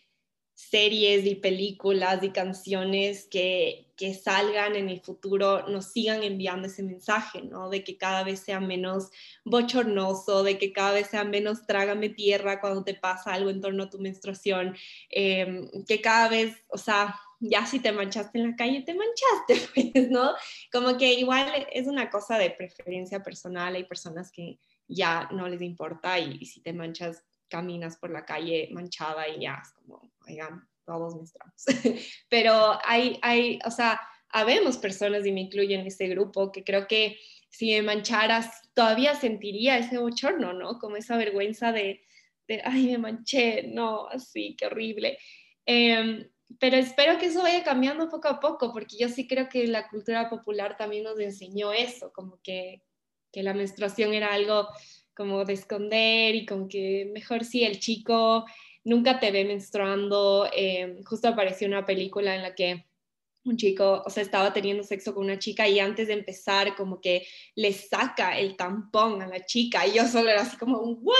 series 0.56 1.26
y 1.26 1.36
películas 1.36 2.24
y 2.24 2.30
canciones 2.30 3.28
que, 3.30 3.92
que, 3.98 4.14
salgan 4.14 4.78
en 4.78 4.88
el 4.90 5.02
futuro 5.02 5.68
nos 5.68 5.92
sigan 5.92 6.24
enviando 6.24 6.68
ese 6.68 6.82
mensaje, 6.82 7.42
¿no? 7.42 7.70
De 7.70 7.84
que 7.84 7.98
cada 7.98 8.24
vez 8.24 8.40
sea 8.40 8.62
menos 8.62 9.10
bochornoso, 9.44 10.44
de 10.44 10.58
que 10.58 10.72
cada 10.72 10.94
vez 10.94 11.08
sea 11.08 11.26
menos 11.26 11.68
trágame 11.68 12.08
tierra 12.08 12.62
cuando 12.62 12.86
te 12.86 12.94
pasa 12.94 13.34
algo 13.34 13.50
en 13.50 13.60
torno 13.60 13.84
a 13.84 13.90
tu 13.90 14.00
menstruación, 14.00 14.78
em, 15.10 15.70
que 15.86 16.00
cada 16.00 16.30
vez, 16.30 16.56
o 16.70 16.78
sea, 16.78 17.16
ya 17.50 17.66
si 17.66 17.80
te 17.80 17.92
manchaste 17.92 18.40
en 18.40 18.52
la 18.52 18.56
calle, 18.56 18.82
te 18.82 18.94
manchaste, 18.94 19.68
pues, 19.94 20.10
¿no? 20.10 20.34
Como 20.72 20.98
que 20.98 21.14
igual 21.14 21.68
es 21.72 21.88
una 21.88 22.10
cosa 22.10 22.38
de 22.38 22.52
preferencia 22.52 23.22
personal, 23.24 23.76
hay 23.76 23.86
personas 23.86 24.32
que 24.32 24.60
ya 24.88 25.28
no 25.32 25.48
les 25.48 25.62
importa 25.62 26.20
y, 26.20 26.38
y 26.40 26.46
si 26.46 26.62
te 26.62 26.74
manchas, 26.74 27.24
caminas 27.48 27.98
por 27.98 28.10
la 28.10 28.26
calle 28.26 28.70
manchada 28.72 29.28
y 29.30 29.42
ya 29.42 29.62
es 29.62 29.72
como, 29.74 30.02
oigan, 30.28 30.68
todos 30.86 31.16
menstruamos. 31.16 31.64
Pero 32.30 32.78
hay, 32.84 33.20
hay, 33.22 33.60
o 33.66 33.72
sea, 33.72 34.00
habemos 34.30 34.78
personas, 34.78 35.26
y 35.26 35.32
me 35.32 35.42
incluyo 35.42 35.78
en 35.78 35.88
este 35.88 36.08
grupo, 36.08 36.52
que 36.52 36.64
creo 36.64 36.88
que 36.88 37.18
si 37.50 37.72
me 37.72 37.84
mancharas, 37.84 38.62
todavía 38.74 39.16
sentiría 39.16 39.78
ese 39.78 39.98
bochorno, 39.98 40.54
¿no? 40.54 40.78
Como 40.80 40.98
esa 40.98 41.18
vergüenza 41.18 41.72
de, 41.72 42.04
de 42.48 42.62
ay, 42.66 42.88
me 42.88 42.98
manché, 42.98 43.64
no, 43.68 44.08
así, 44.08 44.56
qué 44.58 44.66
horrible. 44.66 45.18
Em, 45.66 46.30
pero 46.60 46.78
espero 46.78 47.18
que 47.18 47.28
eso 47.28 47.42
vaya 47.42 47.64
cambiando 47.64 48.10
poco 48.10 48.28
a 48.28 48.40
poco, 48.40 48.72
porque 48.72 48.98
yo 48.98 49.10
sí 49.10 49.28
creo 49.28 49.50
que 49.50 49.68
la 49.68 49.88
cultura 49.90 50.30
popular 50.30 50.78
también 50.78 51.04
nos 51.04 51.20
enseñó 51.20 51.74
eso, 51.74 52.12
como 52.14 52.40
que, 52.42 52.82
que 53.32 53.44
la 53.44 53.54
menstruación 53.54 54.14
era 54.14 54.34
algo 54.34 54.68
como 55.16 55.46
de 55.46 55.54
esconder 55.54 56.36
y 56.36 56.46
como 56.46 56.68
que 56.68 57.10
mejor 57.14 57.46
si 57.46 57.64
el 57.64 57.80
chico 57.80 58.46
nunca 58.84 59.20
te 59.20 59.32
ve 59.32 59.46
menstruando. 59.46 60.48
Eh, 60.56 61.02
justo 61.06 61.28
apareció 61.30 61.68
una 61.68 61.86
película 61.86 62.36
en 62.36 62.44
la 62.44 62.56
que 62.56 62.86
un 63.46 63.58
chico, 63.58 64.04
o 64.06 64.10
sea, 64.10 64.24
estaba 64.24 64.52
teniendo 64.52 64.84
sexo 64.84 65.14
con 65.14 65.26
una 65.26 65.40
chica 65.40 65.68
y 65.68 65.80
antes 65.80 66.08
de 66.08 66.14
empezar 66.14 66.76
como 66.76 67.00
que 67.00 67.28
le 67.56 67.72
saca 67.74 68.38
el 68.38 68.56
tampón 68.56 69.22
a 69.22 69.28
la 69.28 69.46
chica 69.46 69.86
y 69.86 69.94
yo 69.94 70.08
solo 70.08 70.30
era 70.30 70.42
así 70.42 70.58
como, 70.58 70.80
¿what? 70.80 71.16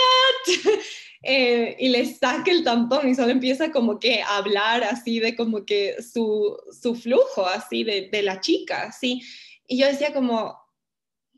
Eh, 1.28 1.74
y 1.80 1.88
le 1.88 2.04
saca 2.04 2.52
el 2.52 2.62
tampón 2.62 3.08
y 3.08 3.14
solo 3.16 3.30
empieza 3.30 3.72
como 3.72 3.98
que 3.98 4.22
a 4.22 4.36
hablar 4.36 4.84
así 4.84 5.18
de 5.18 5.34
como 5.34 5.64
que 5.64 6.00
su, 6.00 6.56
su 6.80 6.94
flujo 6.94 7.44
así 7.46 7.82
de, 7.82 8.10
de 8.12 8.22
la 8.22 8.40
chica, 8.40 8.84
así. 8.84 9.22
Y 9.66 9.78
yo 9.78 9.88
decía 9.88 10.12
como, 10.12 10.65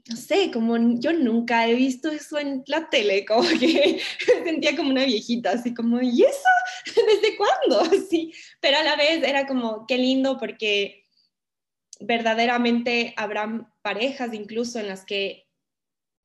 no 0.08 0.16
sé, 0.16 0.50
como 0.50 0.76
yo 0.98 1.12
nunca 1.12 1.68
he 1.68 1.74
visto 1.74 2.10
eso 2.10 2.38
en 2.38 2.64
la 2.66 2.88
tele, 2.88 3.24
como 3.26 3.42
que 3.60 4.00
sentía 4.44 4.76
como 4.76 4.90
una 4.90 5.04
viejita, 5.04 5.50
así 5.50 5.74
como, 5.74 6.00
¿y 6.00 6.22
eso? 6.22 6.48
¿Desde 6.86 7.36
cuándo? 7.36 7.96
Sí, 8.08 8.32
pero 8.60 8.78
a 8.78 8.82
la 8.82 8.96
vez 8.96 9.22
era 9.22 9.46
como, 9.46 9.86
qué 9.86 9.98
lindo 9.98 10.38
porque 10.38 11.04
verdaderamente 12.00 13.12
habrán 13.16 13.70
parejas 13.82 14.32
incluso 14.32 14.78
en 14.78 14.88
las 14.88 15.04
que, 15.04 15.46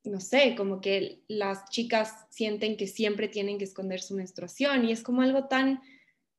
no 0.06 0.22
sé, 0.22 0.56
como 0.56 0.80
que 0.80 1.24
las 1.28 1.70
chicas 1.70 2.26
sienten 2.30 2.78
que 2.78 2.88
siempre 2.88 3.28
tienen 3.28 3.58
que 3.58 3.66
esconder 3.66 4.02
su 4.02 4.16
menstruación 4.16 4.86
y 4.86 4.94
es 4.94 5.04
como 5.04 5.22
algo 5.22 5.48
tan 5.48 5.82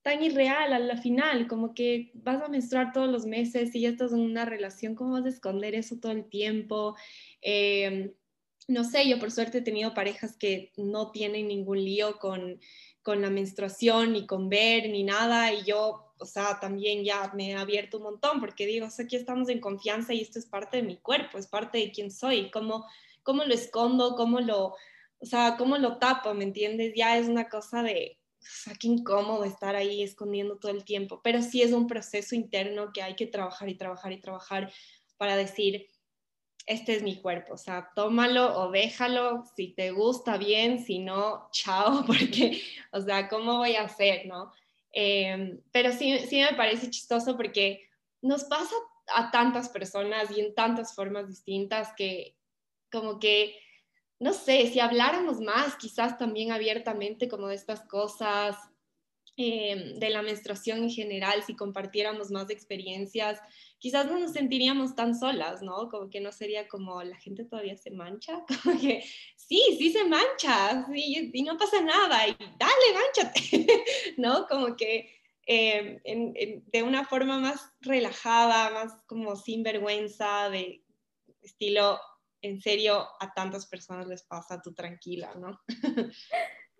tan 0.04 0.22
irreal 0.22 0.74
a 0.74 0.78
la 0.78 0.98
final, 0.98 1.48
como 1.48 1.72
que 1.72 2.10
vas 2.12 2.42
a 2.42 2.48
menstruar 2.48 2.92
todos 2.92 3.08
los 3.08 3.24
meses 3.24 3.74
y 3.74 3.80
ya 3.80 3.88
estás 3.88 4.12
en 4.12 4.20
una 4.20 4.44
relación, 4.44 4.94
¿cómo 4.94 5.12
vas 5.12 5.24
a 5.24 5.30
esconder 5.30 5.74
eso 5.74 5.96
todo 5.98 6.12
el 6.12 6.28
tiempo? 6.28 6.94
Em, 7.40 8.12
no 8.68 8.84
sé, 8.84 9.08
yo 9.08 9.18
por 9.18 9.30
suerte 9.30 9.58
he 9.58 9.62
tenido 9.62 9.94
parejas 9.94 10.36
que 10.36 10.72
no 10.76 11.10
tienen 11.10 11.48
ningún 11.48 11.82
lío 11.82 12.18
con, 12.18 12.60
con 13.02 13.22
la 13.22 13.30
menstruación, 13.30 14.12
ni 14.12 14.26
con 14.26 14.50
ver, 14.50 14.90
ni 14.90 15.04
nada, 15.04 15.54
y 15.54 15.64
yo, 15.64 16.12
o 16.18 16.26
sea, 16.26 16.60
también 16.60 17.02
ya 17.02 17.32
me 17.34 17.52
he 17.52 17.54
abierto 17.54 17.96
un 17.96 18.02
montón, 18.02 18.40
porque 18.40 18.66
digo, 18.66 18.88
o 18.88 18.90
sea, 18.90 19.06
aquí 19.06 19.16
estamos 19.16 19.48
en 19.48 19.60
confianza 19.60 20.12
y 20.12 20.20
esto 20.20 20.38
es 20.38 20.44
parte 20.44 20.76
de 20.76 20.82
mi 20.82 20.98
cuerpo, 20.98 21.38
es 21.38 21.46
parte 21.46 21.78
de 21.78 21.90
quién 21.92 22.10
soy, 22.10 22.50
cómo, 22.50 22.84
cómo 23.22 23.42
lo 23.44 23.54
escondo, 23.54 24.16
cómo 24.16 24.40
lo, 24.40 24.74
o 25.18 25.26
sea, 25.26 25.56
cómo 25.56 25.78
lo 25.78 25.96
tapo, 25.96 26.34
¿me 26.34 26.44
entiendes? 26.44 26.92
Ya 26.94 27.16
es 27.16 27.26
una 27.26 27.48
cosa 27.48 27.82
de, 27.82 28.18
sea, 28.46 28.74
qué 28.74 28.88
incómodo 28.88 29.44
estar 29.44 29.76
ahí 29.76 30.02
escondiendo 30.02 30.58
todo 30.58 30.72
el 30.72 30.84
tiempo, 30.84 31.20
pero 31.22 31.42
sí 31.42 31.62
es 31.62 31.72
un 31.72 31.86
proceso 31.86 32.34
interno 32.34 32.92
que 32.92 33.02
hay 33.02 33.16
que 33.16 33.26
trabajar 33.26 33.68
y 33.68 33.76
trabajar 33.76 34.12
y 34.12 34.20
trabajar 34.20 34.72
para 35.16 35.36
decir, 35.36 35.88
este 36.66 36.96
es 36.96 37.02
mi 37.02 37.20
cuerpo, 37.20 37.54
o 37.54 37.58
sea, 37.58 37.90
tómalo 37.94 38.58
o 38.58 38.70
déjalo, 38.70 39.44
si 39.54 39.68
te 39.74 39.90
gusta 39.90 40.38
bien, 40.38 40.82
si 40.84 40.98
no, 40.98 41.48
chao, 41.52 42.04
porque, 42.06 42.62
o 42.92 43.00
sea, 43.00 43.28
¿cómo 43.28 43.58
voy 43.58 43.76
a 43.76 43.82
hacer, 43.82 44.26
no? 44.26 44.52
Em, 44.92 45.60
pero 45.72 45.92
sí, 45.92 46.18
sí 46.20 46.40
me 46.40 46.54
parece 46.56 46.88
chistoso 46.88 47.36
porque 47.36 47.88
nos 48.22 48.44
pasa 48.44 48.74
a 49.14 49.30
tantas 49.30 49.68
personas 49.68 50.30
y 50.30 50.40
en 50.40 50.54
tantas 50.54 50.94
formas 50.94 51.28
distintas 51.28 51.92
que 51.96 52.36
como 52.90 53.18
que 53.18 53.58
no 54.20 54.32
sé, 54.32 54.66
si 54.68 54.80
habláramos 54.80 55.40
más, 55.40 55.76
quizás 55.76 56.18
también 56.18 56.52
abiertamente 56.52 57.28
como 57.28 57.48
de 57.48 57.56
estas 57.56 57.82
cosas, 57.82 58.56
em, 59.36 59.98
de 59.98 60.10
la 60.10 60.22
menstruación 60.22 60.84
en 60.84 60.90
general, 60.90 61.42
si 61.42 61.56
compartiéramos 61.56 62.30
más 62.30 62.48
experiencias, 62.50 63.40
quizás 63.78 64.06
no 64.06 64.18
nos 64.18 64.32
sentiríamos 64.32 64.94
tan 64.94 65.18
solas, 65.18 65.60
¿no? 65.62 65.88
Como 65.88 66.08
que 66.08 66.20
no 66.20 66.30
sería 66.30 66.68
como 66.68 67.02
la 67.02 67.16
gente 67.16 67.44
todavía 67.44 67.76
se 67.76 67.90
mancha, 67.90 68.44
como 68.64 68.80
que 68.80 69.04
sí, 69.36 69.60
sí 69.78 69.90
se 69.90 70.04
mancha, 70.04 70.86
y 70.94 71.42
no 71.42 71.58
pasa 71.58 71.80
nada, 71.80 72.28
y 72.28 72.36
dale, 72.58 72.94
manchate, 72.94 73.66
¿no? 74.16 74.46
Como 74.46 74.76
que 74.76 75.10
em, 75.46 75.98
de 76.72 76.82
una 76.82 77.04
forma 77.04 77.38
más 77.40 77.60
relajada, 77.80 78.70
más 78.70 78.92
como 79.06 79.34
sin 79.36 79.62
vergüenza, 79.62 80.48
de 80.50 80.84
estilo, 81.42 81.98
en 82.44 82.60
serio 82.60 83.06
a 83.20 83.32
tantas 83.32 83.66
personas 83.66 84.06
les 84.06 84.22
pasa, 84.22 84.60
tú 84.60 84.74
tranquila, 84.74 85.34
¿no? 85.34 85.58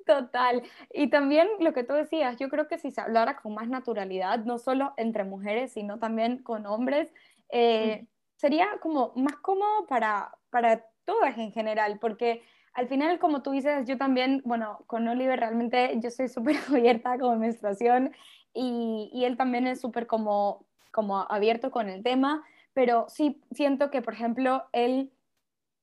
Total. 0.06 0.62
Y 0.92 1.08
también 1.08 1.48
lo 1.60 1.72
que 1.72 1.84
tú 1.84 1.94
decías, 1.94 2.36
yo 2.36 2.50
creo 2.50 2.68
que 2.68 2.78
si 2.78 2.90
se 2.90 3.00
hablara 3.00 3.36
con 3.36 3.54
más 3.54 3.68
naturalidad, 3.68 4.44
no 4.44 4.58
solo 4.58 4.92
entre 4.98 5.24
mujeres, 5.24 5.72
sino 5.72 5.98
también 5.98 6.42
con 6.42 6.66
hombres, 6.66 7.10
eh, 7.48 8.06
sería 8.36 8.68
como 8.82 9.12
más 9.16 9.36
cómodo 9.36 9.86
para, 9.88 10.36
para 10.50 10.84
todas 11.06 11.38
en 11.38 11.50
general, 11.52 11.98
porque 11.98 12.42
al 12.74 12.86
final, 12.86 13.18
como 13.18 13.42
tú 13.42 13.52
dices, 13.52 13.86
yo 13.86 13.96
también, 13.96 14.42
bueno, 14.44 14.84
con 14.86 15.08
Oliver 15.08 15.40
realmente 15.40 15.98
yo 16.02 16.10
soy 16.10 16.28
súper 16.28 16.56
abierta 16.68 17.18
con 17.18 17.40
menstruación 17.40 18.14
y, 18.52 19.10
y 19.14 19.24
él 19.24 19.38
también 19.38 19.66
es 19.66 19.80
súper 19.80 20.06
como, 20.06 20.66
como 20.92 21.20
abierto 21.20 21.70
con 21.70 21.88
el 21.88 22.02
tema, 22.02 22.44
pero 22.74 23.06
sí 23.08 23.40
siento 23.52 23.90
que, 23.90 24.02
por 24.02 24.12
ejemplo, 24.12 24.64
él 24.72 25.10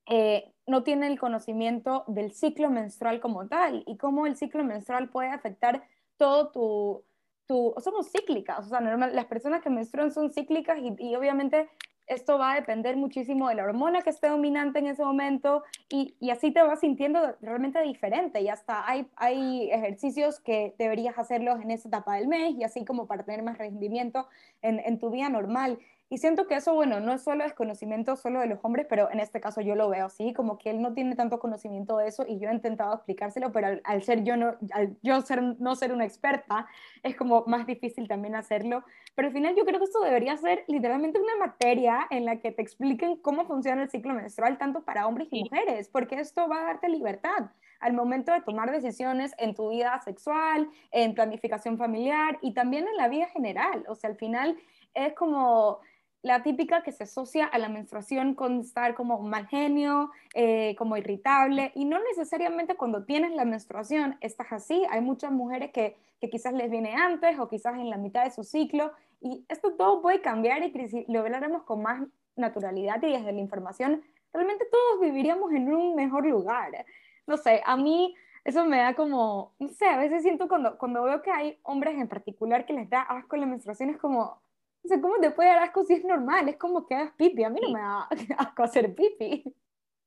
eh, 0.08 0.52
no 0.68 0.84
tiene 0.84 1.08
el 1.08 1.20
conocimiento 1.20 2.04
del 2.08 2.32
ciclo 2.34 2.70
menstrual 2.70 3.20
como 3.20 3.48
tal 3.48 3.84
y 3.88 3.98
cómo 3.98 4.26
el 4.26 4.36
ciclo 4.36 4.64
menstrual 4.64 5.10
puede 5.10 5.30
afectar 5.30 5.84
todo 6.18 6.52
tu... 6.52 7.04
tu 7.48 7.74
somos 7.84 8.12
cíclicas, 8.12 8.66
o 8.66 8.70
sea, 8.70 8.80
normal, 8.80 9.16
las 9.16 9.26
personas 9.26 9.62
que 9.62 9.70
menstruan 9.70 10.12
son 10.12 10.32
cíclicas 10.32 10.78
y, 10.80 10.96
y 11.00 11.16
obviamente 11.16 11.70
esto 12.12 12.38
va 12.38 12.52
a 12.52 12.56
depender 12.56 12.98
muchísimo 12.98 13.48
de 13.48 13.56
la 13.56 13.64
hormona 13.64 14.02
que 14.02 14.10
esté 14.10 14.28
dominante 14.28 14.80
en 14.80 14.88
ese 14.88 15.04
momento 15.04 15.64
y, 15.90 16.16
y, 16.20 16.30
así 16.32 16.52
te 16.52 16.62
vas 16.62 16.82
sintiendo 16.82 17.36
realmente 17.42 17.82
diferente 17.82 18.42
y 18.42 18.50
hasta 18.50 18.88
hay, 18.88 19.08
hay 19.16 19.72
ejercicios 19.72 20.40
que 20.40 20.76
deberías 20.78 21.18
hacerlos 21.18 21.62
en 21.62 21.72
esa 21.72 21.88
etapa 21.88 22.16
del 22.16 22.28
mes 22.28 22.56
y 22.58 22.64
así 22.64 22.84
como 22.84 23.08
para 23.08 23.24
tener 23.24 23.44
más 23.44 23.58
rendimiento 23.58 24.28
en, 24.62 24.80
en 24.80 25.00
tu 25.00 25.10
día 25.10 25.30
normal. 25.30 25.80
Y 26.14 26.18
siento 26.18 26.46
que 26.46 26.56
eso, 26.56 26.74
bueno, 26.74 27.00
no 27.00 27.14
es 27.14 27.24
solo 27.24 27.46
desconocimiento 27.46 28.18
solo 28.18 28.42
de 28.42 28.48
los 28.48 28.60
hombres, 28.64 28.86
pero 28.90 29.10
en 29.12 29.22
este 29.22 29.40
caso 29.40 29.62
yo 29.62 29.76
lo 29.76 29.88
veo 29.88 30.08
así, 30.08 30.34
como 30.34 30.58
que 30.58 30.70
él 30.70 30.82
no 30.82 30.94
tiene 30.94 31.16
tanto 31.16 31.40
conocimiento 31.40 31.96
de 31.96 32.10
eso 32.10 32.26
y 32.28 32.38
yo 32.38 32.50
he 32.50 32.54
intentado 32.54 32.94
explicárselo, 32.94 33.54
pero 33.54 33.80
al, 33.86 34.04
ser 34.04 34.26
yo, 34.26 34.36
no, 34.36 34.58
al 34.74 34.98
yo 35.02 35.22
ser, 35.22 35.42
no 35.42 35.74
ser 35.74 35.94
una 35.94 36.04
experta, 36.04 36.68
es 37.02 37.16
como 37.16 37.46
más 37.48 37.66
difícil 37.66 38.10
también 38.10 38.36
hacerlo. 38.36 38.84
Pero 39.16 39.30
al 39.30 39.34
final 39.34 39.56
yo 39.56 39.64
creo 39.64 39.80
que 39.80 39.86
esto 39.86 40.02
debería 40.02 40.36
ser 40.36 40.66
literalmente 40.68 41.18
una 41.18 41.38
materia 41.38 42.08
en 42.10 42.26
la 42.26 42.42
que 42.42 42.52
te 42.52 42.62
expliquen 42.62 43.16
cómo 43.16 43.46
funciona 43.46 43.82
el 43.82 43.90
ciclo 43.90 44.14
menstrual, 44.14 44.58
tanto 44.58 44.84
para 44.84 45.08
hombres 45.08 45.30
y 45.32 45.46
mujeres, 45.46 45.88
porque 45.88 46.16
esto 46.16 46.50
va 46.50 46.60
a 46.60 46.64
darte 46.66 46.90
libertad 46.90 47.52
al 47.80 47.94
momento 47.94 48.34
de 48.34 48.42
tomar 48.42 48.70
decisiones 48.70 49.34
en 49.38 49.56
tu 49.56 49.70
vida 49.70 49.98
sexual, 50.04 50.70
en 50.92 51.16
planificación 51.16 51.78
familiar 51.78 52.38
y 52.42 52.54
también 52.54 52.86
en 52.86 52.98
la 52.98 53.08
vida 53.08 53.28
general. 53.28 53.86
O 53.88 53.96
sea, 53.96 54.10
al 54.10 54.18
final 54.18 54.58
es 54.94 55.14
como 55.14 55.80
la 56.24 56.44
típica 56.44 56.84
que 56.84 56.92
se 56.92 57.04
asocia 57.04 57.46
a 57.46 57.58
la 57.58 57.70
menstruación 57.70 58.36
con 58.36 58.60
estar 58.60 58.94
como 58.94 59.20
mal 59.22 59.48
genio, 59.48 60.12
eh, 60.36 60.76
como 60.78 60.98
irritable, 60.98 61.72
y 61.76 61.86
no 61.86 61.98
necesariamente 62.00 62.76
cuando 62.76 63.06
tienes 63.06 63.32
la 63.32 63.46
menstruación 63.46 64.18
estás 64.22 64.52
así. 64.52 64.86
Hay 64.92 65.02
muchas 65.02 65.32
mujeres 65.32 65.72
que, 65.72 65.98
que 66.20 66.30
quizás 66.30 66.54
les 66.54 66.70
viene 66.70 66.94
antes 66.94 67.40
o 67.40 67.48
quizás 67.48 67.76
en 67.76 67.90
la 67.90 67.98
mitad 67.98 68.24
de 68.24 68.32
su 68.32 68.44
ciclo, 68.44 68.92
y 69.22 69.46
esto 69.50 69.74
todo 69.74 70.02
puede 70.02 70.22
cambiar 70.22 70.64
y 70.64 71.06
lo 71.08 71.20
hablaremos 71.20 71.64
con 71.64 71.82
más 71.82 72.02
naturalidad 72.36 73.02
y 73.04 73.12
desde 73.12 73.32
la 73.32 73.40
información, 73.40 74.02
realmente 74.34 74.66
todos 74.72 75.02
viviríamos 75.02 75.52
en 75.54 75.74
un 75.74 75.96
mejor 75.96 76.26
lugar. 76.26 76.86
No 77.28 77.38
sé, 77.38 77.62
a 77.66 77.78
mí 77.78 78.16
eso 78.44 78.66
me 78.66 78.78
da 78.78 78.96
como, 78.96 79.54
no 79.60 79.70
sé, 79.70 79.86
a 79.86 79.98
veces 79.98 80.24
siento 80.24 80.48
cuando, 80.48 80.78
cuando 80.78 81.04
veo 81.04 81.22
que 81.22 81.32
hay 81.32 81.60
hombres 81.64 82.00
en 82.00 82.08
particular 82.08 82.66
que 82.66 82.74
les 82.74 82.90
da 82.90 83.02
asco 83.02 83.36
la 83.36 83.46
menstruación, 83.46 83.92
es 83.92 83.98
como, 83.98 84.41
no 84.84 84.96
sé, 84.96 85.02
¿cómo 85.02 85.16
te 85.20 85.32
puede 85.32 85.50
dar 85.50 85.60
asco 85.60 85.84
si 85.84 85.94
es 85.94 86.04
normal? 86.04 86.50
Es 86.50 86.58
como 86.58 86.86
que 86.86 86.96
hagas 86.96 87.14
pipi, 87.16 87.44
a 87.44 87.50
mí 87.50 87.60
no 87.62 87.72
me 87.72 87.80
da 87.80 88.08
asco 88.38 88.64
hacer 88.64 88.94
pipi. 88.96 89.44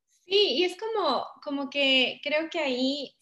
Sí, 0.09 0.55
y 0.57 0.65
es 0.65 0.77
como, 0.77 1.25
como 1.43 1.71
que 1.71 2.21
creo 2.23 2.49
que 2.51 2.59
ahí, 2.59 3.15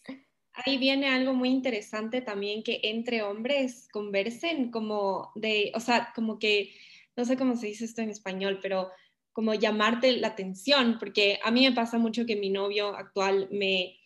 ahí 0.53 0.77
viene 0.77 1.09
algo 1.09 1.33
muy 1.33 1.49
interesante 1.49 2.21
también, 2.21 2.63
que 2.63 2.79
entre 2.83 3.21
hombres 3.23 3.87
conversen 3.91 4.71
como 4.71 5.31
de, 5.35 5.71
o 5.75 5.79
sea, 5.79 6.11
como 6.15 6.39
que, 6.39 6.73
no 7.15 7.25
sé 7.25 7.37
cómo 7.37 7.55
se 7.55 7.67
dice 7.67 7.85
esto 7.85 8.01
en 8.01 8.09
español, 8.09 8.59
pero 8.61 8.89
como 9.33 9.53
llamarte 9.53 10.15
la 10.17 10.29
atención, 10.29 10.97
porque 10.99 11.39
a 11.43 11.51
mí 11.51 11.67
me 11.67 11.75
pasa 11.75 11.97
mucho 11.97 12.25
que 12.25 12.35
mi 12.35 12.49
novio 12.49 12.95
actual 12.95 13.49
me, 13.51 13.99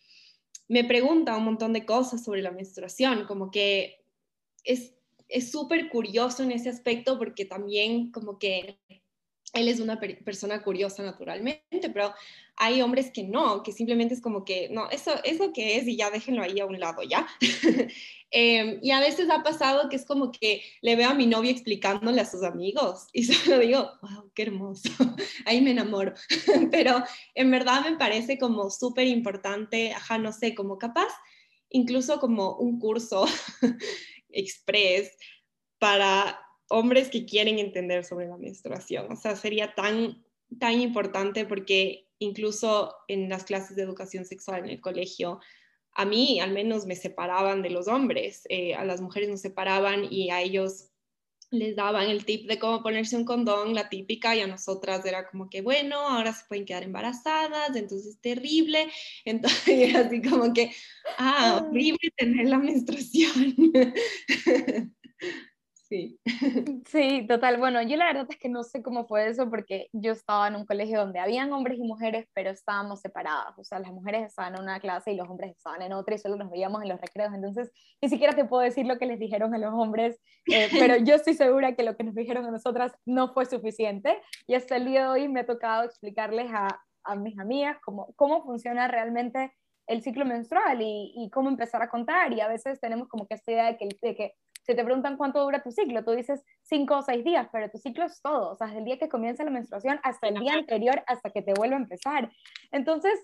me 0.68 0.84
pregunta 0.84 1.36
un 1.36 1.44
montón 1.44 1.72
de 1.72 1.86
cosas 1.86 2.24
sobre 2.24 2.42
la 2.42 2.50
menstruación, 2.50 3.26
como 3.26 3.50
que 3.50 4.04
es 4.64 4.97
súper 5.50 5.88
curioso 5.90 6.42
en 6.42 6.52
ese 6.52 6.68
aspecto 6.68 7.18
porque 7.18 7.44
también 7.44 8.10
como 8.10 8.38
que 8.38 8.78
él 9.54 9.68
es 9.68 9.80
una 9.80 9.98
persona 9.98 10.62
curiosa 10.62 11.02
naturalmente, 11.02 11.90
pero 11.92 12.12
hay 12.56 12.82
hombres 12.82 13.10
que 13.12 13.22
no, 13.22 13.62
que 13.62 13.72
simplemente 13.72 14.14
es 14.14 14.20
como 14.20 14.44
que, 14.44 14.68
no, 14.70 14.90
eso 14.90 15.12
es 15.24 15.38
lo 15.38 15.52
que 15.52 15.76
es 15.76 15.86
y 15.86 15.96
ya 15.96 16.10
déjenlo 16.10 16.42
ahí 16.42 16.60
a 16.60 16.66
un 16.66 16.78
lado, 16.78 17.02
¿ya? 17.02 17.26
Em, 18.30 18.78
y 18.82 18.90
a 18.90 19.00
veces 19.00 19.30
ha 19.30 19.42
pasado 19.42 19.88
que 19.88 19.96
es 19.96 20.04
como 20.04 20.30
que 20.30 20.62
le 20.82 20.96
veo 20.96 21.08
a 21.08 21.14
mi 21.14 21.26
novio 21.26 21.50
explicándole 21.50 22.20
a 22.20 22.26
sus 22.26 22.42
amigos 22.42 23.06
y 23.14 23.22
solo 23.24 23.58
digo, 23.58 23.90
wow, 24.02 24.30
qué 24.34 24.42
hermoso, 24.42 24.90
ahí 25.46 25.62
me 25.62 25.70
enamoro. 25.70 26.12
pero 26.70 27.02
en 27.34 27.50
verdad 27.50 27.82
me 27.88 27.96
parece 27.96 28.38
como 28.38 28.68
súper 28.68 29.06
importante, 29.06 29.94
ajá, 29.94 30.18
no 30.18 30.32
sé, 30.32 30.54
como 30.54 30.76
capaz, 30.76 31.08
incluso 31.70 32.20
como 32.20 32.56
un 32.56 32.78
curso 32.78 33.24
express 34.30 35.16
para 35.78 36.40
hombres 36.68 37.08
que 37.08 37.24
quieren 37.24 37.58
entender 37.58 38.04
sobre 38.04 38.26
la 38.26 38.36
menstruación. 38.36 39.10
O 39.10 39.16
sea, 39.16 39.36
sería 39.36 39.74
tan, 39.74 40.24
tan 40.58 40.80
importante 40.80 41.46
porque 41.46 42.08
incluso 42.18 42.94
en 43.08 43.28
las 43.28 43.44
clases 43.44 43.76
de 43.76 43.82
educación 43.82 44.24
sexual 44.24 44.64
en 44.64 44.70
el 44.70 44.80
colegio, 44.80 45.40
a 45.92 46.04
mí 46.04 46.40
al 46.40 46.52
menos 46.52 46.86
me 46.86 46.96
separaban 46.96 47.62
de 47.62 47.70
los 47.70 47.88
hombres, 47.88 48.42
eh, 48.48 48.74
a 48.74 48.84
las 48.84 49.00
mujeres 49.00 49.28
nos 49.28 49.40
separaban 49.40 50.06
y 50.10 50.30
a 50.30 50.40
ellos 50.40 50.87
les 51.50 51.76
daban 51.76 52.08
el 52.08 52.24
tip 52.24 52.46
de 52.48 52.58
cómo 52.58 52.82
ponerse 52.82 53.16
un 53.16 53.24
condón, 53.24 53.74
la 53.74 53.88
típica, 53.88 54.36
y 54.36 54.40
a 54.40 54.46
nosotras 54.46 55.04
era 55.06 55.26
como 55.28 55.48
que, 55.48 55.62
bueno, 55.62 55.96
ahora 55.96 56.32
se 56.32 56.44
pueden 56.46 56.64
quedar 56.64 56.82
embarazadas, 56.82 57.74
entonces 57.76 58.14
es 58.14 58.20
terrible. 58.20 58.88
Entonces 59.24 59.94
así 59.94 60.22
como 60.22 60.52
que, 60.52 60.72
ah, 61.18 61.62
horrible 61.62 62.12
tener 62.16 62.48
la 62.48 62.58
menstruación. 62.58 63.54
Sí. 65.88 66.20
Sí, 66.86 67.26
total. 67.26 67.58
Bueno, 67.58 67.80
yo 67.82 67.96
la 67.96 68.06
verdad 68.06 68.26
es 68.28 68.36
que 68.36 68.48
no 68.48 68.62
sé 68.62 68.82
cómo 68.82 69.06
fue 69.06 69.28
eso 69.28 69.48
porque 69.48 69.88
yo 69.92 70.12
estaba 70.12 70.48
en 70.48 70.56
un 70.56 70.66
colegio 70.66 71.00
donde 71.00 71.18
habían 71.18 71.52
hombres 71.52 71.78
y 71.78 71.82
mujeres, 71.82 72.26
pero 72.34 72.50
estábamos 72.50 73.00
separadas. 73.00 73.58
O 73.58 73.64
sea, 73.64 73.78
las 73.78 73.90
mujeres 73.92 74.26
estaban 74.26 74.54
en 74.54 74.62
una 74.62 74.80
clase 74.80 75.12
y 75.12 75.16
los 75.16 75.28
hombres 75.28 75.56
estaban 75.56 75.80
en 75.82 75.92
otra 75.92 76.14
y 76.14 76.18
solo 76.18 76.36
nos 76.36 76.50
veíamos 76.50 76.82
en 76.82 76.90
los 76.90 77.00
recreos. 77.00 77.32
Entonces, 77.34 77.72
ni 78.02 78.08
siquiera 78.08 78.34
te 78.34 78.44
puedo 78.44 78.62
decir 78.62 78.86
lo 78.86 78.98
que 78.98 79.06
les 79.06 79.18
dijeron 79.18 79.54
a 79.54 79.58
los 79.58 79.72
hombres, 79.72 80.20
eh, 80.52 80.68
pero 80.78 80.96
yo 80.96 81.14
estoy 81.14 81.34
segura 81.34 81.74
que 81.74 81.82
lo 81.82 81.96
que 81.96 82.04
nos 82.04 82.14
dijeron 82.14 82.44
a 82.44 82.50
nosotras 82.50 82.92
no 83.06 83.32
fue 83.32 83.46
suficiente. 83.46 84.20
Y 84.46 84.54
hasta 84.54 84.76
el 84.76 84.84
día 84.84 85.02
de 85.02 85.08
hoy 85.08 85.28
me 85.28 85.40
ha 85.40 85.46
tocado 85.46 85.84
explicarles 85.84 86.50
a, 86.52 86.80
a 87.04 87.14
mis 87.16 87.38
amigas 87.38 87.78
cómo, 87.82 88.12
cómo 88.16 88.42
funciona 88.42 88.88
realmente 88.88 89.52
el 89.86 90.02
ciclo 90.02 90.26
menstrual 90.26 90.82
y, 90.82 91.14
y, 91.16 91.30
cómo 91.30 91.48
empezar 91.48 91.80
a 91.82 91.88
contar. 91.88 92.32
Y 92.34 92.40
a 92.40 92.48
veces 92.48 92.78
tenemos 92.78 93.08
como 93.08 93.26
que 93.26 93.34
esta 93.34 93.52
idea 93.52 93.66
de 93.66 93.78
que, 93.78 93.88
de 94.02 94.14
que 94.14 94.34
si 94.68 94.76
te 94.76 94.84
preguntan 94.84 95.16
cuánto 95.16 95.42
dura 95.42 95.62
tu 95.62 95.70
ciclo, 95.70 96.04
tú 96.04 96.10
dices 96.10 96.44
cinco 96.60 96.98
o 96.98 97.02
seis 97.02 97.24
días, 97.24 97.48
pero 97.50 97.70
tu 97.70 97.78
ciclo 97.78 98.04
es 98.04 98.20
todo, 98.20 98.50
o 98.50 98.54
sea, 98.54 98.66
desde 98.66 98.80
el 98.80 98.84
día 98.84 98.98
que 98.98 99.08
comienza 99.08 99.42
la 99.42 99.50
menstruación 99.50 99.98
hasta 100.02 100.28
el 100.28 100.34
día 100.34 100.52
anterior, 100.52 101.02
hasta 101.06 101.30
que 101.30 101.40
te 101.40 101.54
vuelve 101.54 101.74
a 101.74 101.78
empezar. 101.78 102.30
Entonces, 102.70 103.18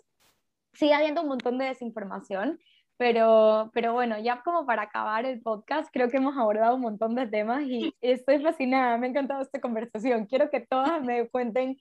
sigue 0.72 0.95
habiendo 0.95 1.20
un 1.20 1.28
montón 1.28 1.59
de 1.59 1.66
desinformación, 1.66 2.59
pero, 2.97 3.70
pero 3.74 3.92
bueno, 3.92 4.18
ya 4.18 4.40
como 4.40 4.64
para 4.64 4.84
acabar 4.84 5.26
el 5.26 5.42
podcast, 5.42 5.90
creo 5.92 6.09
que 6.09 6.16
hemos 6.16 6.34
abordado 6.34 6.76
un 6.76 6.80
montón 6.80 7.14
de 7.14 7.26
temas 7.26 7.62
y 7.64 7.95
estoy 8.01 8.40
fascinada, 8.42 8.97
me 8.97 9.09
ha 9.09 9.11
encantado 9.11 9.42
esta 9.42 9.61
conversación. 9.61 10.24
Quiero 10.24 10.49
que 10.49 10.61
todas 10.61 11.03
me 11.03 11.28
cuenten 11.28 11.76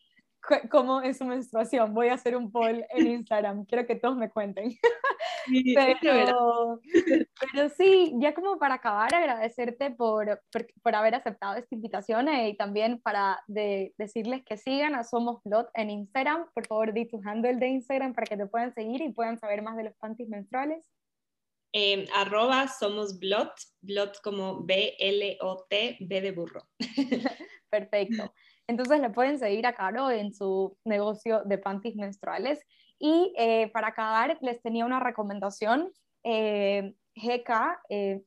cómo 0.70 1.02
es 1.02 1.18
su 1.18 1.26
menstruación. 1.26 1.94
Voy 1.94 2.10
a 2.10 2.16
hacer 2.16 2.36
un 2.36 2.52
poll 2.52 2.86
en 2.90 3.08
Instagram, 3.08 3.66
quiero 3.66 3.86
que 3.86 3.96
todos 3.96 4.18
me 4.18 4.30
cuenten. 4.30 4.78
pero, 5.76 6.80
pero, 7.40 7.70
sí, 7.70 8.14
ya 8.20 8.34
como 8.34 8.58
para 8.58 8.76
acabar, 8.76 9.14
agradecerte 9.14 9.92
por, 9.92 10.42
por, 10.82 10.96
haber 10.96 11.16
aceptado 11.16 11.56
esta 11.56 11.76
invitación 11.76 12.28
eh, 12.28 12.50
y 12.50 12.58
también 12.58 13.00
para 13.02 13.44
de, 13.48 13.94
decirles 13.98 14.44
que 14.46 14.58
sigan 14.58 14.96
a 14.96 15.04
Somos 15.04 15.42
Blot 15.44 15.70
en 15.74 15.90
Instagram. 15.90 16.48
Por 16.54 16.68
favor, 16.68 16.94
di 16.94 17.08
tu 17.08 17.22
handle 17.26 17.56
de 17.56 17.68
Instagram 17.68 18.14
para 18.14 18.26
que 18.26 18.38
te 18.38 18.46
puedan 18.46 18.74
seguir 18.74 19.02
y 19.02 19.12
puedan 19.12 19.38
saber 19.40 19.62
más 19.62 19.78
de 19.78 19.86
los 19.86 19.96
panties 19.96 20.30
menstruales. 20.30 20.86
Eh, 21.76 22.06
arroba 22.14 22.68
somos 22.68 23.18
blot, 23.18 23.52
blot 23.82 24.22
como 24.22 24.64
B-L-O-T, 24.64 25.98
B 26.02 26.22
de 26.22 26.32
burro. 26.32 26.68
Perfecto. 27.72 28.32
Entonces 28.68 29.02
le 29.02 29.10
pueden 29.10 29.40
seguir 29.40 29.68
a 29.68 29.74
Caro 29.74 30.10
en 30.10 30.34
su 30.34 30.78
negocio 30.86 31.44
de 31.44 31.58
panties 31.58 31.96
menstruales. 31.96 32.60
Y 33.00 33.34
eh, 33.38 33.70
para 33.74 33.90
acabar, 33.90 34.38
les 34.42 34.62
tenía 34.62 34.86
una 34.86 35.00
recomendación. 35.00 35.92
Eh, 36.24 36.96
eh, 37.90 38.24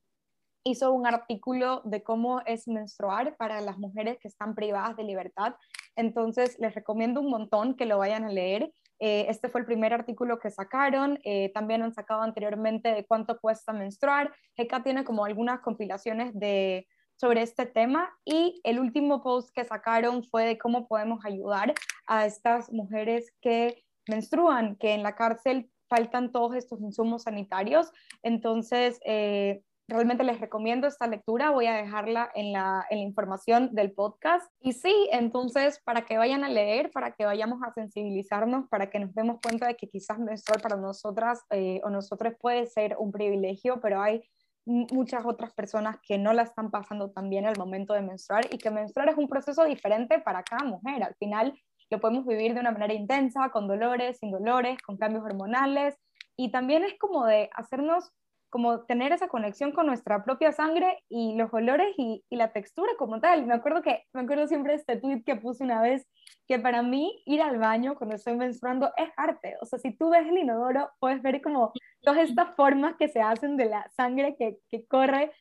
hizo 0.65 0.93
un 0.93 1.07
artículo 1.07 1.81
de 1.85 2.03
cómo 2.03 2.43
es 2.45 2.69
menstruar 2.69 3.37
para 3.37 3.61
las 3.61 3.79
mujeres 3.79 4.19
que 4.19 4.29
están 4.29 4.55
privadas 4.55 4.97
de 4.97 5.05
libertad. 5.05 5.55
Entonces, 5.97 6.59
les 6.59 6.75
recomiendo 6.75 7.21
un 7.21 7.31
montón 7.31 7.75
que 7.75 7.87
lo 7.87 7.99
vayan 7.99 8.25
a 8.25 8.29
leer. 8.29 8.71
este 8.99 9.49
fue 9.49 9.61
el 9.61 9.67
primer 9.67 9.95
artículo 9.95 10.39
que 10.39 10.51
sacaron. 10.51 11.19
también 11.55 11.83
han 11.83 11.95
sacado 11.95 12.23
anteriormente 12.23 12.93
de 12.93 13.07
cuánto 13.07 13.39
cuesta 13.39 13.73
menstruar. 13.73 14.35
GK 14.57 14.83
tiene 14.83 15.05
como 15.05 15.25
algunas 15.25 15.61
compilaciones 15.61 16.35
de 16.35 16.87
sobre 17.17 17.43
este 17.43 17.67
tema 17.67 18.11
y 18.25 18.61
el 18.65 18.79
último 18.79 19.23
post 19.23 19.51
que 19.55 19.65
sacaron 19.65 20.23
fue 20.25 20.45
de 20.45 20.59
cómo 20.59 20.87
podemos 20.87 21.25
ayudar 21.25 21.75
a 22.07 22.27
estas 22.27 22.71
mujeres 22.73 23.33
que 23.41 23.85
menstruan, 24.09 24.77
que 24.77 24.95
en 24.95 25.03
la 25.03 25.17
cárcel 25.17 25.71
faltan 25.89 26.33
todos 26.33 26.55
estos 26.55 26.81
insumos 26.81 27.23
sanitarios. 27.23 27.91
Entonces, 28.23 29.01
eh, 29.05 29.63
realmente 29.89 30.25
les 30.25 30.41
recomiendo 30.41 30.87
esta 30.87 31.07
lectura, 31.07 31.51
voy 31.51 31.67
a 31.67 31.77
dejarla 31.77 32.31
en 32.35 32.53
la, 32.53 32.87
información 32.91 33.75
del 33.75 33.93
podcast. 33.93 34.51
Y 34.61 34.73
sí, 34.73 35.09
entonces, 35.13 35.81
para 35.85 36.03
que 36.05 36.19
vayan 36.19 36.45
a 36.45 36.49
leer, 36.49 36.91
para 36.91 37.13
que 37.13 37.25
vayamos 37.25 37.63
a 37.63 37.73
sensibilizarnos, 37.73 38.69
para 38.69 38.91
que 38.91 38.99
nos 38.99 39.15
demos 39.15 39.39
cuenta 39.41 39.67
de 39.69 39.77
que 39.77 39.89
quizás 39.89 40.19
menstruar 40.19 40.61
para 40.61 40.77
nosotras 40.77 41.45
eh, 41.51 41.81
o 41.85 41.91
nosotros 41.91 42.35
puede 42.41 42.67
ser 42.67 42.97
un 42.99 43.13
privilegio, 43.13 43.81
pero 43.81 44.01
hay 44.01 44.23
muchas 44.67 45.25
otras 45.25 45.55
personas 45.55 45.97
que 46.03 46.19
no 46.19 46.33
la 46.33 46.43
están 46.43 46.71
pasando 46.71 47.11
tan 47.11 47.31
bien 47.31 47.47
al 47.47 47.57
momento 47.57 47.95
de 47.95 48.03
menstruar 48.03 48.47
y 48.53 48.59
que 48.59 48.71
menstruar 48.71 49.09
es 49.09 49.17
un 49.17 49.29
proceso 49.29 49.65
diferente 49.65 50.19
para 50.19 50.43
cada 50.43 50.65
mujer. 50.65 51.03
Al 51.03 51.15
final 51.15 51.55
lo 51.89 52.01
podemos 52.01 52.27
vivir 52.27 52.53
de 52.53 52.61
una 52.61 52.73
manera 52.73 52.93
intensa, 52.93 53.51
con 53.51 53.69
dolores, 53.69 54.19
sin 54.19 54.33
dolores, 54.33 54.83
con 54.83 54.97
cambios 54.97 55.25
hormonales 55.25 55.97
y 56.37 56.51
también 56.51 56.83
es 56.85 56.99
como 56.99 57.25
de 57.27 57.49
hacernos 57.55 58.13
como 58.51 58.85
tener 58.85 59.13
esa 59.13 59.29
conexión 59.29 59.73
con 59.73 59.87
nuestra 59.87 60.25
propia 60.25 60.53
sangre 60.53 61.03
y 61.09 61.35
los 61.37 61.53
olores 61.53 61.95
y, 61.97 62.25
la 62.31 62.53
textura 62.53 62.93
como 62.99 63.21
tal. 63.21 63.47
Me 63.47 63.55
acuerdo 63.55 63.83
que 63.83 64.05
me 64.13 64.23
acuerdo 64.23 64.47
siempre 64.47 64.75
este 64.75 64.97
tweet 64.97 65.23
que 65.25 65.37
puse 65.37 65.65
una 65.65 65.81
vez 65.81 66.07
que 66.47 66.59
para 66.59 66.83
mí 66.83 67.23
ir 67.27 67.43
al 67.43 67.59
baño 67.59 67.97
cuando 67.97 68.17
estoy 68.17 68.37
menstruando 68.37 68.93
es 68.97 69.11
arte. 69.17 69.57
O 69.61 69.67
sea, 69.67 69.79
si 69.79 69.97
tú 69.97 70.11
ves 70.11 70.27
el 70.27 70.39
inodoro, 70.39 70.91
puedes 71.01 71.23
ver 71.23 71.41
como 71.43 71.73
todas 72.03 72.29
estas 72.29 72.55
formas 72.57 72.97
que 72.99 73.09
se 73.09 73.21
hacen 73.21 73.57
de 73.57 73.67
la 73.67 73.91
sangre 73.97 74.37
que, 74.39 74.59
que 74.69 74.87
corre. 74.87 75.33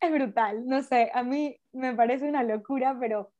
Es 0.00 0.10
brutal. 0.12 0.66
No 0.66 0.82
sé, 0.82 1.10
a 1.12 1.22
mí 1.22 1.56
me 1.72 1.94
parece 1.94 2.28
una 2.28 2.42
locura, 2.42 2.96
pero 2.98 3.32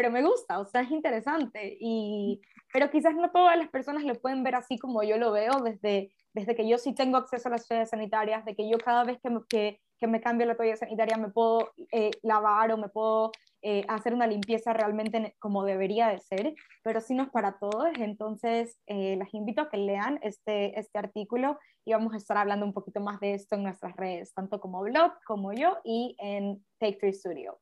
pero 0.00 0.10
me 0.10 0.22
gusta, 0.22 0.58
o 0.60 0.64
sea, 0.64 0.80
es 0.80 0.90
interesante. 0.90 1.76
Y, 1.78 2.40
pero 2.72 2.90
quizás 2.90 3.14
no 3.14 3.30
todas 3.30 3.58
las 3.58 3.68
personas 3.68 4.02
lo 4.04 4.14
pueden 4.14 4.42
ver 4.42 4.54
así 4.54 4.78
como 4.78 5.02
yo 5.02 5.18
lo 5.18 5.30
veo, 5.30 5.60
desde, 5.60 6.10
desde 6.32 6.54
que 6.54 6.68
yo 6.68 6.78
sí 6.78 6.94
tengo 6.94 7.16
acceso 7.16 7.48
a 7.48 7.52
las 7.52 7.66
toallas 7.66 7.90
sanitarias, 7.90 8.44
de 8.44 8.54
que 8.54 8.68
yo 8.68 8.78
cada 8.78 9.04
vez 9.04 9.18
que 9.22 9.30
me, 9.30 9.40
que, 9.48 9.80
me 10.06 10.20
cambio 10.20 10.46
la 10.46 10.56
toalla 10.56 10.76
sanitaria 10.76 11.16
me 11.16 11.30
puedo 11.30 11.72
eh, 11.92 12.10
lavar 12.22 12.72
o 12.72 12.78
me 12.78 12.88
puedo 12.88 13.32
eh, 13.62 13.84
hacer 13.88 14.14
una 14.14 14.26
limpieza 14.26 14.72
realmente 14.72 15.34
como 15.38 15.64
debería 15.64 16.08
de 16.08 16.18
ser, 16.18 16.54
pero 16.82 17.00
sí 17.00 17.14
no 17.14 17.24
es 17.24 17.30
para 17.30 17.58
todos. 17.58 17.88
Entonces, 17.98 18.78
eh, 18.86 19.16
las 19.16 19.34
invito 19.34 19.62
a 19.62 19.68
que 19.68 19.76
lean 19.76 20.18
este, 20.22 20.78
este 20.78 20.98
artículo 20.98 21.58
y 21.84 21.92
vamos 21.92 22.14
a 22.14 22.16
estar 22.16 22.36
hablando 22.36 22.64
un 22.64 22.72
poquito 22.72 23.00
más 23.00 23.20
de 23.20 23.34
esto 23.34 23.56
en 23.56 23.64
nuestras 23.64 23.96
redes, 23.96 24.32
tanto 24.32 24.60
como 24.60 24.80
blog 24.82 25.12
como 25.26 25.52
yo 25.52 25.78
y 25.84 26.16
en 26.18 26.64
Take 26.78 26.98
Three 26.98 27.12
Studio. 27.12 27.58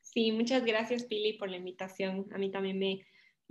Sí, 0.00 0.32
muchas 0.32 0.64
gracias 0.64 1.04
Pili 1.04 1.38
por 1.38 1.48
la 1.48 1.56
invitación. 1.56 2.26
A 2.34 2.38
mí 2.38 2.50
también 2.50 2.78
me, 2.78 3.00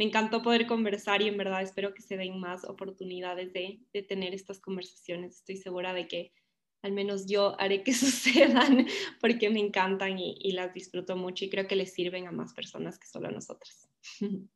me 0.02 0.08
encantó 0.08 0.42
poder 0.42 0.66
conversar 0.66 1.22
y 1.22 1.28
en 1.28 1.38
verdad 1.38 1.62
espero 1.62 1.94
que 1.94 2.02
se 2.02 2.18
den 2.18 2.40
más 2.40 2.64
oportunidades 2.64 3.54
de, 3.54 3.82
de 3.94 4.02
tener 4.02 4.34
estas 4.34 4.60
conversaciones. 4.60 5.36
Estoy 5.36 5.58
segura 5.58 5.94
de 5.94 6.08
que 6.08 6.34
al 6.82 6.92
menos 6.92 7.28
yo 7.28 7.56
haré 7.62 7.84
que 7.84 7.94
sucedan 7.94 8.88
porque 9.20 9.52
me 9.52 9.60
encantan 9.60 10.18
y, 10.18 10.40
y, 10.40 10.54
las 10.54 10.74
disfruto 10.74 11.16
mucho 11.16 11.46
y 11.46 11.52
creo 11.52 11.68
que 11.68 11.76
les 11.76 11.94
sirven 11.94 12.26
a 12.26 12.32
más 12.32 12.56
personas 12.56 12.98
que 12.98 13.06
solo 13.06 13.28
a 13.28 13.32
nosotras. 13.32 13.88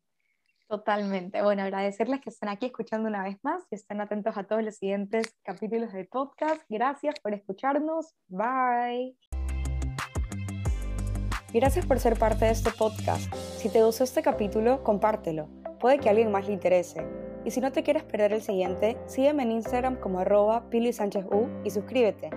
Totalmente. 0.68 1.44
Bueno, 1.44 1.62
agradecerles 1.62 2.22
que 2.22 2.32
estén 2.32 2.50
aquí 2.50 2.66
escuchando 2.66 3.08
una 3.08 3.22
vez 3.22 3.38
más 3.44 3.62
y 3.70 3.76
estén 3.76 4.02
atentos 4.02 4.36
a 4.36 4.46
todos 4.46 4.64
los 4.64 4.78
siguientes 4.78 5.36
capítulos 5.44 5.94
del 5.94 6.08
podcast. 6.08 6.64
Gracias 6.70 7.20
por 7.20 7.36
escucharnos. 7.36 8.16
Bye. 8.30 9.16
Gracias 11.56 11.86
por 11.86 12.02
ser 12.02 12.20
parte 12.20 12.44
de 12.44 12.52
este 12.52 12.70
podcast. 12.70 13.34
Si 13.34 13.70
te 13.70 13.82
gustó 13.82 14.04
este 14.04 14.22
capítulo, 14.22 14.84
compártelo. 14.84 15.48
Puede 15.80 16.00
que 16.00 16.10
alguien 16.10 16.30
más 16.30 16.48
le 16.48 16.52
interese. 16.52 17.08
Y 17.46 17.52
si 17.52 17.62
no 17.62 17.72
te 17.72 17.82
quieres 17.82 18.04
perder 18.04 18.34
el 18.34 18.42
siguiente, 18.42 18.98
sígueme 19.06 19.44
en 19.44 19.54
Instagram 19.54 19.96
como 20.02 20.20
arroba 20.20 20.70
Pili 20.70 20.92
Sánchez 20.92 21.24
U 21.32 21.48
y 21.64 21.70
suscríbete. 21.70 22.30